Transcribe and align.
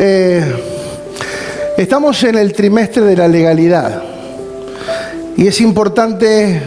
Eh, 0.00 0.44
estamos 1.76 2.22
en 2.22 2.36
el 2.36 2.52
trimestre 2.52 3.02
de 3.02 3.16
la 3.16 3.26
legalidad 3.26 4.00
y 5.36 5.48
es 5.48 5.60
importante 5.60 6.62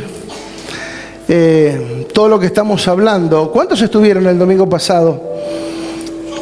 eh, 1.30 2.08
todo 2.14 2.28
lo 2.28 2.38
que 2.38 2.48
estamos 2.48 2.86
hablando. 2.90 3.50
¿Cuántos 3.50 3.82
estuvieron 3.82 4.28
el 4.28 4.38
domingo 4.38 4.68
pasado? 4.68 5.38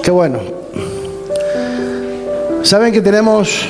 Qué 0.01 0.09
bueno. 0.09 0.39
Saben 2.63 2.91
que 2.91 3.01
tenemos 3.01 3.67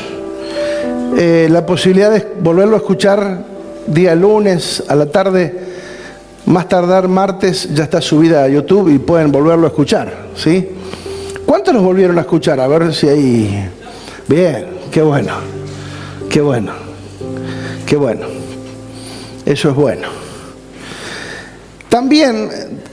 eh, 1.17 1.49
la 1.51 1.65
posibilidad 1.65 2.11
de 2.11 2.25
volverlo 2.39 2.77
a 2.77 2.79
escuchar 2.79 3.43
día 3.85 4.15
lunes 4.15 4.81
a 4.87 4.95
la 4.95 5.07
tarde. 5.07 5.59
Más 6.45 6.69
tardar 6.69 7.09
martes 7.09 7.67
ya 7.73 7.83
está 7.83 7.99
subida 7.99 8.45
a 8.45 8.47
YouTube 8.47 8.87
y 8.87 8.97
pueden 8.97 9.29
volverlo 9.29 9.65
a 9.65 9.71
escuchar, 9.71 10.09
¿sí? 10.37 10.69
¿Cuántos 11.49 11.73
los 11.73 11.81
volvieron 11.81 12.15
a 12.19 12.21
escuchar? 12.21 12.59
A 12.59 12.67
ver 12.67 12.93
si 12.93 13.09
ahí... 13.09 13.69
Bien, 14.27 14.67
qué 14.91 15.01
bueno, 15.01 15.33
qué 16.29 16.41
bueno, 16.41 16.73
qué 17.87 17.95
bueno. 17.95 18.27
Eso 19.47 19.69
es 19.69 19.75
bueno. 19.75 20.09
También 21.89 22.49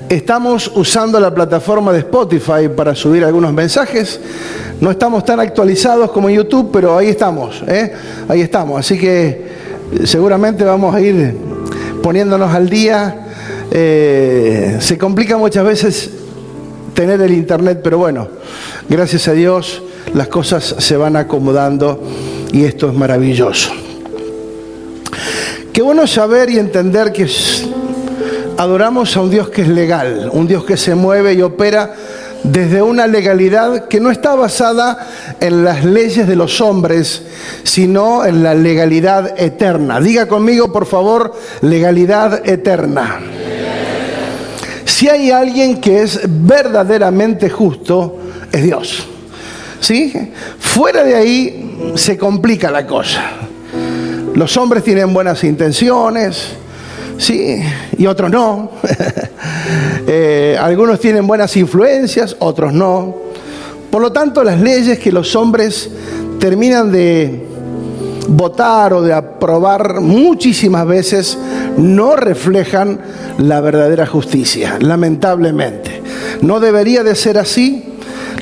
estamos 0.09 0.73
usando 0.75 1.21
la 1.21 1.35
plataforma 1.35 1.93
de 1.93 1.99
Spotify 1.99 2.71
para 2.75 2.95
subir 2.95 3.27
algunos 3.27 3.53
mensajes. 3.53 4.19
No 4.81 4.91
estamos 4.91 5.23
tan 5.27 5.39
actualizados 5.39 6.11
como 6.11 6.31
en 6.31 6.37
YouTube, 6.37 6.71
pero 6.73 6.97
ahí 6.97 7.09
estamos, 7.09 7.63
¿eh? 7.69 7.93
ahí 8.27 8.41
estamos. 8.41 8.81
Así 8.81 8.99
que 8.99 9.49
seguramente 10.05 10.65
vamos 10.65 10.95
a 10.95 11.01
ir 11.03 11.37
poniéndonos 12.03 12.51
al 12.55 12.71
día. 12.71 13.27
Eh, 13.71 14.79
se 14.81 14.97
complica 14.97 15.37
muchas 15.37 15.63
veces 15.63 16.16
tener 16.97 17.21
el 17.21 17.35
internet, 17.35 17.81
pero 17.85 17.99
bueno, 17.99 18.27
gracias 18.89 19.29
a 19.29 19.33
Dios 19.33 19.83
las 20.15 20.29
cosas 20.29 20.77
se 20.79 20.97
van 20.97 21.15
acomodando 21.15 22.03
y 22.53 22.65
esto 22.65 22.89
es 22.89 22.95
maravilloso. 22.95 23.71
Qué 25.75 25.83
bueno 25.83 26.07
saber 26.07 26.49
y 26.49 26.59
entender 26.59 27.13
que 27.13 27.29
adoramos 28.57 29.15
a 29.15 29.21
un 29.21 29.31
Dios 29.31 29.51
que 29.51 29.61
es 29.63 29.69
legal, 29.69 30.31
un 30.33 30.49
Dios 30.49 30.65
que 30.65 30.79
se 30.79 30.95
mueve 30.95 31.35
y 31.35 31.43
opera 31.43 31.95
desde 32.43 32.81
una 32.81 33.07
legalidad 33.07 33.89
que 33.89 34.01
no 34.01 34.11
está 34.11 34.35
basada 34.35 35.07
en 35.39 35.65
las 35.65 35.85
leyes 35.85 36.27
de 36.27 36.37
los 36.37 36.63
hombres, 36.63 37.25
sino 37.63 38.25
en 38.25 38.43
la 38.43 38.55
legalidad 38.55 39.39
eterna. 39.39 40.01
Diga 40.01 40.27
conmigo, 40.29 40.73
por 40.73 40.87
favor, 40.87 41.35
legalidad 41.61 42.49
eterna. 42.49 43.21
Si 44.97 45.11
hay 45.11 45.31
alguien 45.31 45.79
que 45.79 46.05
es 46.05 46.21
verdaderamente 46.25 47.51
justo, 47.51 48.17
es 48.51 48.63
Dios. 48.63 49.07
¿Sí? 49.79 50.11
Fuera 50.59 51.05
de 51.05 51.15
ahí 51.15 51.93
se 51.97 52.17
complica 52.17 52.71
la 52.71 52.87
cosa. 52.87 53.23
Los 54.35 54.57
hombres 54.57 54.83
tienen 54.85 55.13
buenas 55.13 55.45
intenciones, 55.45 56.47
sí, 57.19 57.63
y 57.99 58.07
otros 58.07 58.31
no. 58.31 58.71
Eh, 60.09 60.57
algunos 60.59 61.01
tienen 61.01 61.27
buenas 61.27 61.57
influencias, 61.57 62.37
otros 62.39 62.73
no. 62.73 63.17
Por 63.91 64.01
lo 64.01 64.13
tanto, 64.13 64.45
las 64.45 64.61
leyes 64.61 65.01
que 65.01 65.11
los 65.11 65.35
hombres 65.35 65.91
terminan 66.39 66.93
de 66.93 67.45
votar 68.29 68.93
o 68.93 69.03
de 69.03 69.13
aprobar 69.13 70.01
muchísimas 70.01 70.87
veces 70.87 71.39
no 71.77 72.17
reflejan 72.17 73.01
la 73.39 73.61
verdadera 73.61 74.07
justicia, 74.07 74.79
lamentablemente. 74.81 76.03
No 76.43 76.61
debería 76.61 77.03
de 77.03 77.15
ser 77.15 77.39
así. 77.39 77.85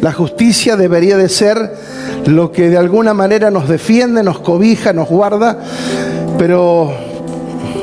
La 0.00 0.12
justicia 0.12 0.77
debería 0.77 1.16
de 1.16 1.28
ser 1.28 1.77
lo 2.27 2.52
que 2.52 2.68
de 2.68 2.77
alguna 2.77 3.14
manera 3.14 3.50
nos 3.50 3.68
defiende, 3.68 4.22
nos 4.22 4.40
cobija, 4.40 4.92
nos 4.92 5.08
guarda, 5.08 5.58
pero 6.38 6.92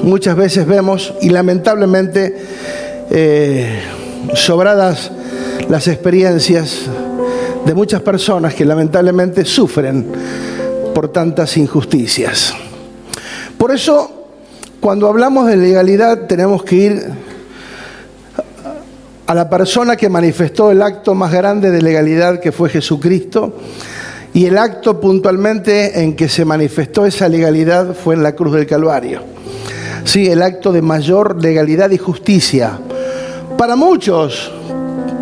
muchas 0.04 0.36
veces 0.36 0.68
vemos 0.68 1.14
y 1.22 1.30
lamentablemente 1.30 2.36
eh, 3.10 3.80
sobradas 4.34 5.12
las 5.70 5.88
experiencias 5.88 6.82
de 7.66 7.74
muchas 7.74 8.02
personas 8.02 8.54
que 8.54 8.66
lamentablemente 8.66 9.46
sufren 9.46 10.08
por 10.94 11.10
tantas 11.10 11.58
injusticias. 11.58 12.54
Por 13.58 13.72
eso, 13.72 14.28
cuando 14.80 15.08
hablamos 15.08 15.48
de 15.48 15.58
legalidad, 15.58 16.28
tenemos 16.28 16.64
que 16.64 16.76
ir 16.76 17.08
a 19.28 19.34
la 19.34 19.50
persona 19.50 19.96
que 19.96 20.10
manifestó 20.10 20.72
el 20.72 20.82
acto 20.82 21.16
más 21.16 21.32
grande 21.32 21.72
de 21.72 21.82
legalidad 21.82 22.40
que 22.40 22.52
fue 22.52 22.70
Jesucristo. 22.70 23.56
Y 24.34 24.46
el 24.46 24.58
acto 24.58 25.00
puntualmente 25.00 26.02
en 26.02 26.16
que 26.16 26.28
se 26.30 26.46
manifestó 26.46 27.06
esa 27.06 27.28
legalidad 27.28 27.94
fue 27.94 28.16
en 28.16 28.24
la 28.24 28.34
cruz 28.34 28.54
del 28.54 28.66
Calvario. 28.66 29.22
Sí, 30.04 30.28
el 30.28 30.42
acto 30.42 30.72
de 30.72 30.82
mayor 30.82 31.42
legalidad 31.42 31.92
y 31.92 31.98
justicia. 31.98 32.80
Para 33.58 33.76
muchos 33.76 34.52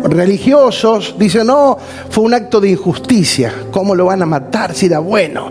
religiosos 0.04 1.14
dicen, 1.18 1.46
no, 1.46 1.76
fue 2.08 2.24
un 2.24 2.34
acto 2.34 2.60
de 2.60 2.70
injusticia. 2.70 3.52
¿Cómo 3.70 3.94
lo 3.94 4.06
van 4.06 4.22
a 4.22 4.26
matar 4.26 4.74
si 4.74 4.86
era 4.86 4.98
bueno? 4.98 5.50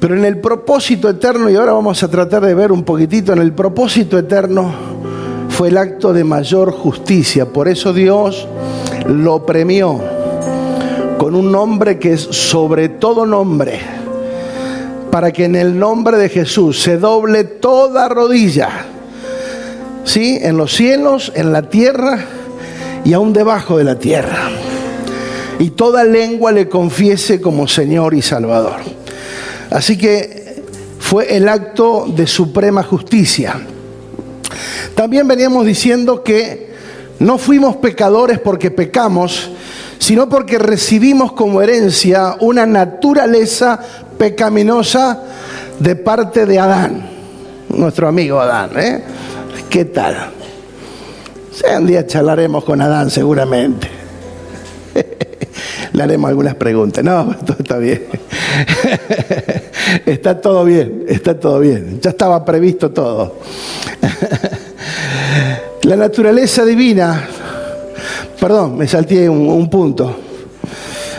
Pero 0.00 0.16
en 0.16 0.24
el 0.24 0.38
propósito 0.38 1.08
eterno, 1.08 1.50
y 1.50 1.56
ahora 1.56 1.72
vamos 1.72 2.02
a 2.02 2.08
tratar 2.08 2.44
de 2.44 2.54
ver 2.54 2.70
un 2.70 2.84
poquitito, 2.84 3.32
en 3.32 3.40
el 3.40 3.52
propósito 3.52 4.16
eterno 4.18 4.72
fue 5.48 5.68
el 5.68 5.76
acto 5.76 6.12
de 6.12 6.22
mayor 6.22 6.70
justicia. 6.70 7.46
Por 7.46 7.68
eso 7.68 7.92
Dios 7.92 8.46
lo 9.06 9.44
premió 9.44 10.00
con 11.18 11.34
un 11.34 11.50
nombre 11.50 11.98
que 11.98 12.12
es 12.12 12.20
sobre 12.20 12.88
todo 12.88 13.26
nombre 13.26 13.80
para 15.10 15.32
que 15.32 15.46
en 15.46 15.56
el 15.56 15.78
nombre 15.78 16.16
de 16.16 16.28
Jesús 16.28 16.80
se 16.80 16.98
doble 16.98 17.44
toda 17.44 18.08
rodilla, 18.08 18.68
¿sí? 20.04 20.38
En 20.40 20.56
los 20.56 20.74
cielos, 20.74 21.32
en 21.34 21.52
la 21.52 21.62
tierra 21.62 22.24
y 23.08 23.14
aún 23.14 23.32
debajo 23.32 23.78
de 23.78 23.84
la 23.84 23.98
tierra. 23.98 24.50
Y 25.58 25.70
toda 25.70 26.04
lengua 26.04 26.52
le 26.52 26.68
confiese 26.68 27.40
como 27.40 27.66
Señor 27.66 28.12
y 28.12 28.20
Salvador. 28.20 28.80
Así 29.70 29.96
que 29.96 30.62
fue 30.98 31.34
el 31.34 31.48
acto 31.48 32.04
de 32.14 32.26
suprema 32.26 32.82
justicia. 32.82 33.62
También 34.94 35.26
veníamos 35.26 35.64
diciendo 35.64 36.22
que 36.22 36.70
no 37.20 37.38
fuimos 37.38 37.76
pecadores 37.76 38.40
porque 38.40 38.70
pecamos, 38.70 39.52
sino 39.98 40.28
porque 40.28 40.58
recibimos 40.58 41.32
como 41.32 41.62
herencia 41.62 42.36
una 42.40 42.66
naturaleza 42.66 43.80
pecaminosa 44.18 45.22
de 45.78 45.96
parte 45.96 46.44
de 46.44 46.58
Adán, 46.58 47.08
nuestro 47.70 48.06
amigo 48.06 48.38
Adán. 48.38 48.70
¿eh? 48.76 49.02
¿Qué 49.70 49.86
tal? 49.86 50.37
Un 51.78 51.86
día 51.86 52.06
charlaremos 52.06 52.64
con 52.64 52.80
Adán 52.80 53.10
seguramente. 53.10 53.88
Le 55.92 56.02
haremos 56.02 56.28
algunas 56.28 56.54
preguntas. 56.54 57.02
No, 57.04 57.34
todo 57.46 57.56
está 57.58 57.78
bien. 57.78 58.04
Está 60.04 60.38
todo 60.38 60.64
bien, 60.64 61.06
está 61.08 61.40
todo 61.40 61.60
bien. 61.60 61.98
Ya 62.02 62.10
estaba 62.10 62.44
previsto 62.44 62.90
todo. 62.90 63.36
La 65.84 65.96
naturaleza 65.96 66.62
divina, 66.64 67.26
perdón, 68.38 68.76
me 68.76 68.86
salté 68.86 69.26
un 69.30 69.70
punto. 69.70 70.14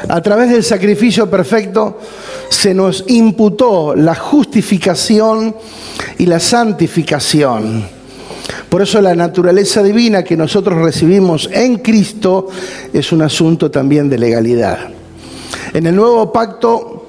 A 0.08 0.22
través 0.22 0.52
del 0.52 0.64
sacrificio 0.64 1.28
perfecto 1.28 1.98
se 2.50 2.76
nos 2.76 3.06
imputó 3.08 3.96
la 3.96 4.14
justificación 4.14 5.56
y 6.20 6.28
la 6.28 6.40
santificación. 6.40 7.99
Por 8.70 8.82
eso 8.82 9.02
la 9.02 9.16
naturaleza 9.16 9.82
divina 9.84 10.24
que 10.24 10.38
nosotros 10.38 10.80
recibimos 10.80 11.50
en 11.52 11.78
Cristo 11.78 12.48
es 12.94 13.12
un 13.12 13.22
asunto 13.22 13.72
también 13.72 14.10
de 14.10 14.18
legalidad. 14.18 14.90
En 15.74 15.86
el 15.86 15.96
nuevo 15.96 16.32
pacto 16.32 17.08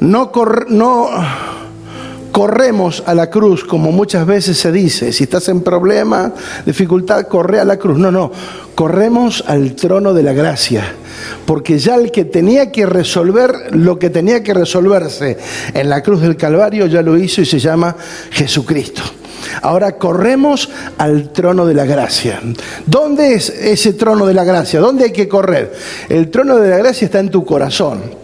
no, 0.00 0.30
no 0.68 1.10
corremos 2.34 3.04
a 3.06 3.14
la 3.14 3.30
cruz 3.30 3.62
como 3.62 3.92
muchas 3.92 4.26
veces 4.26 4.58
se 4.58 4.72
dice. 4.72 5.12
Si 5.12 5.22
estás 5.22 5.48
en 5.48 5.60
problema, 5.60 6.32
dificultad, 6.66 7.28
corre 7.28 7.60
a 7.60 7.64
la 7.64 7.76
cruz. 7.76 7.96
No, 7.96 8.10
no, 8.10 8.32
corremos 8.74 9.44
al 9.46 9.76
trono 9.76 10.12
de 10.12 10.24
la 10.24 10.32
gracia 10.32 10.82
porque 11.46 11.78
ya 11.78 11.94
el 11.94 12.10
que 12.10 12.24
tenía 12.24 12.72
que 12.72 12.86
resolver 12.86 13.76
lo 13.76 14.00
que 14.00 14.10
tenía 14.10 14.42
que 14.42 14.52
resolverse 14.52 15.38
en 15.74 15.88
la 15.88 16.02
cruz 16.02 16.22
del 16.22 16.36
Calvario 16.36 16.86
ya 16.86 17.02
lo 17.02 17.16
hizo 17.16 17.40
y 17.40 17.46
se 17.46 17.60
llama 17.60 17.94
Jesucristo. 18.32 19.02
Ahora 19.62 19.96
corremos 19.96 20.68
al 20.98 21.30
trono 21.30 21.66
de 21.66 21.74
la 21.74 21.84
gracia. 21.84 22.40
¿Dónde 22.84 23.34
es 23.34 23.48
ese 23.48 23.92
trono 23.92 24.26
de 24.26 24.34
la 24.34 24.42
gracia? 24.42 24.80
¿Dónde 24.80 25.04
hay 25.04 25.12
que 25.12 25.28
correr? 25.28 25.72
El 26.08 26.32
trono 26.32 26.56
de 26.56 26.68
la 26.68 26.78
gracia 26.78 27.04
está 27.04 27.20
en 27.20 27.30
tu 27.30 27.44
corazón. 27.44 28.23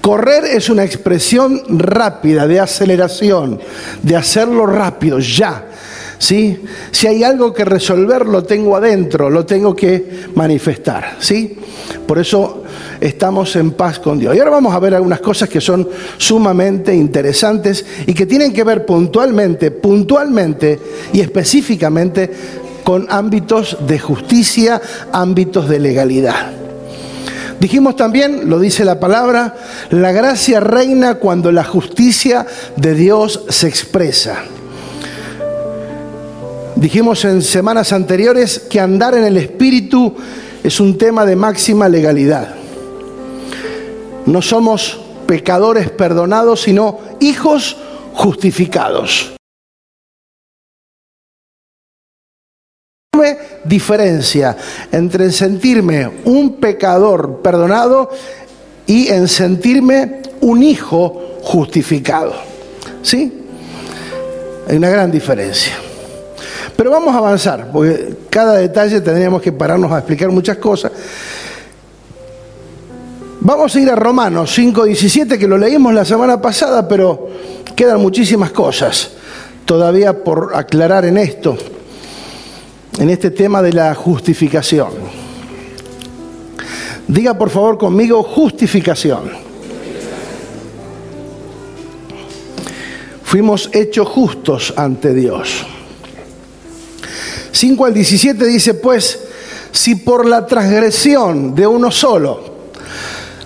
Correr 0.00 0.44
es 0.44 0.68
una 0.68 0.84
expresión 0.84 1.62
rápida 1.68 2.46
de 2.46 2.60
aceleración, 2.60 3.60
de 4.02 4.16
hacerlo 4.16 4.66
rápido, 4.66 5.18
ya. 5.18 5.66
¿sí? 6.18 6.62
Si 6.90 7.06
hay 7.06 7.22
algo 7.22 7.52
que 7.52 7.64
resolver, 7.64 8.26
lo 8.26 8.42
tengo 8.42 8.76
adentro, 8.76 9.30
lo 9.30 9.46
tengo 9.46 9.74
que 9.74 10.26
manifestar, 10.34 11.16
¿sí? 11.20 11.58
Por 12.06 12.18
eso 12.18 12.64
estamos 13.00 13.54
en 13.56 13.72
paz 13.72 13.98
con 13.98 14.18
Dios. 14.18 14.34
Y 14.34 14.38
ahora 14.38 14.50
vamos 14.52 14.74
a 14.74 14.78
ver 14.78 14.94
algunas 14.94 15.20
cosas 15.20 15.48
que 15.48 15.60
son 15.60 15.88
sumamente 16.16 16.94
interesantes 16.94 17.84
y 18.06 18.14
que 18.14 18.26
tienen 18.26 18.52
que 18.52 18.64
ver 18.64 18.84
puntualmente, 18.84 19.70
puntualmente 19.70 20.78
y 21.12 21.20
específicamente 21.20 22.30
con 22.84 23.06
ámbitos 23.10 23.76
de 23.86 23.98
justicia, 23.98 24.80
ámbitos 25.12 25.68
de 25.68 25.78
legalidad. 25.78 26.67
Dijimos 27.60 27.96
también, 27.96 28.48
lo 28.48 28.60
dice 28.60 28.84
la 28.84 29.00
palabra, 29.00 29.56
la 29.90 30.12
gracia 30.12 30.60
reina 30.60 31.16
cuando 31.16 31.50
la 31.50 31.64
justicia 31.64 32.46
de 32.76 32.94
Dios 32.94 33.44
se 33.48 33.66
expresa. 33.66 34.44
Dijimos 36.76 37.24
en 37.24 37.42
semanas 37.42 37.92
anteriores 37.92 38.60
que 38.60 38.78
andar 38.78 39.14
en 39.14 39.24
el 39.24 39.36
Espíritu 39.36 40.14
es 40.62 40.78
un 40.78 40.96
tema 40.96 41.26
de 41.26 41.34
máxima 41.34 41.88
legalidad. 41.88 42.54
No 44.26 44.40
somos 44.42 45.00
pecadores 45.26 45.90
perdonados, 45.90 46.62
sino 46.62 47.00
hijos 47.18 47.76
justificados. 48.12 49.37
Diferencia 53.64 54.56
entre 54.92 55.30
sentirme 55.32 56.10
un 56.24 56.56
pecador 56.56 57.40
perdonado 57.42 58.10
y 58.86 59.08
en 59.08 59.28
sentirme 59.28 60.22
un 60.40 60.62
hijo 60.62 61.38
justificado. 61.42 62.34
¿Sí? 63.02 63.44
Hay 64.68 64.76
una 64.76 64.90
gran 64.90 65.10
diferencia. 65.10 65.74
Pero 66.76 66.90
vamos 66.90 67.14
a 67.14 67.18
avanzar, 67.18 67.70
porque 67.72 68.14
cada 68.30 68.54
detalle 68.54 69.00
tendríamos 69.00 69.42
que 69.42 69.52
pararnos 69.52 69.90
a 69.90 69.98
explicar 69.98 70.30
muchas 70.30 70.58
cosas. 70.58 70.92
Vamos 73.40 73.74
a 73.74 73.80
ir 73.80 73.90
a 73.90 73.96
Romanos 73.96 74.56
5.17, 74.58 75.38
que 75.38 75.48
lo 75.48 75.58
leímos 75.58 75.94
la 75.94 76.04
semana 76.04 76.40
pasada, 76.40 76.86
pero 76.86 77.28
quedan 77.74 78.00
muchísimas 78.00 78.50
cosas 78.50 79.10
todavía 79.64 80.24
por 80.24 80.52
aclarar 80.54 81.04
en 81.04 81.18
esto 81.18 81.56
en 82.98 83.10
este 83.10 83.30
tema 83.30 83.62
de 83.62 83.72
la 83.72 83.94
justificación. 83.94 84.88
Diga 87.06 87.38
por 87.38 87.48
favor 87.48 87.78
conmigo 87.78 88.22
justificación. 88.22 89.30
Fuimos 93.22 93.70
hechos 93.72 94.08
justos 94.08 94.74
ante 94.76 95.14
Dios. 95.14 95.64
5 97.52 97.84
al 97.84 97.94
17 97.94 98.46
dice, 98.46 98.74
pues, 98.74 99.18
si 99.70 99.96
por 99.96 100.26
la 100.26 100.46
transgresión 100.46 101.54
de 101.54 101.66
uno 101.66 101.90
solo 101.90 102.56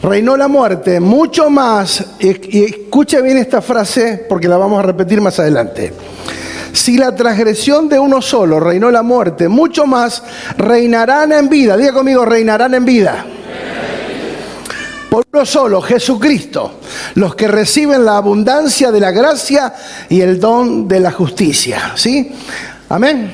reinó 0.03 0.37
la 0.37 0.49
muerte, 0.49 0.99
mucho 0.99 1.51
más, 1.51 2.05
y, 2.19 2.65
escuche 2.65 3.21
bien 3.23 3.39
esta 3.39 3.61
frase 3.61 4.25
porque 4.29 4.49
la 4.49 4.57
vamos 4.57 4.79
a 4.79 4.83
repetir 4.83 5.21
más 5.21 5.39
adelante 5.39 5.93
si 6.73 6.97
la 6.97 7.15
transgresión 7.15 7.89
de 7.89 7.99
uno 7.99 8.23
solo 8.23 8.59
reinó 8.59 8.91
la 8.91 9.03
muerte, 9.03 9.49
mucho 9.49 9.87
más 9.87 10.23
reinarán 10.57 11.33
en 11.33 11.49
vida. 11.49 11.77
Diga 11.77 11.93
conmigo, 11.93 12.25
reinarán 12.25 12.75
en 12.75 12.85
vida. 12.85 13.27
Por 15.11 15.27
uno 15.31 15.45
solo, 15.45 15.83
Jesucristo, 15.83 16.81
los 17.17 17.35
que 17.35 17.47
reciben 17.47 18.05
la 18.05 18.17
abundancia 18.17 18.91
de 18.91 19.01
la 19.01 19.11
gracia 19.11 19.75
y 20.09 20.23
el 20.23 20.41
don 20.41 20.89
de 20.89 21.01
la 21.01 21.13
justicia. 21.13 21.93
¿Sí? 21.95 22.33
Amén. 22.89 23.31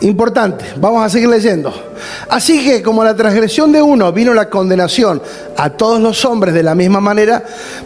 Importante, 0.00 0.64
vamos 0.78 1.06
a 1.06 1.08
seguir 1.08 1.28
leyendo. 1.28 1.72
Así 2.28 2.64
que 2.64 2.82
como 2.82 3.04
la 3.04 3.14
transgresión 3.14 3.70
de 3.70 3.80
uno 3.80 4.12
vino 4.12 4.34
la 4.34 4.50
condenación 4.50 5.22
a 5.56 5.70
todos 5.70 6.00
los 6.00 6.24
hombres 6.24 6.52
de 6.52 6.64
la 6.64 6.74
misma 6.74 7.00
manera, 7.00 7.44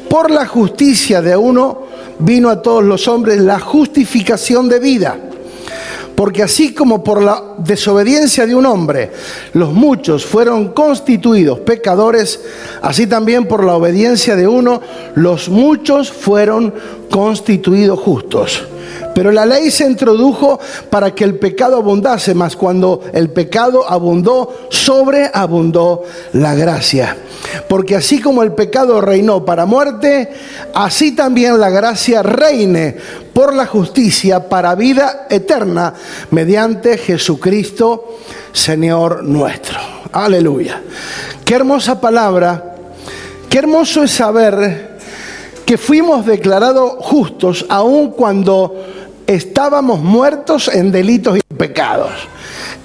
por 0.09 0.31
la 0.31 0.47
justicia 0.47 1.21
de 1.21 1.37
uno 1.37 1.83
vino 2.19 2.51
a 2.51 2.63
todos 2.63 2.85
los 2.85 3.09
hombres 3.09 3.41
la 3.41 3.59
justificación 3.61 4.69
de 4.69 4.79
vida. 4.79 5.19
Porque 6.15 6.43
así 6.43 6.73
como 6.73 7.05
por 7.05 7.23
la 7.23 7.43
desobediencia 7.59 8.47
de 8.47 8.55
un 8.55 8.65
hombre 8.65 9.13
los 9.53 9.73
muchos 9.73 10.25
fueron 10.25 10.69
constituidos 10.69 11.61
pecadores, 11.61 12.41
así 12.81 13.07
también 13.07 13.47
por 13.47 13.63
la 13.63 13.75
obediencia 13.75 14.35
de 14.35 14.49
uno 14.49 14.81
los 15.15 15.51
muchos 15.51 16.11
fueron 16.11 16.73
constituidos 17.11 18.01
justos. 18.01 18.67
Pero 19.17 19.33
la 19.33 19.47
ley 19.47 19.71
se 19.71 19.87
introdujo 19.87 20.61
para 20.91 21.15
que 21.15 21.25
el 21.25 21.39
pecado 21.39 21.77
abundase, 21.77 22.35
mas 22.35 22.55
cuando 22.55 23.01
el 23.15 23.31
pecado 23.31 23.91
abundó, 23.91 24.69
sobreabundó 24.69 26.03
la 26.35 26.55
gracia. 26.55 27.17
Porque 27.67 27.97
así 27.97 28.21
como 28.21 28.43
el 28.43 28.53
pecado 28.53 29.01
reinó 29.01 29.43
para 29.43 29.65
muerte, 29.65 30.29
así 30.75 31.13
también 31.13 31.59
la 31.59 31.71
gracia 31.71 32.23
reine 32.23 32.95
por 33.33 33.55
la 33.55 33.65
justicia 33.65 34.51
para 34.51 34.75
vida 34.75 35.27
eterna 35.31 35.95
mediante 36.31 36.99
Jesucristo, 36.99 38.19
Señor 38.53 39.25
nuestro. 39.25 39.79
Aleluya. 40.13 40.83
Qué 41.43 41.55
hermosa 41.55 41.99
palabra. 42.03 42.75
Qué 43.49 43.61
hermoso 43.61 44.03
es 44.03 44.11
saber 44.11 44.99
que 45.65 45.79
fuimos 45.79 46.27
declarados 46.27 46.97
justos 47.01 47.65
aun 47.71 48.11
cuando 48.11 48.96
estábamos 49.27 50.01
muertos 50.01 50.69
en 50.69 50.93
delitos 50.93 51.39
y 51.39 51.55
pecados. 51.55 52.11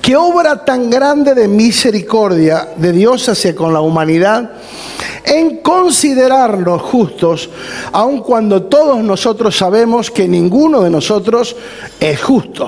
Qué 0.02 0.16
obra 0.16 0.66
tan 0.66 0.90
grande 0.90 1.36
de 1.36 1.48
misericordia 1.48 2.70
de 2.76 2.92
Dios 2.92 3.30
hacia 3.30 3.56
con 3.56 3.74
la 3.74 3.82
humanidad 3.82 4.52
en 5.24 5.58
considerarnos 5.58 6.82
justos, 6.82 7.50
aun 7.92 8.22
cuando 8.22 8.64
todos 8.64 9.04
nosotros 9.04 9.56
sabemos 9.56 10.10
que 10.10 10.28
ninguno 10.28 10.82
de 10.82 10.90
nosotros 10.90 11.56
es 12.00 12.22
justo. 12.22 12.68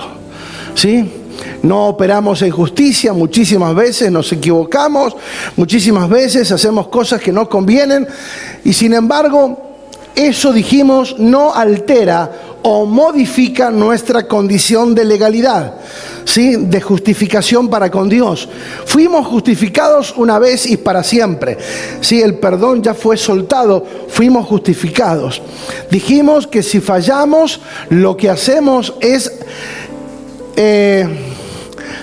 ¿Sí? 0.75 1.11
No 1.63 1.87
operamos 1.87 2.41
en 2.41 2.51
justicia, 2.51 3.13
muchísimas 3.13 3.73
veces 3.73 4.11
nos 4.11 4.31
equivocamos, 4.31 5.15
muchísimas 5.55 6.07
veces 6.09 6.51
hacemos 6.51 6.87
cosas 6.87 7.19
que 7.21 7.31
no 7.31 7.49
convienen 7.49 8.07
y 8.63 8.73
sin 8.73 8.93
embargo 8.93 9.73
eso 10.15 10.53
dijimos 10.53 11.15
no 11.17 11.53
altera 11.53 12.52
o 12.63 12.85
modifica 12.85 13.69
nuestra 13.69 14.25
condición 14.25 14.95
de 14.95 15.03
legalidad, 15.03 15.73
¿sí? 16.23 16.55
de 16.55 16.81
justificación 16.81 17.69
para 17.69 17.91
con 17.91 18.07
Dios. 18.07 18.47
Fuimos 18.85 19.27
justificados 19.27 20.13
una 20.15 20.39
vez 20.39 20.65
y 20.65 20.77
para 20.77 21.03
siempre. 21.03 21.57
¿sí? 21.99 22.21
El 22.21 22.35
perdón 22.35 22.81
ya 22.81 22.93
fue 22.93 23.17
soltado, 23.17 23.85
fuimos 24.07 24.47
justificados. 24.47 25.41
Dijimos 25.91 26.47
que 26.47 26.63
si 26.63 26.79
fallamos, 26.79 27.59
lo 27.89 28.15
que 28.15 28.29
hacemos 28.29 28.93
es 29.01 29.31
eh, 30.55 31.05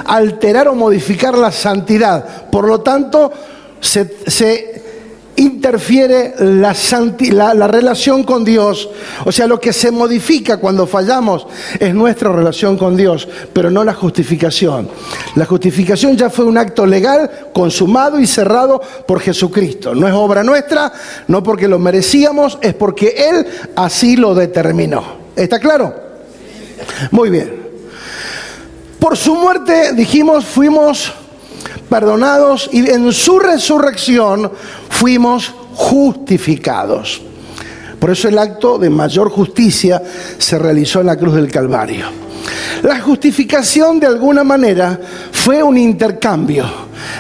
alterar 0.05 0.69
o 0.69 0.75
modificar 0.75 1.39
la 1.39 1.53
santidad. 1.53 2.51
Por 2.51 2.67
lo 2.67 2.81
tanto, 2.81 3.33
se, 3.81 4.15
se 4.27 4.80
interfiere 5.41 6.35
la, 6.39 6.75
la, 7.55 7.67
relación 7.67 8.25
con 8.25 8.45
Dios. 8.45 8.89
O 9.25 9.33
sea, 9.33 9.47
lo 9.47 9.59
que 9.59 9.73
se 9.73 9.91
modifica 9.91 10.59
cuando 10.59 10.87
fallamos 10.87 11.47
es 11.79 11.95
nuestra 11.95 12.31
relación 12.31 12.77
con 12.77 12.97
Dios, 12.97 13.27
pero 13.53 13.71
no 13.71 13.83
la 13.83 13.95
justificación. 13.95 14.89
La 15.37 15.47
justificación 15.47 16.17
ya 16.17 16.31
fue 16.31 16.45
un 16.45 16.59
acto 16.59 16.85
legal, 16.85 17.31
consumado 17.53 18.21
y 18.21 18.27
cerrado 18.27 18.81
por 19.07 19.21
Jesucristo. 19.21 19.95
No 19.95 20.07
es 20.07 20.15
obra 20.15 20.43
nuestra, 20.43 20.93
no 21.29 21.43
porque 21.43 21.69
lo 21.69 21.79
merecíamos, 21.79 22.59
es 22.61 22.75
porque 22.75 23.15
Él 23.31 23.47
así 23.77 24.17
lo 24.17 24.35
determinó. 24.35 25.21
¿Está 25.37 25.59
claro? 25.59 25.95
Muy 27.11 27.31
bien. 27.31 27.61
Por 28.99 29.17
su 29.17 29.35
muerte, 29.35 29.95
dijimos, 29.95 30.45
fuimos 30.45 31.15
perdonados 31.91 32.71
y 32.73 32.89
en 32.89 33.13
su 33.13 33.39
resurrección 33.39 34.51
fuimos 34.89 35.53
justificados. 35.75 37.21
Por 37.99 38.11
eso 38.11 38.29
el 38.29 38.39
acto 38.39 38.79
de 38.79 38.89
mayor 38.89 39.29
justicia 39.29 40.03
se 40.39 40.59
realizó 40.59 41.01
en 41.01 41.07
la 41.07 41.17
cruz 41.17 41.35
del 41.35 41.51
Calvario. 41.51 42.07
La 42.83 43.01
justificación 43.01 44.01
de 44.01 44.07
alguna 44.07 44.43
manera 44.43 44.99
fue 45.33 45.63
un 45.63 45.77
intercambio. 45.77 46.65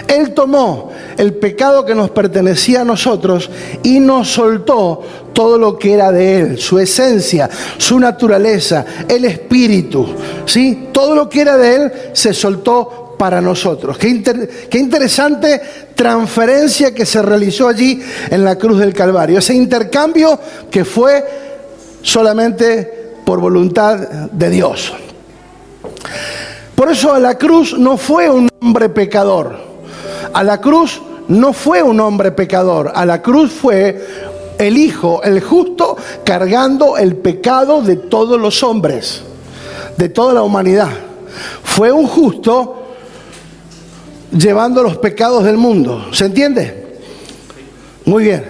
Él 0.09 0.33
tomó 0.33 0.91
el 1.19 1.35
pecado 1.35 1.85
que 1.85 1.95
nos 1.95 2.11
pertenecía 2.11 2.81
a 2.81 2.85
nosotros 2.85 3.51
y 3.83 4.01
nos 4.01 4.29
soltó 4.29 5.03
todo 5.35 5.59
lo 5.59 5.79
que 5.79 5.93
era 5.93 6.11
de 6.13 6.41
Él, 6.41 6.59
su 6.59 6.79
esencia, 6.79 7.51
su 7.77 7.99
naturaleza, 8.01 8.85
el 9.07 9.27
espíritu. 9.27 10.07
¿sí? 10.47 10.89
Todo 10.93 11.15
lo 11.15 11.29
que 11.29 11.43
era 11.43 11.59
de 11.59 11.75
Él 11.75 11.93
se 12.15 12.33
soltó 12.33 13.10
para 13.21 13.43
nosotros. 13.43 13.99
Qué, 13.99 14.09
interesante 14.79 15.61
transferencia 15.95 16.95
que 16.95 17.05
se 17.05 17.21
realizó 17.21 17.69
allí 17.69 18.01
en 18.31 18.43
la 18.43 18.57
cruz 18.57 18.79
del 18.79 18.95
Calvario. 18.95 19.41
Ese 19.41 19.53
intercambio 19.53 20.41
que 20.71 20.87
fue 20.87 21.23
solamente 22.01 23.13
por 23.27 23.39
voluntad 23.39 23.99
de 23.99 24.49
Dios. 24.49 24.95
Por 26.75 26.91
eso 26.91 27.13
a 27.13 27.19
la 27.19 27.37
cruz 27.37 27.79
no 27.79 27.99
fue 27.99 28.31
un 28.31 28.49
hombre 28.59 28.89
pecador. 28.89 29.55
A 30.33 30.43
la 30.43 30.59
cruz 30.59 31.03
no 31.29 31.53
fue 31.53 31.83
un 31.83 32.01
hombre 32.01 32.33
pecador. 32.33 32.91
A 32.95 33.05
la 33.05 33.21
cruz 33.21 33.53
fue 33.53 34.03
el 34.57 34.79
Hijo, 34.79 35.23
el 35.23 35.43
justo, 35.43 35.95
cargando 36.25 36.97
el 36.97 37.17
pecado 37.17 37.83
de 37.83 37.97
todos 37.97 38.41
los 38.41 38.63
hombres, 38.63 39.21
de 39.99 40.09
toda 40.09 40.33
la 40.33 40.43
humanidad. 40.43 40.89
Fue 41.63 41.93
un 41.93 42.07
justo 42.07 42.80
llevando 44.33 44.83
los 44.83 44.99
pecados 44.99 45.45
del 45.45 45.57
mundo. 45.57 46.07
¿Se 46.13 46.27
entiende? 46.27 46.99
Muy 48.05 48.25
bien. 48.25 48.45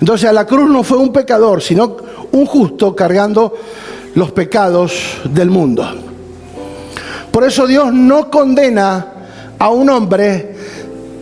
Entonces 0.00 0.28
a 0.28 0.32
la 0.32 0.46
cruz 0.46 0.70
no 0.70 0.82
fue 0.82 0.98
un 0.98 1.12
pecador, 1.12 1.62
sino 1.62 1.96
un 2.32 2.46
justo 2.46 2.94
cargando 2.94 3.54
los 4.14 4.32
pecados 4.32 4.92
del 5.24 5.50
mundo. 5.50 5.86
Por 7.30 7.44
eso 7.44 7.66
Dios 7.66 7.92
no 7.92 8.30
condena 8.30 9.06
a 9.58 9.70
un 9.70 9.90
hombre, 9.90 10.56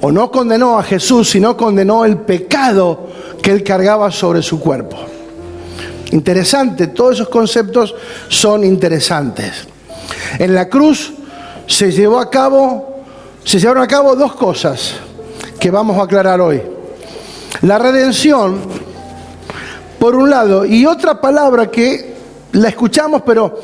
o 0.01 0.13
no 0.13 0.31
condenó 0.31 0.79
a 0.79 0.83
Jesús, 0.83 1.31
sino 1.31 1.57
condenó 1.57 2.05
el 2.05 2.19
pecado 2.19 3.09
que 3.43 3.51
él 3.51 3.63
cargaba 3.63 4.11
sobre 4.11 4.43
su 4.43 4.61
cuerpo. 4.61 4.97
Interesante, 6.13 6.89
todos 6.89 7.17
esos 7.17 7.29
conceptos 7.29 7.95
son 8.29 8.63
interesantes. 8.65 9.67
En 10.39 10.55
la 10.55 10.69
cruz 10.69 11.13
se 11.67 11.91
llevó 11.91 12.21
a 12.21 12.31
cabo, 12.31 12.96
se 13.47 13.61
llevaron 13.61 13.85
a 13.85 13.87
cabo 13.87 14.17
dos 14.17 14.35
cosas 14.35 14.95
que 15.61 15.71
vamos 15.71 15.97
a 15.97 16.03
aclarar 16.03 16.41
hoy. 16.41 16.61
La 17.63 17.79
redención, 17.79 18.59
por 20.01 20.17
un 20.17 20.29
lado, 20.29 20.67
y 20.67 20.85
otra 20.85 21.21
palabra 21.21 21.71
que 21.71 22.17
la 22.53 22.69
escuchamos, 22.71 23.23
pero 23.25 23.61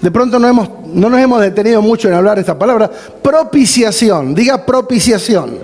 de 0.00 0.10
pronto 0.12 0.38
no, 0.38 0.46
hemos, 0.46 0.68
no 0.86 1.10
nos 1.10 1.18
hemos 1.18 1.40
detenido 1.40 1.82
mucho 1.82 2.06
en 2.06 2.14
hablar 2.14 2.38
esta 2.38 2.56
palabra, 2.56 2.88
propiciación, 3.20 4.36
diga 4.36 4.64
propiciación. 4.64 5.58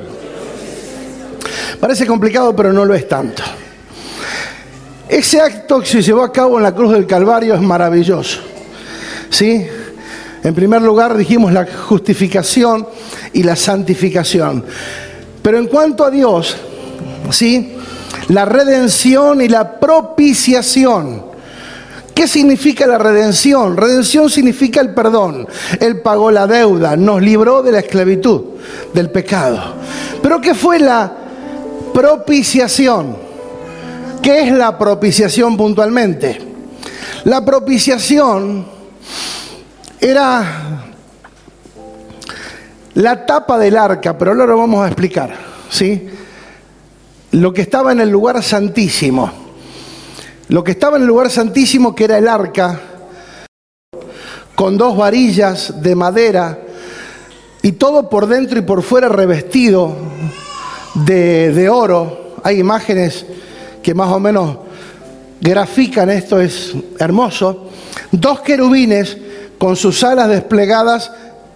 Parece 1.78 2.08
complicado, 2.08 2.56
pero 2.56 2.72
no 2.72 2.84
lo 2.84 2.92
es 2.92 3.06
tanto. 3.06 3.44
Ese 5.08 5.40
acto 5.40 5.78
que 5.78 5.86
se 5.86 6.02
llevó 6.02 6.24
a 6.24 6.32
cabo 6.32 6.56
en 6.56 6.64
la 6.64 6.74
cruz 6.74 6.90
del 6.90 7.06
Calvario 7.06 7.54
es 7.54 7.60
maravilloso. 7.60 8.40
¿Sí? 9.30 9.64
En 10.42 10.54
primer 10.56 10.82
lugar 10.82 11.16
dijimos 11.16 11.52
la 11.52 11.64
justificación 11.66 12.84
y 13.34 13.42
la 13.42 13.56
santificación. 13.56 14.64
Pero 15.42 15.58
en 15.58 15.66
cuanto 15.66 16.04
a 16.04 16.10
Dios, 16.10 16.56
¿sí? 17.30 17.74
La 18.28 18.46
redención 18.46 19.42
y 19.42 19.48
la 19.48 19.78
propiciación. 19.78 21.34
¿Qué 22.14 22.28
significa 22.28 22.86
la 22.86 22.96
redención? 22.96 23.76
Redención 23.76 24.30
significa 24.30 24.80
el 24.80 24.94
perdón. 24.94 25.46
Él 25.80 26.00
pagó 26.00 26.30
la 26.30 26.46
deuda, 26.46 26.96
nos 26.96 27.20
libró 27.20 27.62
de 27.62 27.72
la 27.72 27.80
esclavitud, 27.80 28.42
del 28.94 29.10
pecado. 29.10 29.74
Pero 30.22 30.40
¿qué 30.40 30.54
fue 30.54 30.78
la 30.78 31.12
propiciación? 31.92 33.16
¿Qué 34.22 34.42
es 34.42 34.52
la 34.52 34.78
propiciación 34.78 35.56
puntualmente? 35.56 36.40
La 37.24 37.44
propiciación 37.44 38.64
era 40.00 40.83
la 42.94 43.26
tapa 43.26 43.58
del 43.58 43.76
arca, 43.76 44.16
pero 44.16 44.32
ahora 44.32 44.46
lo 44.46 44.58
vamos 44.58 44.84
a 44.84 44.86
explicar, 44.86 45.34
¿sí? 45.68 46.08
Lo 47.32 47.52
que 47.52 47.62
estaba 47.62 47.92
en 47.92 48.00
el 48.00 48.08
lugar 48.08 48.42
santísimo. 48.42 49.30
Lo 50.48 50.62
que 50.62 50.72
estaba 50.72 50.96
en 50.96 51.02
el 51.02 51.08
lugar 51.08 51.30
santísimo, 51.30 51.94
que 51.94 52.04
era 52.04 52.18
el 52.18 52.28
arca, 52.28 52.80
con 54.54 54.76
dos 54.76 54.96
varillas 54.96 55.82
de 55.82 55.94
madera 55.96 56.58
y 57.62 57.72
todo 57.72 58.08
por 58.08 58.26
dentro 58.28 58.58
y 58.58 58.62
por 58.62 58.82
fuera 58.82 59.08
revestido 59.08 59.96
de, 60.94 61.52
de 61.52 61.68
oro. 61.68 62.36
Hay 62.44 62.60
imágenes 62.60 63.26
que 63.82 63.94
más 63.94 64.10
o 64.10 64.20
menos 64.20 64.58
grafican 65.40 66.10
esto, 66.10 66.40
es 66.40 66.74
hermoso. 66.98 67.70
Dos 68.12 68.40
querubines 68.40 69.16
con 69.58 69.74
sus 69.76 70.04
alas 70.04 70.28
desplegadas 70.28 71.10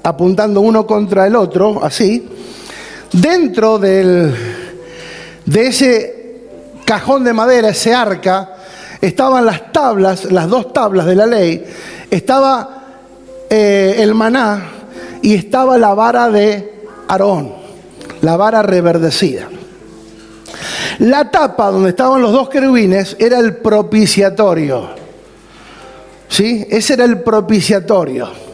apuntando 0.09 0.62
uno 0.62 0.87
contra 0.87 1.27
el 1.27 1.37
otro, 1.37 1.85
así. 1.85 2.27
Dentro 3.12 3.79
del, 3.79 4.35
de 5.45 5.67
ese 5.67 6.15
cajón 6.85 7.25
de 7.25 7.35
madera, 7.35 7.69
ese 7.69 7.95
arca, 7.95 8.57
estaban 9.00 9.45
las 9.45 9.71
tablas, 9.73 10.25
las 10.33 10.49
dos 10.49 10.73
tablas 10.73 11.07
de 11.07 11.15
la 11.15 11.27
ley, 11.27 11.65
estaba 12.11 12.87
eh, 13.50 13.97
el 13.99 14.15
maná 14.15 14.71
y 15.21 15.35
estaba 15.35 15.77
la 15.77 15.93
vara 15.93 16.31
de 16.31 16.87
Aarón, 17.09 17.53
la 18.23 18.37
vara 18.37 18.62
reverdecida. 18.62 19.49
La 21.00 21.31
tapa 21.31 21.71
donde 21.71 21.91
estaban 21.91 22.23
los 22.23 22.33
dos 22.33 22.49
querubines 22.49 23.15
era 23.19 23.38
el 23.38 23.57
propiciatorio. 23.57 24.88
¿Sí? 26.29 26.67
Ese 26.69 26.95
era 26.95 27.05
el 27.05 27.21
propiciatorio. 27.21 28.48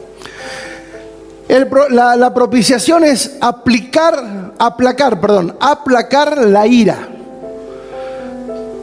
La, 1.48 2.16
la, 2.16 2.34
propiciación 2.34 3.04
es 3.04 3.36
aplicar, 3.40 4.52
aplacar, 4.58 5.20
perdón, 5.20 5.56
aplacar 5.60 6.38
la 6.38 6.66
ira. 6.66 7.08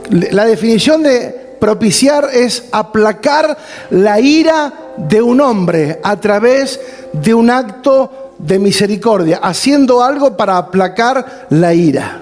La 0.09 0.45
definición 0.45 1.03
de 1.03 1.57
propiciar 1.59 2.29
es 2.33 2.65
aplacar 2.71 3.57
la 3.91 4.19
ira 4.19 4.73
de 4.97 5.21
un 5.21 5.41
hombre 5.41 5.99
a 6.03 6.17
través 6.17 6.79
de 7.13 7.33
un 7.33 7.49
acto 7.49 8.33
de 8.37 8.59
misericordia, 8.59 9.39
haciendo 9.41 10.03
algo 10.03 10.35
para 10.35 10.57
aplacar 10.57 11.47
la 11.49 11.73
ira 11.73 12.21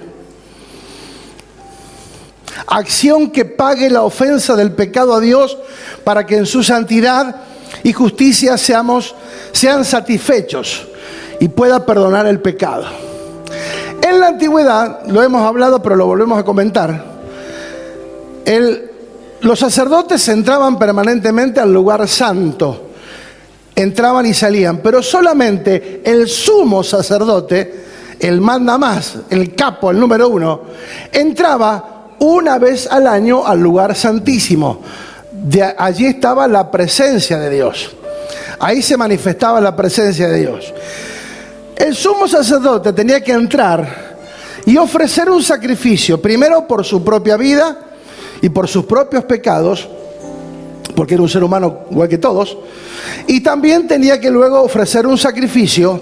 acción 2.69 3.31
que 3.31 3.46
pague 3.46 3.89
la 3.89 4.03
ofensa 4.03 4.55
del 4.55 4.72
pecado 4.74 5.13
a 5.13 5.19
Dios 5.19 5.58
para 6.03 6.25
que 6.25 6.38
en 6.38 6.46
su 6.46 6.63
santidad 6.63 7.36
y 7.83 7.93
justicia 7.93 8.57
seamos, 8.57 9.15
sean 9.51 9.86
satisfechos 9.86 10.88
y 11.39 11.48
pueda 11.48 11.86
perdonar 11.86 12.27
el 12.27 12.39
pecado. 12.39 12.86
En 14.01 14.19
la 14.19 14.27
antigüedad, 14.27 15.05
lo 15.07 15.21
hemos 15.24 15.41
hablado 15.43 15.81
pero 15.81 15.95
lo 15.95 16.05
volvemos 16.05 16.39
a 16.39 16.43
comentar, 16.43 17.19
los 19.41 19.59
sacerdotes 19.59 20.27
entraban 20.29 20.77
permanentemente 20.77 21.59
al 21.59 21.71
lugar 21.71 22.07
santo, 22.07 22.89
entraban 23.75 24.25
y 24.25 24.33
salían, 24.33 24.79
pero 24.79 25.01
solamente 25.01 26.01
el 26.03 26.27
sumo 26.27 26.83
sacerdote, 26.83 27.86
el 28.19 28.41
manda 28.41 28.77
más, 28.77 29.15
el 29.29 29.55
capo, 29.55 29.91
el 29.91 30.00
número 30.00 30.27
uno, 30.27 30.62
entraba 31.12 32.15
una 32.19 32.57
vez 32.57 32.88
al 32.91 33.07
año 33.07 33.45
al 33.45 33.59
lugar 33.59 33.95
santísimo. 33.95 34.81
De 35.43 35.63
allí 35.77 36.05
estaba 36.05 36.48
la 36.48 36.69
presencia 36.69 37.39
de 37.39 37.50
Dios. 37.50 37.91
Ahí 38.60 38.81
se 38.81 38.98
manifestaba 38.98 39.62
la 39.62 39.75
presencia 39.75 40.27
de 40.27 40.39
Dios. 40.39 40.74
El 41.75 41.96
sumo 41.96 42.27
sacerdote 42.27 42.91
tenía 42.91 43.22
que 43.22 43.31
entrar 43.31 44.17
y 44.65 44.75
ofrecer 44.77 45.29
un 45.29 45.41
sacrificio, 45.41 46.22
primero 46.22 46.67
por 46.67 46.84
su 46.84 47.03
propia 47.03 47.38
vida 47.38 47.79
y 48.41 48.50
por 48.50 48.67
sus 48.67 48.84
propios 48.86 49.24
pecados, 49.24 49.88
porque 50.93 51.13
era 51.13 51.24
un 51.24 51.29
ser 51.29 51.43
humano 51.43 51.86
igual 51.89 52.10
que 52.10 52.17
todos, 52.17 52.58
y 53.25 53.41
también 53.41 53.88
tenía 53.88 54.19
que 54.19 54.29
luego 54.29 54.62
ofrecer 54.62 55.08
un 55.08 55.17
sacrificio, 55.17 56.01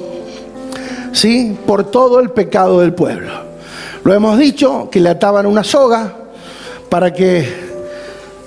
¿sí? 1.14 1.56
Por 1.68 1.92
todo 1.92 2.20
el 2.20 2.32
pecado 2.32 2.80
del 2.80 2.94
pueblo. 2.96 3.32
Lo 4.04 4.14
hemos 4.14 4.40
dicho, 4.40 4.90
que 4.90 5.00
le 5.00 5.10
ataban 5.10 5.46
una 5.46 5.64
soga 5.64 6.12
para 6.90 7.14
que 7.14 7.67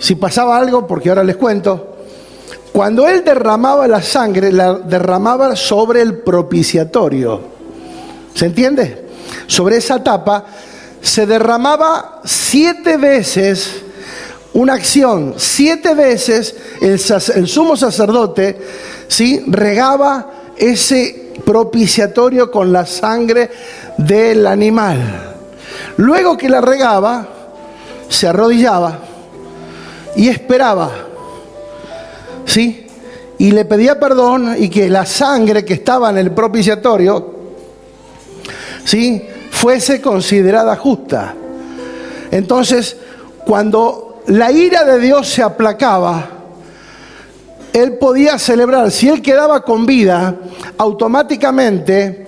si 0.01 0.15
pasaba 0.15 0.57
algo, 0.57 0.87
porque 0.87 1.11
ahora 1.11 1.23
les 1.23 1.37
cuento, 1.37 1.99
cuando 2.73 3.07
él 3.07 3.23
derramaba 3.23 3.87
la 3.87 4.01
sangre, 4.01 4.51
la 4.51 4.73
derramaba 4.73 5.55
sobre 5.55 6.01
el 6.01 6.21
propiciatorio. 6.21 7.41
¿Se 8.35 8.47
entiende? 8.47 9.09
Sobre 9.47 9.77
esa 9.77 10.03
tapa 10.03 10.47
se 11.03 11.27
derramaba 11.27 12.23
siete 12.25 12.97
veces 12.97 13.83
una 14.55 14.75
acción, 14.75 15.35
siete 15.37 15.95
veces 15.95 16.55
el, 16.81 17.47
sumo 17.47 17.77
sacerdote 17.77 18.59
¿sí? 19.07 19.45
regaba 19.49 20.31
ese 20.57 21.33
propiciatorio 21.45 22.51
con 22.51 22.73
la 22.73 22.87
sangre 22.87 23.51
del 23.99 24.47
animal. 24.47 25.37
Luego 25.99 26.39
que 26.39 26.49
la 26.49 26.63
regaba, 26.63 27.29
se 28.09 28.27
arrodillaba 28.27 29.10
y 30.17 30.29
esperaba, 30.29 30.91
¿sí? 32.47 32.87
Y 33.39 33.53
le 33.53 33.65
pedía 33.65 33.99
perdón 33.99 34.55
y 34.59 34.69
que 34.69 34.89
la 34.89 35.07
sangre 35.07 35.65
que 35.65 35.75
estaba 35.75 36.11
en 36.11 36.19
el 36.19 36.33
propiciatorio, 36.33 37.35
¿sí? 38.85 39.23
Fuese 39.51 40.01
considerada 40.01 40.77
justa. 40.77 41.35
Entonces, 42.31 42.97
cuando 43.45 44.23
la 44.27 44.53
ira 44.53 44.85
de 44.85 44.99
Dios 45.01 45.29
se 45.29 45.43
aplacaba, 45.43 46.29
él 47.73 47.99
podía 47.99 48.39
celebrar. 48.39 48.91
Si 48.91 49.09
él 49.09 49.23
quedaba 49.23 49.63
con 49.63 49.87
vida, 49.87 50.35
automáticamente, 50.77 52.27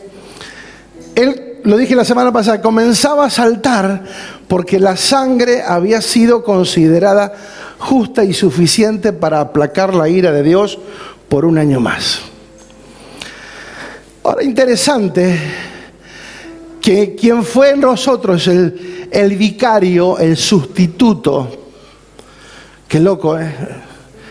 él, 1.14 1.51
lo 1.64 1.76
dije 1.76 1.94
la 1.94 2.04
semana 2.04 2.32
pasada, 2.32 2.60
comenzaba 2.60 3.26
a 3.26 3.30
saltar 3.30 4.04
porque 4.48 4.78
la 4.78 4.96
sangre 4.96 5.62
había 5.62 6.00
sido 6.02 6.42
considerada 6.42 7.32
justa 7.78 8.24
y 8.24 8.32
suficiente 8.32 9.12
para 9.12 9.40
aplacar 9.40 9.94
la 9.94 10.08
ira 10.08 10.32
de 10.32 10.42
Dios 10.42 10.78
por 11.28 11.44
un 11.44 11.58
año 11.58 11.80
más. 11.80 12.20
Ahora, 14.24 14.44
interesante 14.44 15.38
que 16.80 17.14
quien 17.14 17.44
fue 17.44 17.70
en 17.70 17.80
nosotros 17.80 18.46
el, 18.48 19.08
el 19.10 19.36
vicario, 19.36 20.18
el 20.18 20.36
sustituto, 20.36 21.48
qué 22.88 23.00
loco, 23.00 23.38
¿eh? 23.38 23.52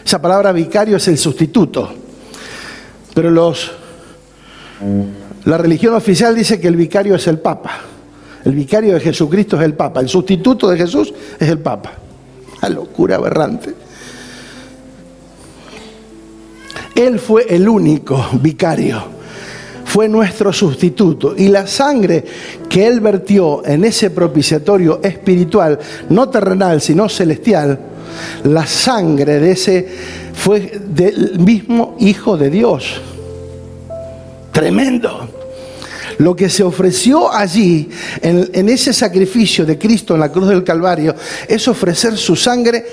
Esa 0.06 0.22
palabra 0.22 0.52
vicario 0.52 0.98
es 0.98 1.08
el 1.08 1.18
sustituto. 1.18 1.94
Pero 3.14 3.30
los, 3.30 3.72
la 5.46 5.58
religión 5.58 5.96
oficial 5.96 6.36
dice 6.36 6.60
que 6.60 6.68
el 6.68 6.76
vicario 6.76 7.16
es 7.16 7.28
el 7.28 7.40
Papa. 7.40 7.72
El 8.46 8.54
vicario 8.54 8.94
de 8.94 9.00
Jesucristo 9.00 9.58
es 9.58 9.64
el 9.64 9.74
Papa. 9.74 10.00
El 10.00 10.10
sustituto 10.10 10.70
de 10.70 10.78
Jesús 10.78 11.14
es 11.40 11.50
el 11.50 11.60
Papa. 11.60 11.94
Una 12.60 12.70
locura 12.70 13.16
aberrante. 13.16 13.74
Él 16.96 17.20
fue 17.20 17.46
el 17.50 17.68
único 17.68 18.24
vicario. 18.42 19.02
Fue 19.86 20.08
nuestro 20.08 20.54
sustituto. 20.54 21.36
Y 21.36 21.48
la 21.48 21.66
sangre 21.68 22.24
que 22.70 22.88
Él 22.88 23.00
vertió 23.00 23.66
en 23.66 23.84
ese 23.84 24.12
propiciatorio 24.12 25.00
espiritual, 25.04 25.80
no 26.10 26.30
terrenal, 26.30 26.82
sino 26.82 27.10
celestial, 27.10 27.80
la 28.44 28.66
sangre 28.66 29.40
de 29.40 29.52
ese 29.52 29.88
fue 30.34 30.80
del 30.88 31.40
mismo 31.40 31.96
Hijo 32.00 32.38
de 32.38 32.50
Dios. 32.50 33.02
Tremendo. 34.52 35.30
Lo 36.18 36.36
que 36.36 36.50
se 36.50 36.64
ofreció 36.64 37.32
allí, 37.32 37.90
en, 38.22 38.70
ese 38.70 38.94
sacrificio 38.94 39.66
de 39.66 39.78
Cristo 39.78 40.14
en 40.14 40.20
la 40.20 40.32
cruz 40.32 40.50
del 40.50 40.64
Calvario, 40.64 41.16
es 41.48 41.68
ofrecer 41.68 42.18
su 42.18 42.36
sangre 42.36 42.86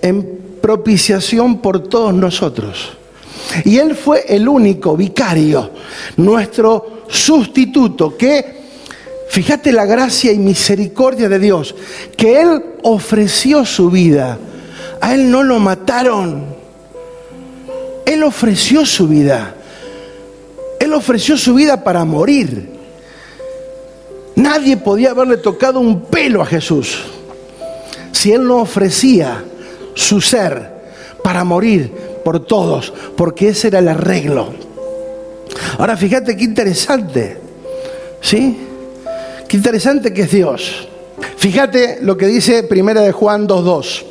en 0.00 0.58
propiciación 0.60 1.60
por 1.60 1.88
todos 1.88 2.12
nosotros. 2.14 2.96
Y 3.64 3.78
Él 3.78 3.94
fue 3.94 4.24
el 4.28 4.48
único 4.48 4.96
vicario, 4.96 5.70
nuestro 6.16 7.04
sustituto, 7.08 8.16
que 8.16 8.64
Fíjate 9.34 9.72
la 9.72 9.84
gracia 9.84 10.30
y 10.30 10.38
misericordia 10.38 11.28
de 11.28 11.40
Dios, 11.40 11.74
que 12.16 12.40
Él 12.40 12.64
ofreció 12.84 13.64
su 13.64 13.90
vida. 13.90 14.38
A 15.00 15.12
Él 15.12 15.28
no 15.28 15.42
lo 15.42 15.58
mataron. 15.58 16.44
Él 18.06 18.22
ofreció 18.22 18.86
su 18.86 19.08
vida. 19.08 19.56
Ofreció 20.94 21.36
su 21.36 21.54
vida 21.54 21.82
para 21.82 22.04
morir. 22.04 22.70
Nadie 24.36 24.76
podía 24.76 25.10
haberle 25.10 25.36
tocado 25.36 25.80
un 25.80 26.02
pelo 26.02 26.42
a 26.42 26.46
Jesús 26.46 27.04
si 28.12 28.32
Él 28.32 28.46
no 28.46 28.62
ofrecía 28.62 29.44
su 29.94 30.20
ser 30.20 30.72
para 31.22 31.44
morir 31.44 31.92
por 32.24 32.40
todos, 32.46 32.92
porque 33.16 33.48
ese 33.48 33.68
era 33.68 33.80
el 33.80 33.88
arreglo. 33.88 34.54
Ahora 35.78 35.96
fíjate 35.96 36.36
qué 36.36 36.44
interesante, 36.44 37.38
¿sí? 38.22 38.56
Qué 39.46 39.56
interesante 39.56 40.14
que 40.14 40.22
es 40.22 40.30
Dios. 40.30 40.88
Fíjate 41.36 41.98
lo 42.00 42.16
que 42.16 42.26
dice 42.26 42.62
Primera 42.62 43.02
de 43.02 43.12
Juan 43.12 43.46
2.2. 43.46 44.04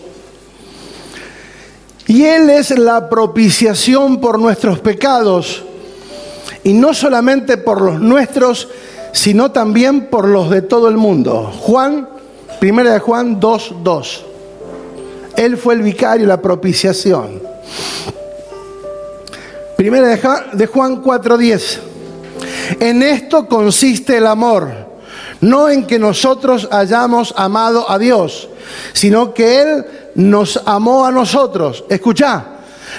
Y 2.07 2.25
Él 2.25 2.49
es 2.49 2.77
la 2.77 3.09
propiciación 3.09 4.21
por 4.21 4.37
nuestros 4.37 4.79
pecados, 4.79 5.63
y 6.63 6.73
no 6.73 6.93
solamente 6.93 7.57
por 7.57 7.81
los 7.81 7.99
nuestros, 7.99 8.69
sino 9.11 9.51
también 9.51 10.07
por 10.07 10.27
los 10.27 10.49
de 10.49 10.61
todo 10.61 10.87
el 10.87 10.97
mundo. 10.97 11.51
Juan, 11.59 12.09
Primera 12.59 12.93
de 12.93 12.99
Juan 12.99 13.39
2.2. 13.39 14.21
Él 15.35 15.57
fue 15.57 15.73
el 15.73 15.81
vicario, 15.81 16.27
la 16.27 16.41
propiciación. 16.41 17.41
Primera 19.75 20.07
de 20.53 20.67
Juan 20.67 21.03
4.10. 21.03 21.79
En 22.79 23.03
esto 23.03 23.47
consiste 23.47 24.17
el 24.17 24.27
amor 24.27 24.83
no 25.43 25.69
en 25.69 25.85
que 25.85 25.99
nosotros 25.99 26.69
hayamos 26.71 27.33
amado 27.35 27.89
a 27.91 27.99
Dios, 27.99 28.47
sino 28.93 29.33
que 29.33 29.61
Él 29.61 29.85
nos 30.15 30.59
amó 30.65 31.05
a 31.05 31.11
nosotros. 31.11 31.83
Escucha, 31.89 32.45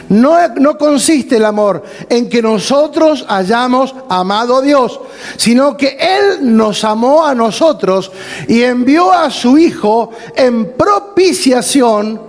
no, 0.09 0.49
no, 0.57 0.77
consiste 0.79 1.37
el 1.37 1.45
amor 1.45 1.83
en 2.09 2.29
que 2.29 2.43
nosotros 2.43 3.25
hayamos 3.29 3.95
amado 4.09 4.57
a 4.57 4.63
Dios, 4.63 5.01
sino 5.37 5.77
que 5.77 5.97
Él 5.99 6.57
nos 6.57 6.85
amó 6.85 7.25
a 7.25 7.35
nosotros 7.35 8.11
y 8.49 8.63
envió 8.63 9.13
a 9.13 9.31
su 9.31 9.59
Hijo 9.59 10.11
en 10.37 10.73
propiciación 10.73 12.21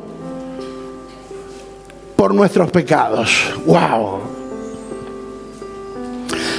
por 2.16 2.34
nuestros 2.34 2.72
pecados. 2.72 3.30
¡Wow! 3.66 4.20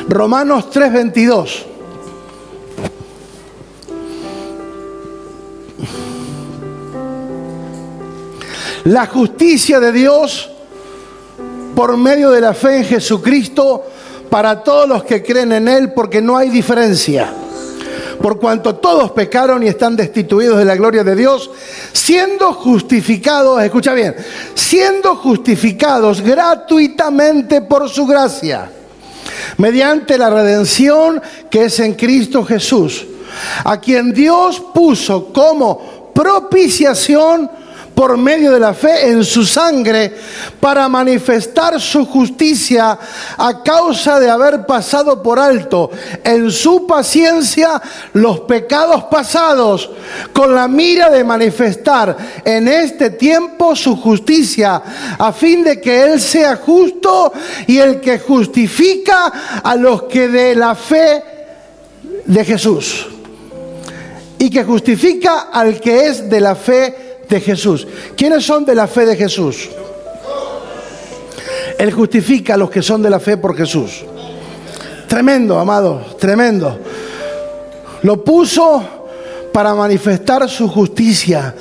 Romanos 0.09 0.71
3:22. 0.71 1.67
La 8.85 9.07
justicia 9.07 9.81
de 9.81 9.91
Dios 9.91 10.49
por 11.77 11.95
medio 11.99 12.31
de 12.31 12.41
la 12.41 12.55
fe 12.55 12.79
en 12.79 12.85
Jesucristo 12.85 13.85
para 14.31 14.65
todos 14.65 14.89
los 14.89 15.05
que 15.05 15.23
creen 15.23 15.53
en 15.53 15.69
Él, 15.69 15.93
porque 15.93 16.23
no 16.23 16.35
hay 16.39 16.49
diferencia. 16.49 17.31
Por 18.21 18.41
cuanto 18.41 18.77
todos 18.77 19.11
pecaron 19.11 19.63
y 19.63 19.69
están 19.69 19.95
destituidos 19.95 20.57
de 20.57 20.65
la 20.65 20.75
gloria 20.75 21.05
de 21.05 21.15
Dios, 21.15 21.51
siendo 21.93 22.55
justificados, 22.55 23.63
escucha 23.63 23.93
bien, 23.93 24.17
siendo 24.55 25.17
justificados 25.17 26.23
gratuitamente 26.23 27.61
por 27.61 27.91
su 27.91 28.07
gracia, 28.07 28.71
mediante 29.59 30.17
la 30.17 30.31
redención 30.31 31.21
que 31.51 31.67
es 31.67 31.79
en 31.81 31.93
Cristo 31.93 32.43
Jesús, 32.43 33.07
a 33.65 33.79
quien 33.79 34.15
Dios 34.15 34.63
puso 34.73 35.31
como 35.31 36.11
propiciación 36.15 37.51
por 37.97 38.19
medio 38.19 38.53
de 38.53 38.61
la 38.61 38.75
fe 38.75 39.09
en 39.09 39.25
su 39.25 39.47
sangre 39.47 40.13
para 40.61 40.87
manifestar 40.87 41.81
su 41.81 42.05
justicia 42.05 42.99
a 43.39 43.63
causa 43.63 44.21
de 44.21 44.29
haber 44.29 44.67
pasado 44.67 45.23
por 45.23 45.39
alto 45.39 45.91
en 46.23 46.51
su 46.51 46.87
paciencia 46.87 47.81
los 48.13 48.41
pecados 48.41 49.05
pasados 49.05 49.91
con 50.35 50.55
la 50.55 50.69
mira 50.69 51.09
de 51.09 51.25
manifestar 51.25 52.15
en 52.45 52.69
este 52.69 53.09
tiempo 53.09 53.75
su 53.75 53.97
justicia 53.97 54.83
a 55.19 55.33
fin 55.33 55.65
de 55.65 55.81
que 55.81 56.03
Él 56.03 56.21
sea 56.21 56.57
justo 56.57 57.33
y 57.67 57.79
el 57.79 58.03
que 58.03 58.19
justifica 58.19 59.33
a 59.65 59.75
los 59.75 60.03
que 60.03 60.29
de 60.29 60.55
la 60.55 60.75
fe 60.75 61.25
de 62.27 62.45
Jesús 62.45 63.07
y 64.39 64.51
que 64.51 64.65
justifica 64.65 65.49
al 65.51 65.81
que 65.81 66.09
es 66.09 66.29
de 66.29 66.41
la 66.43 66.55
fe 66.55 66.75
de 66.75 67.06
Jesús. 67.29 67.87
¿Quiénes 68.17 68.45
son 68.45 68.65
de 68.65 68.75
la 68.75 68.87
fe 68.87 69.05
de 69.05 69.17
Jesús? 69.17 69.69
Él 71.79 71.93
justifica 71.93 72.55
a 72.55 72.57
los 72.57 72.71
que 72.71 72.83
son 72.83 73.03
de 73.03 73.11
la 73.11 73.21
fe 73.21 73.37
por 73.37 73.57
Jesús. 73.57 74.05
Tremendo, 75.09 75.59
amado, 75.59 76.17
tremendo. 76.19 76.79
Lo 78.03 78.25
puso 78.25 78.83
para 79.53 79.75
manifestar 79.75 80.49
su 80.49 80.69
justicia. 80.69 81.55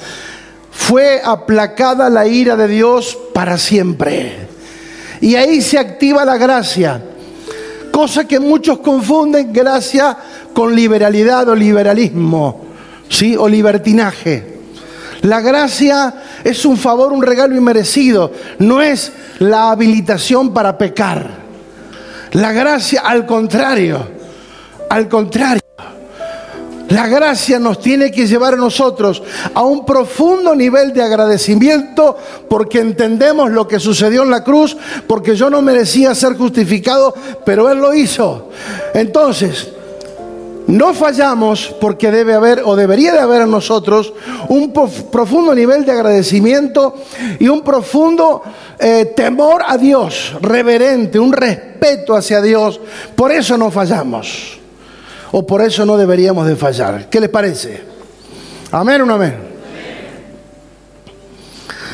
Fue 0.72 1.22
aplacada 1.24 2.10
la 2.10 2.28
ira 2.28 2.56
de 2.56 2.68
Dios 2.68 3.18
para 3.34 3.58
siempre. 3.58 4.48
Y 5.22 5.36
ahí 5.36 5.62
se 5.62 5.78
activa 5.78 6.26
la 6.26 6.38
gracia. 6.38 7.02
Cosa 7.92 8.26
que 8.26 8.40
muchos 8.40 8.80
confunden 8.80 9.54
gracia 9.54 10.18
con 10.54 10.76
liberalidad 10.76 11.48
o 11.50 11.56
liberalismo, 11.56 12.66
¿sí? 13.10 13.36
O 13.38 13.48
libertinaje. 13.48 14.55
La 15.26 15.42
gracia 15.42 16.14
es 16.44 16.66
un 16.66 16.78
favor, 16.78 17.12
un 17.12 17.24
regalo 17.24 17.56
inmerecido, 17.56 18.32
no 18.60 18.80
es 18.80 19.12
la 19.40 19.72
habilitación 19.72 20.54
para 20.54 20.78
pecar. 20.78 21.28
La 22.34 22.52
gracia, 22.52 23.02
al 23.02 23.26
contrario, 23.26 24.08
al 24.88 25.10
contrario. 25.10 25.62
La 26.90 27.08
gracia 27.08 27.58
nos 27.58 27.80
tiene 27.80 28.12
que 28.12 28.28
llevar 28.28 28.54
a 28.54 28.58
nosotros 28.58 29.24
a 29.56 29.64
un 29.64 29.84
profundo 29.84 30.56
nivel 30.56 30.94
de 30.94 31.02
agradecimiento 31.02 32.16
porque 32.48 32.80
entendemos 32.80 33.50
lo 33.50 33.68
que 33.68 33.80
sucedió 33.80 34.22
en 34.22 34.30
la 34.30 34.44
cruz, 34.44 34.78
porque 35.08 35.36
yo 35.36 35.50
no 35.50 35.64
merecía 35.64 36.14
ser 36.14 36.36
justificado, 36.38 37.16
pero 37.44 37.72
Él 37.72 37.80
lo 37.80 37.96
hizo. 37.96 38.52
Entonces, 38.94 39.70
no 40.68 40.94
fallamos 40.94 41.76
porque 41.80 42.12
debe 42.12 42.34
haber 42.34 42.62
o 42.66 42.76
debería 42.76 43.14
de 43.14 43.20
haber 43.20 43.44
en 43.44 43.52
nosotros 43.52 44.14
un 44.50 44.74
profundo 44.74 45.54
nivel 45.54 45.86
de 45.86 45.92
agradecimiento 45.92 46.96
y 47.40 47.48
un 47.48 47.62
profundo 47.62 48.42
eh, 48.80 49.14
temor 49.16 49.64
a 49.68 49.78
Dios, 49.78 50.36
reverente, 50.42 51.20
un 51.20 51.32
respeto 51.32 52.16
hacia 52.16 52.42
Dios. 52.42 52.80
Por 53.16 53.32
eso 53.32 53.58
no 53.58 53.70
fallamos. 53.70 54.60
O 55.32 55.46
por 55.46 55.62
eso 55.62 55.86
no 55.86 55.98
deberíamos 55.98 56.48
de 56.48 56.56
fallar. 56.56 57.10
¿Qué 57.10 57.20
les 57.20 57.30
parece? 57.30 57.82
Amén 58.72 59.02
o 59.02 59.06
no 59.06 59.16
amén. 59.16 59.36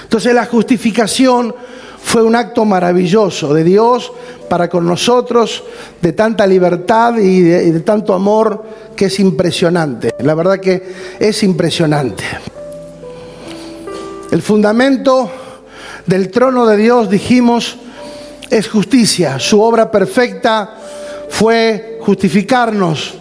Entonces 0.04 0.34
la 0.34 0.46
justificación 0.46 1.56
fue 2.04 2.24
un 2.24 2.36
acto 2.36 2.66
maravilloso 2.66 3.54
de 3.54 3.64
Dios 3.64 4.12
para 4.50 4.70
con 4.70 4.86
nosotros, 4.86 5.64
de 6.02 6.14
tanta 6.14 6.46
libertad 6.46 7.18
y 7.18 7.42
de, 7.42 7.80
tanto 7.82 8.14
amor 8.14 8.66
que 8.96 9.06
es 9.06 9.20
impresionante. 9.20 10.14
La 10.20 10.36
verdad 10.36 10.60
que 10.60 10.84
es 11.20 11.44
impresionante. 11.44 12.24
El 14.30 14.42
fundamento 14.42 15.32
del 16.06 16.30
trono 16.32 16.66
de 16.66 16.78
Dios, 16.78 17.10
dijimos, 17.10 17.78
es 18.50 18.68
justicia. 18.68 19.40
Su 19.40 19.62
obra 19.62 19.90
perfecta 19.90 20.76
fue 21.30 22.00
justificarnos. 22.02 23.16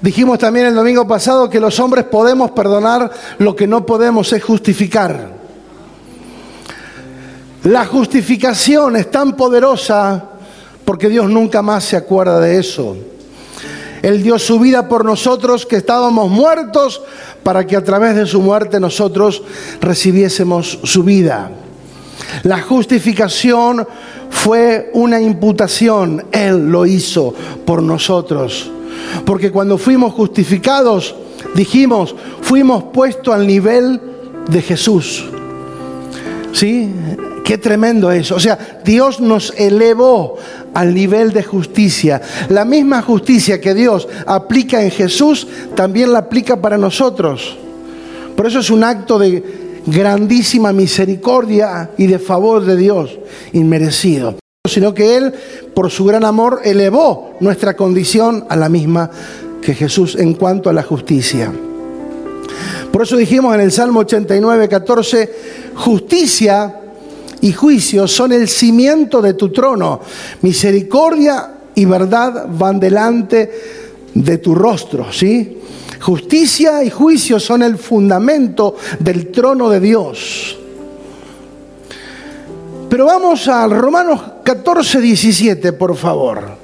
Dijimos 0.00 0.38
también 0.38 0.66
el 0.66 0.74
domingo 0.74 1.08
pasado 1.08 1.48
que 1.48 1.58
los 1.58 1.80
hombres 1.80 2.04
podemos 2.04 2.50
perdonar, 2.50 3.10
lo 3.38 3.56
que 3.56 3.66
no 3.66 3.86
podemos 3.86 4.32
es 4.32 4.44
justificar. 4.44 5.37
La 7.64 7.86
justificación 7.86 8.96
es 8.96 9.10
tan 9.10 9.36
poderosa 9.36 10.24
porque 10.84 11.08
Dios 11.08 11.28
nunca 11.28 11.60
más 11.60 11.84
se 11.84 11.96
acuerda 11.96 12.40
de 12.40 12.58
eso. 12.58 12.96
Él 14.02 14.22
dio 14.22 14.38
su 14.38 14.60
vida 14.60 14.88
por 14.88 15.04
nosotros 15.04 15.66
que 15.66 15.76
estábamos 15.76 16.30
muertos 16.30 17.02
para 17.42 17.66
que 17.66 17.76
a 17.76 17.84
través 17.84 18.14
de 18.14 18.26
su 18.26 18.40
muerte 18.40 18.78
nosotros 18.78 19.42
recibiésemos 19.80 20.78
su 20.84 21.02
vida. 21.02 21.50
La 22.44 22.60
justificación 22.62 23.86
fue 24.30 24.90
una 24.94 25.20
imputación, 25.20 26.24
Él 26.30 26.70
lo 26.70 26.86
hizo 26.86 27.34
por 27.64 27.82
nosotros. 27.82 28.70
Porque 29.24 29.50
cuando 29.50 29.78
fuimos 29.78 30.12
justificados, 30.12 31.14
dijimos, 31.54 32.14
fuimos 32.42 32.84
puestos 32.92 33.34
al 33.34 33.46
nivel 33.46 34.00
de 34.48 34.62
Jesús. 34.62 35.24
¿Sí? 36.52 36.90
Qué 37.44 37.58
tremendo 37.58 38.10
eso. 38.12 38.34
O 38.34 38.40
sea, 38.40 38.80
Dios 38.84 39.20
nos 39.20 39.54
elevó 39.56 40.36
al 40.74 40.94
nivel 40.94 41.32
de 41.32 41.42
justicia. 41.42 42.20
La 42.48 42.64
misma 42.64 43.02
justicia 43.02 43.60
que 43.60 43.74
Dios 43.74 44.06
aplica 44.26 44.82
en 44.82 44.90
Jesús, 44.90 45.46
también 45.74 46.12
la 46.12 46.20
aplica 46.20 46.60
para 46.60 46.78
nosotros. 46.78 47.56
Por 48.36 48.46
eso 48.46 48.60
es 48.60 48.70
un 48.70 48.84
acto 48.84 49.18
de 49.18 49.80
grandísima 49.86 50.72
misericordia 50.72 51.90
y 51.96 52.06
de 52.06 52.18
favor 52.18 52.64
de 52.64 52.76
Dios, 52.76 53.18
inmerecido. 53.52 54.36
Sino 54.68 54.92
que 54.92 55.16
Él, 55.16 55.32
por 55.74 55.90
su 55.90 56.04
gran 56.04 56.24
amor, 56.24 56.60
elevó 56.64 57.34
nuestra 57.40 57.74
condición 57.74 58.44
a 58.48 58.56
la 58.56 58.68
misma 58.68 59.10
que 59.62 59.74
Jesús 59.74 60.16
en 60.16 60.34
cuanto 60.34 60.68
a 60.68 60.72
la 60.72 60.82
justicia. 60.82 61.50
Por 62.92 63.02
eso 63.02 63.16
dijimos 63.16 63.54
en 63.54 63.60
el 63.60 63.72
Salmo 63.72 64.00
89, 64.00 64.68
14, 64.68 65.32
justicia 65.74 66.80
y 67.40 67.52
juicio 67.52 68.06
son 68.08 68.32
el 68.32 68.48
cimiento 68.48 69.22
de 69.22 69.34
tu 69.34 69.50
trono. 69.50 70.00
Misericordia 70.42 71.54
y 71.74 71.84
verdad 71.84 72.46
van 72.50 72.80
delante 72.80 73.50
de 74.14 74.38
tu 74.38 74.54
rostro, 74.54 75.12
¿sí? 75.12 75.58
Justicia 76.00 76.82
y 76.84 76.90
juicio 76.90 77.40
son 77.40 77.62
el 77.62 77.76
fundamento 77.76 78.76
del 78.98 79.30
trono 79.30 79.68
de 79.68 79.80
Dios. 79.80 80.58
Pero 82.88 83.04
vamos 83.04 83.46
al 83.48 83.70
Romanos 83.78 84.20
14, 84.42 85.00
17, 85.00 85.72
por 85.74 85.96
favor. 85.96 86.56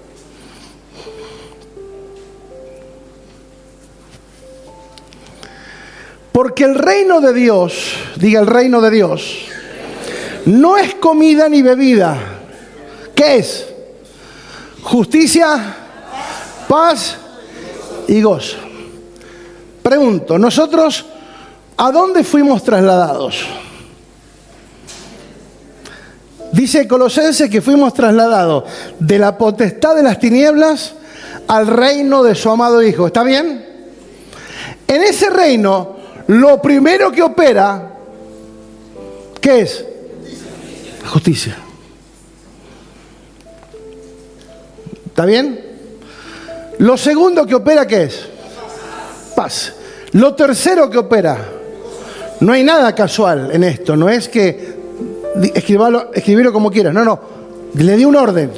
Porque 6.32 6.64
el 6.64 6.74
reino 6.74 7.20
de 7.20 7.32
Dios, 7.32 7.94
diga 8.16 8.40
el 8.40 8.46
reino 8.46 8.80
de 8.80 8.90
Dios, 8.90 9.46
no 10.46 10.76
es 10.76 10.94
comida 10.96 11.48
ni 11.48 11.62
bebida. 11.62 12.16
¿Qué 13.14 13.36
es? 13.36 13.66
Justicia, 14.82 15.76
paz 16.68 17.16
y 18.08 18.20
gozo. 18.20 18.56
Pregunto, 19.82 20.38
nosotros, 20.38 21.06
¿a 21.76 21.90
dónde 21.90 22.24
fuimos 22.24 22.62
trasladados? 22.62 23.44
Dice 26.52 26.86
Colosense 26.86 27.50
que 27.50 27.60
fuimos 27.60 27.94
trasladados 27.94 28.64
de 28.98 29.18
la 29.18 29.36
potestad 29.36 29.96
de 29.96 30.02
las 30.02 30.18
tinieblas 30.18 30.94
al 31.48 31.66
reino 31.66 32.22
de 32.22 32.34
su 32.34 32.50
amado 32.50 32.82
Hijo. 32.82 33.06
¿Está 33.06 33.24
bien? 33.24 33.64
En 34.86 35.02
ese 35.02 35.30
reino, 35.30 35.96
lo 36.28 36.62
primero 36.62 37.10
que 37.10 37.22
opera, 37.22 37.96
¿qué 39.40 39.60
es? 39.62 39.84
Justicia. 41.14 41.56
¿Está 45.06 45.24
bien? 45.24 45.60
Lo 46.78 46.96
segundo 46.96 47.46
que 47.46 47.54
opera, 47.54 47.86
¿qué 47.86 48.02
es? 48.02 48.28
Paz. 49.36 49.74
Lo 50.10 50.34
tercero 50.34 50.90
que 50.90 50.98
opera, 50.98 51.38
no 52.40 52.52
hay 52.52 52.64
nada 52.64 52.92
casual 52.96 53.50
en 53.52 53.62
esto, 53.62 53.94
no 53.94 54.08
es 54.08 54.28
que 54.28 54.74
escribirlo, 55.54 56.10
escribirlo 56.12 56.52
como 56.52 56.68
quieras, 56.68 56.92
no, 56.92 57.04
no, 57.04 57.20
le 57.74 57.96
di 57.96 58.04
un 58.04 58.16
orden. 58.16 58.50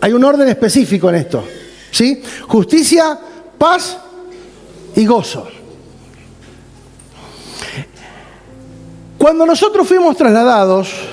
Hay 0.00 0.14
un 0.14 0.24
orden 0.24 0.48
específico 0.48 1.10
en 1.10 1.16
esto. 1.16 1.44
¿Sí? 1.90 2.22
Justicia, 2.48 3.18
paz 3.58 3.98
y 4.96 5.04
gozo. 5.04 5.46
Cuando 9.18 9.44
nosotros 9.44 9.86
fuimos 9.86 10.16
trasladados, 10.16 11.12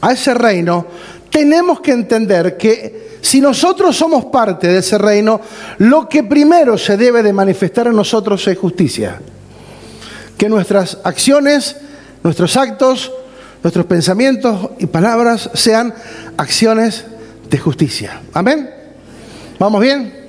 a 0.00 0.12
ese 0.12 0.34
reino, 0.34 0.86
tenemos 1.30 1.80
que 1.80 1.92
entender 1.92 2.56
que 2.56 3.18
si 3.20 3.40
nosotros 3.40 3.96
somos 3.96 4.26
parte 4.26 4.68
de 4.68 4.78
ese 4.78 4.98
reino, 4.98 5.40
lo 5.78 6.08
que 6.08 6.24
primero 6.24 6.78
se 6.78 6.96
debe 6.96 7.22
de 7.22 7.32
manifestar 7.32 7.86
en 7.86 7.96
nosotros 7.96 8.46
es 8.48 8.58
justicia. 8.58 9.20
Que 10.36 10.48
nuestras 10.48 10.98
acciones, 11.04 11.76
nuestros 12.22 12.56
actos, 12.56 13.12
nuestros 13.62 13.84
pensamientos 13.86 14.70
y 14.78 14.86
palabras 14.86 15.50
sean 15.54 15.94
acciones 16.36 17.04
de 17.48 17.58
justicia. 17.58 18.22
Amén. 18.32 18.70
¿Vamos 19.58 19.80
bien? 19.82 20.20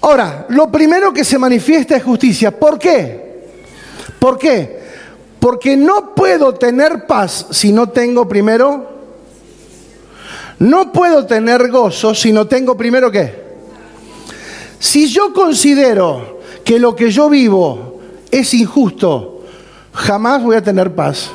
Ahora, 0.00 0.46
lo 0.48 0.70
primero 0.72 1.12
que 1.12 1.24
se 1.24 1.38
manifiesta 1.38 1.96
es 1.96 2.02
justicia. 2.02 2.50
¿Por 2.50 2.78
qué? 2.78 3.44
¿Por 4.18 4.38
qué? 4.38 4.80
Porque 5.40 5.76
no 5.76 6.14
puedo 6.14 6.54
tener 6.54 7.06
paz 7.06 7.46
si 7.50 7.72
no 7.72 7.88
tengo 7.88 8.28
primero... 8.28 8.88
No 10.60 10.92
puedo 10.92 11.24
tener 11.24 11.70
gozo 11.70 12.14
si 12.14 12.32
no 12.32 12.46
tengo 12.46 12.76
primero 12.76 13.10
qué. 13.10 13.50
Si 14.78 15.08
yo 15.08 15.32
considero 15.32 16.40
que 16.62 16.78
lo 16.78 16.94
que 16.94 17.10
yo 17.10 17.30
vivo 17.30 17.98
es 18.30 18.52
injusto, 18.52 19.42
jamás 19.92 20.42
voy 20.42 20.56
a 20.56 20.62
tener 20.62 20.94
paz 20.94 21.30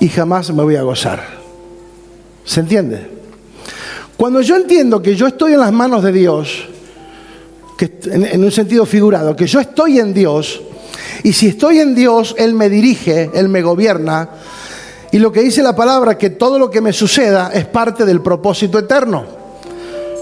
y 0.00 0.08
jamás 0.08 0.52
me 0.52 0.64
voy 0.64 0.74
a 0.74 0.82
gozar. 0.82 1.22
¿Se 2.44 2.58
entiende? 2.58 3.08
Cuando 4.16 4.40
yo 4.40 4.56
entiendo 4.56 5.02
que 5.02 5.14
yo 5.14 5.26
estoy 5.26 5.52
en 5.52 5.60
las 5.60 5.72
manos 5.72 6.02
de 6.02 6.12
Dios, 6.12 6.66
que 7.76 7.98
en, 8.04 8.42
un 8.42 8.50
sentido 8.50 8.86
figurado, 8.86 9.36
que 9.36 9.46
yo 9.46 9.60
estoy 9.60 9.98
en 10.00 10.14
Dios, 10.14 10.62
y 11.26 11.32
si 11.32 11.48
estoy 11.48 11.80
en 11.80 11.96
Dios, 11.96 12.36
Él 12.38 12.54
me 12.54 12.68
dirige, 12.68 13.32
Él 13.34 13.48
me 13.48 13.60
gobierna. 13.60 14.28
Y 15.10 15.18
lo 15.18 15.32
que 15.32 15.40
dice 15.40 15.60
la 15.60 15.74
palabra, 15.74 16.16
que 16.16 16.30
todo 16.30 16.56
lo 16.56 16.70
que 16.70 16.80
me 16.80 16.92
suceda 16.92 17.50
es 17.52 17.64
parte 17.64 18.04
del 18.04 18.20
propósito 18.20 18.78
eterno. 18.78 19.24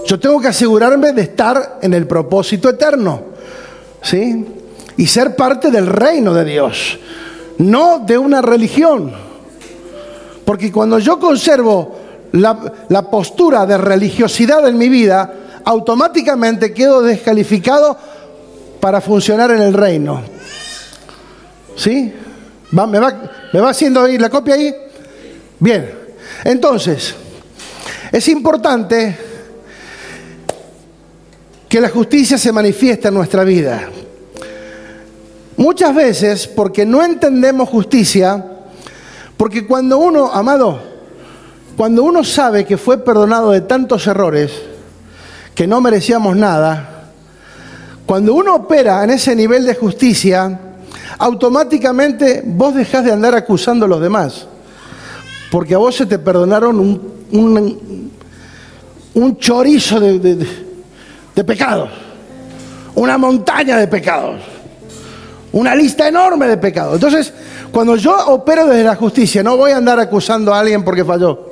Yo 0.07 0.19
tengo 0.19 0.41
que 0.41 0.47
asegurarme 0.47 1.13
de 1.13 1.21
estar 1.21 1.77
en 1.83 1.93
el 1.93 2.07
propósito 2.07 2.69
eterno. 2.69 3.21
¿Sí? 4.01 4.47
Y 4.97 5.05
ser 5.05 5.35
parte 5.35 5.69
del 5.69 5.85
reino 5.85 6.33
de 6.33 6.43
Dios, 6.43 6.97
no 7.59 7.99
de 7.99 8.17
una 8.17 8.41
religión. 8.41 9.13
Porque 10.43 10.71
cuando 10.71 10.97
yo 10.97 11.19
conservo 11.19 11.97
la, 12.31 12.73
la 12.89 13.11
postura 13.11 13.67
de 13.67 13.77
religiosidad 13.77 14.67
en 14.67 14.79
mi 14.79 14.89
vida, 14.89 15.31
automáticamente 15.65 16.73
quedo 16.73 17.03
descalificado 17.03 17.95
para 18.79 19.01
funcionar 19.01 19.51
en 19.51 19.61
el 19.61 19.73
reino. 19.75 20.34
¿Sí? 21.75 22.13
me, 22.71 22.99
va, 22.99 23.31
¿Me 23.53 23.59
va 23.59 23.69
haciendo 23.69 24.01
ahí 24.01 24.17
la 24.17 24.29
copia 24.29 24.55
ahí? 24.55 24.73
Bien. 25.59 25.89
Entonces, 26.43 27.15
es 28.11 28.27
importante 28.27 29.17
que 31.69 31.81
la 31.81 31.89
justicia 31.89 32.37
se 32.37 32.51
manifiesta 32.51 33.09
en 33.09 33.13
nuestra 33.13 33.43
vida. 33.43 33.89
Muchas 35.57 35.95
veces, 35.95 36.47
porque 36.47 36.85
no 36.85 37.03
entendemos 37.03 37.69
justicia, 37.69 38.45
porque 39.37 39.65
cuando 39.65 39.97
uno, 39.97 40.31
amado, 40.31 40.81
cuando 41.77 42.03
uno 42.03 42.23
sabe 42.23 42.65
que 42.65 42.77
fue 42.77 42.97
perdonado 42.97 43.51
de 43.51 43.61
tantos 43.61 44.05
errores, 44.07 44.51
que 45.53 45.67
no 45.67 45.79
merecíamos 45.81 46.35
nada, 46.35 47.09
cuando 48.05 48.33
uno 48.33 48.55
opera 48.55 49.03
en 49.03 49.11
ese 49.11 49.35
nivel 49.35 49.65
de 49.65 49.75
justicia, 49.75 50.59
automáticamente 51.17 52.43
vos 52.45 52.75
dejás 52.75 53.05
de 53.05 53.11
andar 53.11 53.35
acusando 53.35 53.85
a 53.85 53.87
los 53.87 54.01
demás. 54.01 54.47
Porque 55.51 55.75
a 55.75 55.77
vos 55.77 55.95
se 55.95 56.05
te 56.05 56.19
perdonaron 56.19 56.79
un, 56.79 58.11
un, 59.13 59.37
chorizo 59.37 59.99
de, 59.99 60.19
de 61.35 61.43
pecados, 61.43 61.89
una 62.95 63.17
montaña 63.17 63.77
de 63.77 63.87
pecados, 63.87 64.41
una 65.51 65.75
lista 65.75 66.07
enorme 66.07 66.47
de 66.47 66.57
pecados. 66.57 66.95
Entonces, 66.95 67.33
cuando 67.71 67.95
yo 67.95 68.15
opero 68.27 68.67
desde 68.67 68.83
la 68.83 68.95
justicia, 68.95 69.43
no 69.43 69.57
voy 69.57 69.71
a 69.71 69.77
andar 69.77 69.99
acusando 69.99 70.53
a 70.53 70.59
alguien 70.59 70.83
porque 70.83 71.03
falló. 71.03 71.51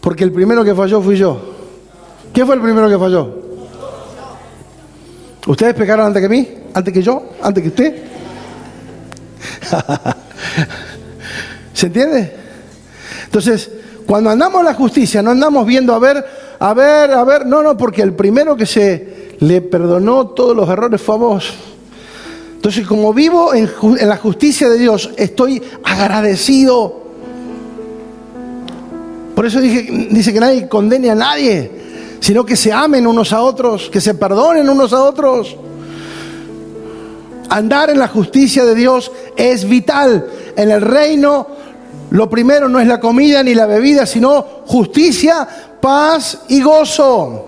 Porque 0.00 0.22
el 0.22 0.32
primero 0.32 0.62
que 0.62 0.74
falló 0.74 1.00
fui 1.00 1.16
yo. 1.16 1.40
¿Quién 2.32 2.46
fue 2.46 2.56
el 2.56 2.62
primero 2.62 2.88
que 2.88 2.98
falló? 2.98 3.43
¿Ustedes 5.46 5.74
pecaron 5.74 6.06
antes 6.06 6.22
que 6.22 6.28
mí? 6.28 6.48
¿Antes 6.72 6.92
que 6.94 7.02
yo? 7.02 7.30
¿Antes 7.42 7.62
que 7.62 7.68
usted? 7.68 8.02
¿Se 11.74 11.86
entiende? 11.86 12.32
Entonces, 13.24 13.70
cuando 14.06 14.30
andamos 14.30 14.60
a 14.60 14.64
la 14.64 14.74
justicia, 14.74 15.22
no 15.22 15.30
andamos 15.30 15.66
viendo 15.66 15.94
a 15.94 15.98
ver, 15.98 16.24
a 16.58 16.74
ver, 16.74 17.10
a 17.10 17.24
ver, 17.24 17.46
no, 17.46 17.62
no, 17.62 17.76
porque 17.76 18.02
el 18.02 18.14
primero 18.14 18.56
que 18.56 18.66
se 18.66 19.36
le 19.40 19.60
perdonó 19.60 20.28
todos 20.28 20.56
los 20.56 20.68
errores 20.68 21.00
fue 21.00 21.14
a 21.16 21.18
vos. 21.18 21.54
Entonces, 22.54 22.86
como 22.86 23.12
vivo 23.12 23.52
en, 23.54 23.68
en 23.98 24.08
la 24.08 24.16
justicia 24.16 24.68
de 24.68 24.78
Dios, 24.78 25.10
estoy 25.16 25.62
agradecido 25.82 27.04
por 29.34 29.46
eso 29.46 29.60
dice 29.60 30.32
que 30.32 30.40
nadie 30.40 30.68
condene 30.68 31.10
a 31.10 31.14
nadie, 31.14 31.70
sino 32.24 32.46
que 32.46 32.56
se 32.56 32.72
amen 32.72 33.06
unos 33.06 33.34
a 33.34 33.42
otros, 33.42 33.90
que 33.90 34.00
se 34.00 34.14
perdonen 34.14 34.66
unos 34.66 34.94
a 34.94 35.02
otros. 35.02 35.54
Andar 37.50 37.90
en 37.90 37.98
la 37.98 38.08
justicia 38.08 38.64
de 38.64 38.74
Dios 38.74 39.12
es 39.36 39.68
vital. 39.68 40.26
En 40.56 40.70
el 40.70 40.80
reino 40.80 41.46
lo 42.08 42.30
primero 42.30 42.66
no 42.66 42.80
es 42.80 42.86
la 42.86 42.98
comida 42.98 43.42
ni 43.42 43.54
la 43.54 43.66
bebida, 43.66 44.06
sino 44.06 44.42
justicia, 44.64 45.46
paz 45.82 46.38
y 46.48 46.62
gozo. 46.62 47.44